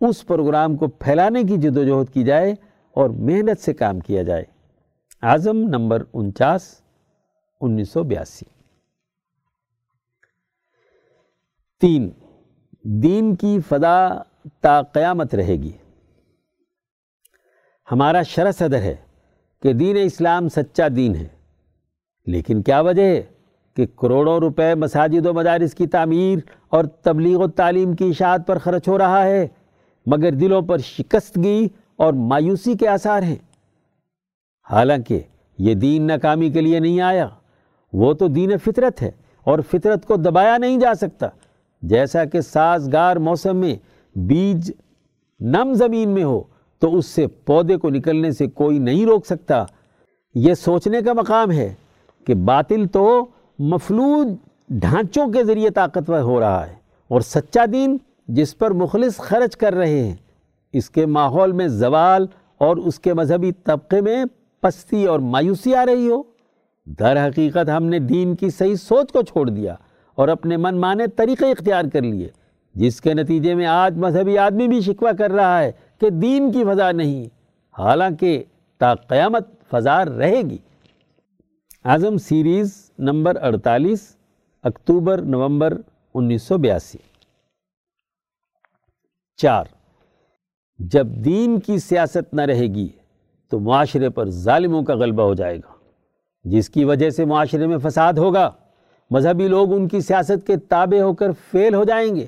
[0.00, 2.54] اس پروگرام کو پھیلانے کی جد و جہد کی جائے
[2.96, 4.44] اور محنت سے کام کیا جائے۔
[5.22, 6.80] اعظم نمبر انچاس
[7.60, 8.44] انیس سو بیاسی۔
[11.80, 12.10] تین،
[12.84, 14.08] دین کی فدا
[14.60, 15.72] تا قیامت رہے گی۔
[17.92, 18.96] ہمارا شرح صدر ہے
[19.62, 21.28] کہ دین اسلام سچا دین ہے،
[22.26, 23.22] لیکن کیا وجہ ہے
[23.76, 28.58] کہ کروڑوں روپے مساجد و مدارس کی تعمیر اور تبلیغ و تعلیم کی اشاعت پر
[28.58, 29.48] خرچ ہو رہا ہے؟
[30.10, 33.36] مگر دلوں پر شکستگی اور مایوسی کے آثار ہیں۔
[34.70, 35.20] حالانکہ
[35.58, 37.28] یہ دین ناکامی کے لیے نہیں آیا۔
[37.92, 39.10] وہ تو دین فطرت ہے
[39.44, 41.26] اور فطرت کو دبایا نہیں جا سکتا۔
[41.82, 43.74] جیسا کہ سازگار موسم میں
[44.18, 44.72] بیج
[45.40, 46.42] نم زمین میں ہو،
[46.78, 49.64] تو اس سے پودے کو نکلنے سے کوئی نہیں روک سکتا۔
[50.34, 51.74] یہ سوچنے کا مقام ہے
[52.26, 53.26] کہ باطل تو
[53.58, 54.26] مفلوج
[54.68, 56.74] ڈھانچوں کے ذریعے طاقتور ہو رہا ہے
[57.08, 57.98] اور سچا دین
[58.30, 60.16] جس پر مخلص خرچ کر رہے ہیں۔
[60.72, 62.26] اس کے ماحول میں زوال
[62.58, 64.24] اور اس کے مذہبی طبقے میں
[64.60, 66.22] پستی اور مایوسی آ رہی ہو۔
[66.86, 69.74] در حقیقت ہم نے دین کی صحیح سوچ کو چھوڑ دیا
[70.14, 72.28] اور اپنے من مانے طریقے اختیار کر لیے،
[72.74, 76.64] جس کے نتیجے میں آج مذہبی آدمی بھی شکوہ کر رہا ہے کہ دین کی
[76.64, 77.24] فضا نہیں،
[77.78, 78.42] حالانکہ
[78.78, 80.58] تا قیامت فضا رہے گی۔
[81.84, 84.16] اعظم سیریز نمبر اڑتالیس،
[84.62, 85.80] اکتوبر نومبر
[86.14, 87.09] انیس سو بیاسی۔
[89.42, 89.64] چار۔
[90.78, 92.88] جب دین کی سیاست نہ رہے گی
[93.48, 95.72] تو معاشرے پر ظالموں کا غلبہ ہو جائے گا،
[96.44, 98.50] جس کی وجہ سے معاشرے میں فساد ہوگا۔
[99.10, 102.26] مذہبی لوگ ان کی سیاست کے تابع ہو کر فیل ہو جائیں گے۔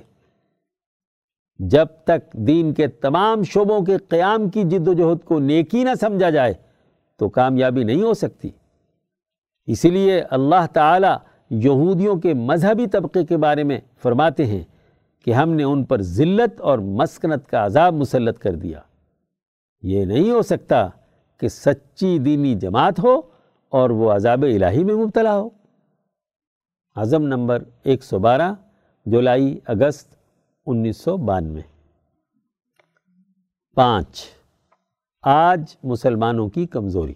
[1.59, 5.91] جب تک دین کے تمام شعبوں کے قیام کی جد و جہد کو نیکی نہ
[6.01, 6.55] سمجھا جائے
[7.17, 8.51] تو کامیابی نہیں ہو سکتی۔
[9.67, 11.17] اسی لیے اللہ تعالیٰ
[11.51, 14.65] یہودیوں کے مذہبی طبقے کے بارے میں فرماتے ہیں
[15.25, 18.81] کہ ہم نے ان پر ذلت اور مسکنت کا عذاب مسلط کر دیا۔
[19.83, 20.89] یہ نہیں ہو سکتا
[21.41, 23.21] کہ سچی دینی جماعت ہو
[23.69, 25.49] اور وہ عذاب الہی میں مبتلا ہو۔
[26.97, 28.53] عزم نمبر ایک سو بارہ،
[29.07, 30.15] جولائی، اگست،
[30.67, 31.61] انیس سو بانوے۔
[33.75, 34.25] پانچ،
[35.23, 37.15] آج مسلمانوں کی کمزوری۔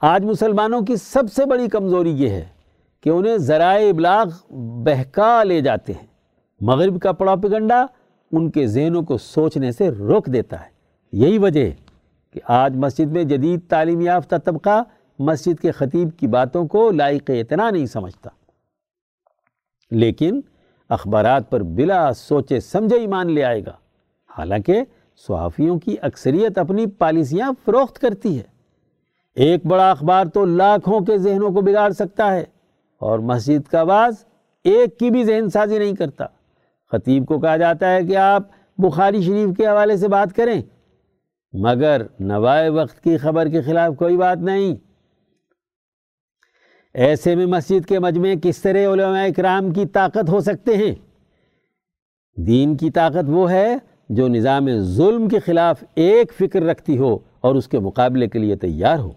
[0.00, 2.48] آج مسلمانوں کی سب سے بڑی کمزوری یہ ہے
[3.00, 4.54] کہ انہیں ذرائع ابلاغ
[4.84, 6.13] بہکا لے جاتے ہیں۔
[6.66, 7.86] مغرب کا پڑا
[8.32, 10.68] ان کے ذہنوں کو سوچنے سے روک دیتا ہے۔
[11.12, 11.70] یہی وجہ
[12.32, 14.82] کہ آج مسجد میں جدید تعلیم یافتہ طبقہ
[15.18, 18.30] مسجد کے خطیب کی باتوں کو لائق اتنا نہیں سمجھتا۔
[19.90, 20.40] لیکن
[20.88, 23.72] اخبارات پر بلا سوچے سمجھے ایمان لے آئے گا۔
[24.38, 24.84] حالانکہ
[25.28, 28.42] صحافیوں کی اکثریت اپنی پالیسیاں فروخت کرتی ہے۔
[29.34, 32.44] ایک بڑا اخبار تو لاکھوں کے ذہنوں کو بگاڑ سکتا ہے
[32.98, 34.14] اور مسجد کا باز
[34.64, 36.26] ایک کی بھی ذہن سازی نہیں کرتا۔
[36.94, 38.42] خطیب کو کہا جاتا ہے کہ آپ
[38.78, 40.62] بخاری شریف کے حوالے سے بات کریں۔
[41.52, 44.74] مگر نوائے وقت کی خبر کے خلاف کوئی بات نہیں۔
[46.94, 50.94] ایسے میں مسجد کے مجمع کس طرح علماء اکرام کی طاقت ہو سکتے ہیں؟
[52.36, 53.76] دین کی طاقت وہ ہے
[54.08, 58.56] جو نظام ظلم کے خلاف ایک فکر رکھتی ہو اور اس کے مقابلے کے لیے
[58.56, 59.12] تیار ہو۔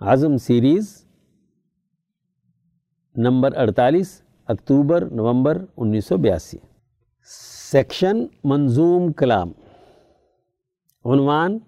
[0.00, 1.04] عظم سیریز
[3.16, 6.58] نمبر اڑتالیس، اکتوبر، نومبر انیس سو بیاسی۔
[7.30, 9.52] سیکشن منظوم کلام،
[11.04, 11.58] عنوان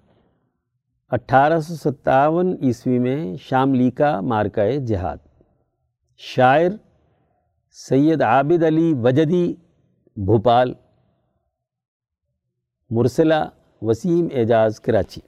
[1.08, 5.16] اٹھارہ سو ستاون عیسوی میں شاملی کا مارکہ جہاد۔
[6.16, 6.70] شاعر
[7.70, 9.54] سید عابد علی وجدی،
[10.16, 10.72] بھوپال،
[12.90, 13.44] مرسلہ
[13.82, 15.20] وسیم اعجاز، کراچی۔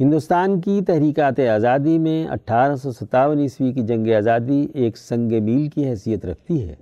[0.00, 5.68] ہندوستان کی تحریکات آزادی میں اٹھارہ سو ستاون عیسوی کی جنگ آزادی ایک سنگ میل
[5.68, 6.74] کی حیثیت رکھتی ہے۔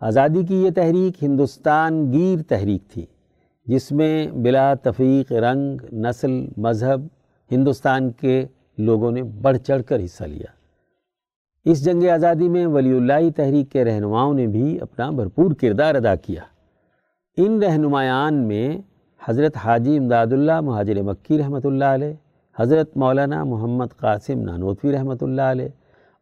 [0.00, 3.04] آزادی کی یہ تحریک ہندوستان گیر تحریک تھی،
[3.66, 7.00] جس میں بلا تفریق رنگ، نسل، مذہب
[7.50, 8.44] ہندوستان کے
[8.78, 10.50] لوگوں نے بڑھ چڑھ کر حصہ لیا۔
[11.64, 16.14] اس جنگ آزادی میں ولی اللہ تحریک کے رہنماؤں نے بھی اپنا بھرپور کردار ادا
[16.14, 16.42] کیا۔
[17.36, 18.78] ان رہنمایان میں
[19.20, 22.12] حضرت حاجی امداد اللہ مہاجر مکی رحمۃ اللہ علیہ
[22.60, 25.68] حضرت مولانا محمد قاسم نانوتوی رحمۃ اللہ علیہ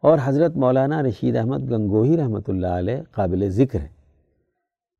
[0.02, 3.88] اور حضرت مولانا رشید احمد گنگوہی رحمۃ اللہ علیہ قابل ذکر ہیں۔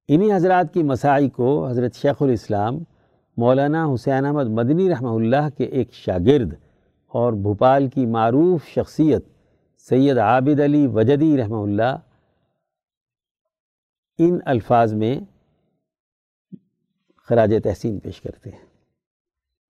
[0.09, 2.79] انہی حضرات کی مساعی کو حضرت شیخ الاسلام
[3.37, 6.55] مولانا حسین احمد مدنی رحمہ اللہ کے ایک شاگرد
[7.15, 9.25] اور بھوپال کی معروف شخصیت
[9.89, 11.97] سید عابد علی وجدی رحمہ اللہ
[14.19, 15.19] ان الفاظ میں
[17.29, 18.68] خراج تحسین پیش کرتے ہیں۔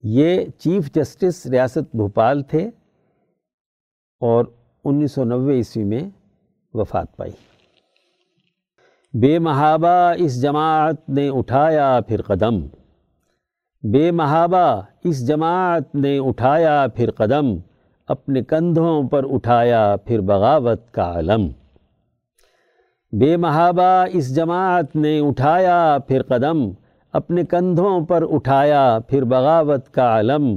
[0.03, 2.71] یہ چیف جسٹس ریاست بھوپال تھے
[4.21, 4.45] اور
[4.85, 6.01] انیس سو نوے عیسوی میں
[6.75, 7.31] وفات پائی۔
[9.21, 12.67] بے محابہ اس جماعت نے اٹھایا پھر قدم۔
[13.93, 17.57] بے محابہ اس جماعت نے اٹھایا پھر قدم۔
[18.09, 21.49] اپنے کندھوں پر اٹھایا پھر بغاوت کا علم۔
[23.13, 26.71] بے محابہ اس جماعت نے اٹھایا پھر قدم۔
[27.13, 30.57] اپنے کندھوں پر اٹھایا، پھر بغاوت کا علم۔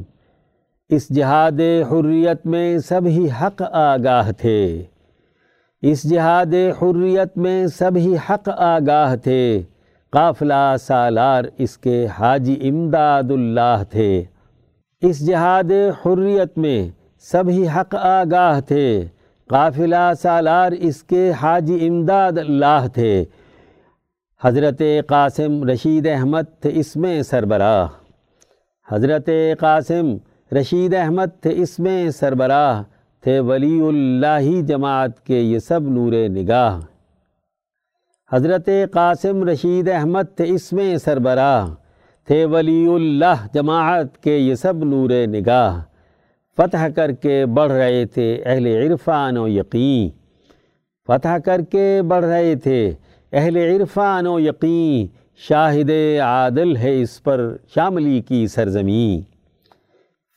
[0.90, 1.60] اس جہاد
[1.92, 4.84] حریت میں سب ہی حق آگاہ تھے۔
[5.82, 9.62] اس جہاد حریت میں سب ہی حق آگاہ تھے۔
[10.10, 14.24] قافلہ سالار اس کے حاجی امداد اللہ تھے۔
[15.02, 15.72] اس جہاد
[16.06, 16.90] حریت میں
[17.22, 19.06] سب ہی حق آگاہ تھے۔
[19.50, 23.26] قافلہ سالار اس کے حاجی امداد اللہ تھے۔
[24.44, 27.88] حضرت قاسم رشید احمد تھے اس میں سربراہ۔
[28.92, 30.16] حضرت قاسم
[30.58, 32.84] رشید احمد تھے اس میں سربراہ۔
[33.22, 36.80] تھے ولی اللہ جماعت کے یہ سب نور نگاہ۔
[38.32, 41.68] حضرت قاسم رشید احمد تھے اس میں سربراہ۔
[42.28, 45.82] تھے ولی اللہ جماعت کے یہ سب نور نگاہ۔
[46.58, 50.10] فتح کر کے بڑھ رہے تھے اہل عرفان و یقین۔
[51.08, 52.94] فتح کر کے بڑھ رہے تھے
[53.34, 55.90] اہل عرفان و یقین، شاہد
[56.22, 59.22] عادل ہے اس پر شاملی کی سرزمین۔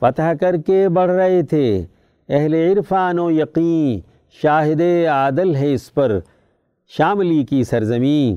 [0.00, 1.84] فتح کر کے بڑھ رہے تھے۔
[2.28, 4.00] اہل عرفان و یقین،
[4.42, 4.80] شاہد
[5.10, 6.18] عادل ہے اس پر
[6.88, 8.36] شاملی کی سرزمین۔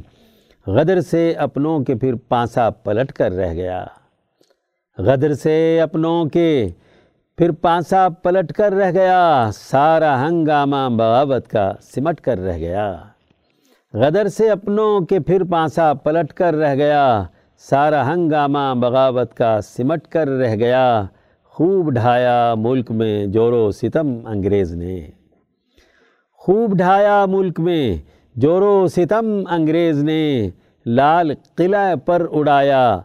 [0.67, 3.85] غدر سے اپنوں کے پھر پانسا پلٹ کر رہ گیا۔
[4.97, 6.67] غدر سے اپنوں کے
[7.37, 12.97] پھر پانسا پلٹ کر رہ گیا۔ سارا ہنگامہ بغاوت کا سمٹ کر رہ گیا۔
[13.97, 17.23] غدر سے اپنوں کے پھر پانسا پلٹ کر رہ گیا۔
[17.57, 21.03] سارا ہنگامہ بغاوت کا سمٹ کر رہ گیا۔
[21.43, 25.07] خوب ڈھایا ملک میں جور و ستم انگریز نے۔
[26.33, 27.97] خوب ڈھایا ملک میں
[28.35, 30.49] جور و ستم انگریز نے۔
[30.85, 32.99] لال قلعہ پر اڑایا،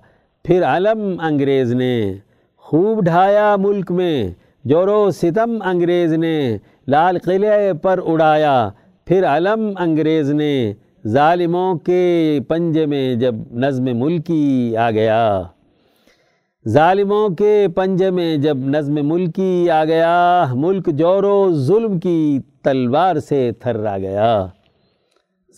[0.44, 2.12] پھر علم انگریز نے۔
[2.56, 4.30] خوب ڈھایا ملک میں
[4.64, 6.58] جور و ستم انگریز نے۔
[6.88, 8.68] لال قلعہ پر اڑایا،
[9.04, 10.72] پھر علم انگریز نے۔
[11.06, 15.42] ظالموں کے پنجے میں جب نظم ملکی آ گیا،
[16.68, 23.16] ظالموں کے پنجے میں جب نظم ملکی آ گیا، ملک جور و ظلم کی تلوار
[23.16, 24.46] سے تھرا گیا۔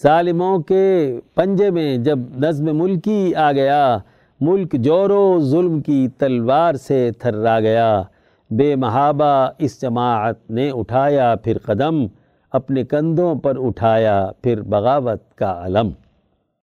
[0.02, 3.98] ظالموں کے پنجے میں جب نظم ملکی آ گیا،
[4.40, 8.02] ملک جور و ظلم کی تلوار سے تھرا گیا۔
[8.50, 12.06] بے محابہ اس جماعت نے اٹھایا پھر قدم
[12.54, 15.90] اپنے کندھوں پر اٹھایا پھر بغاوت کا علم۔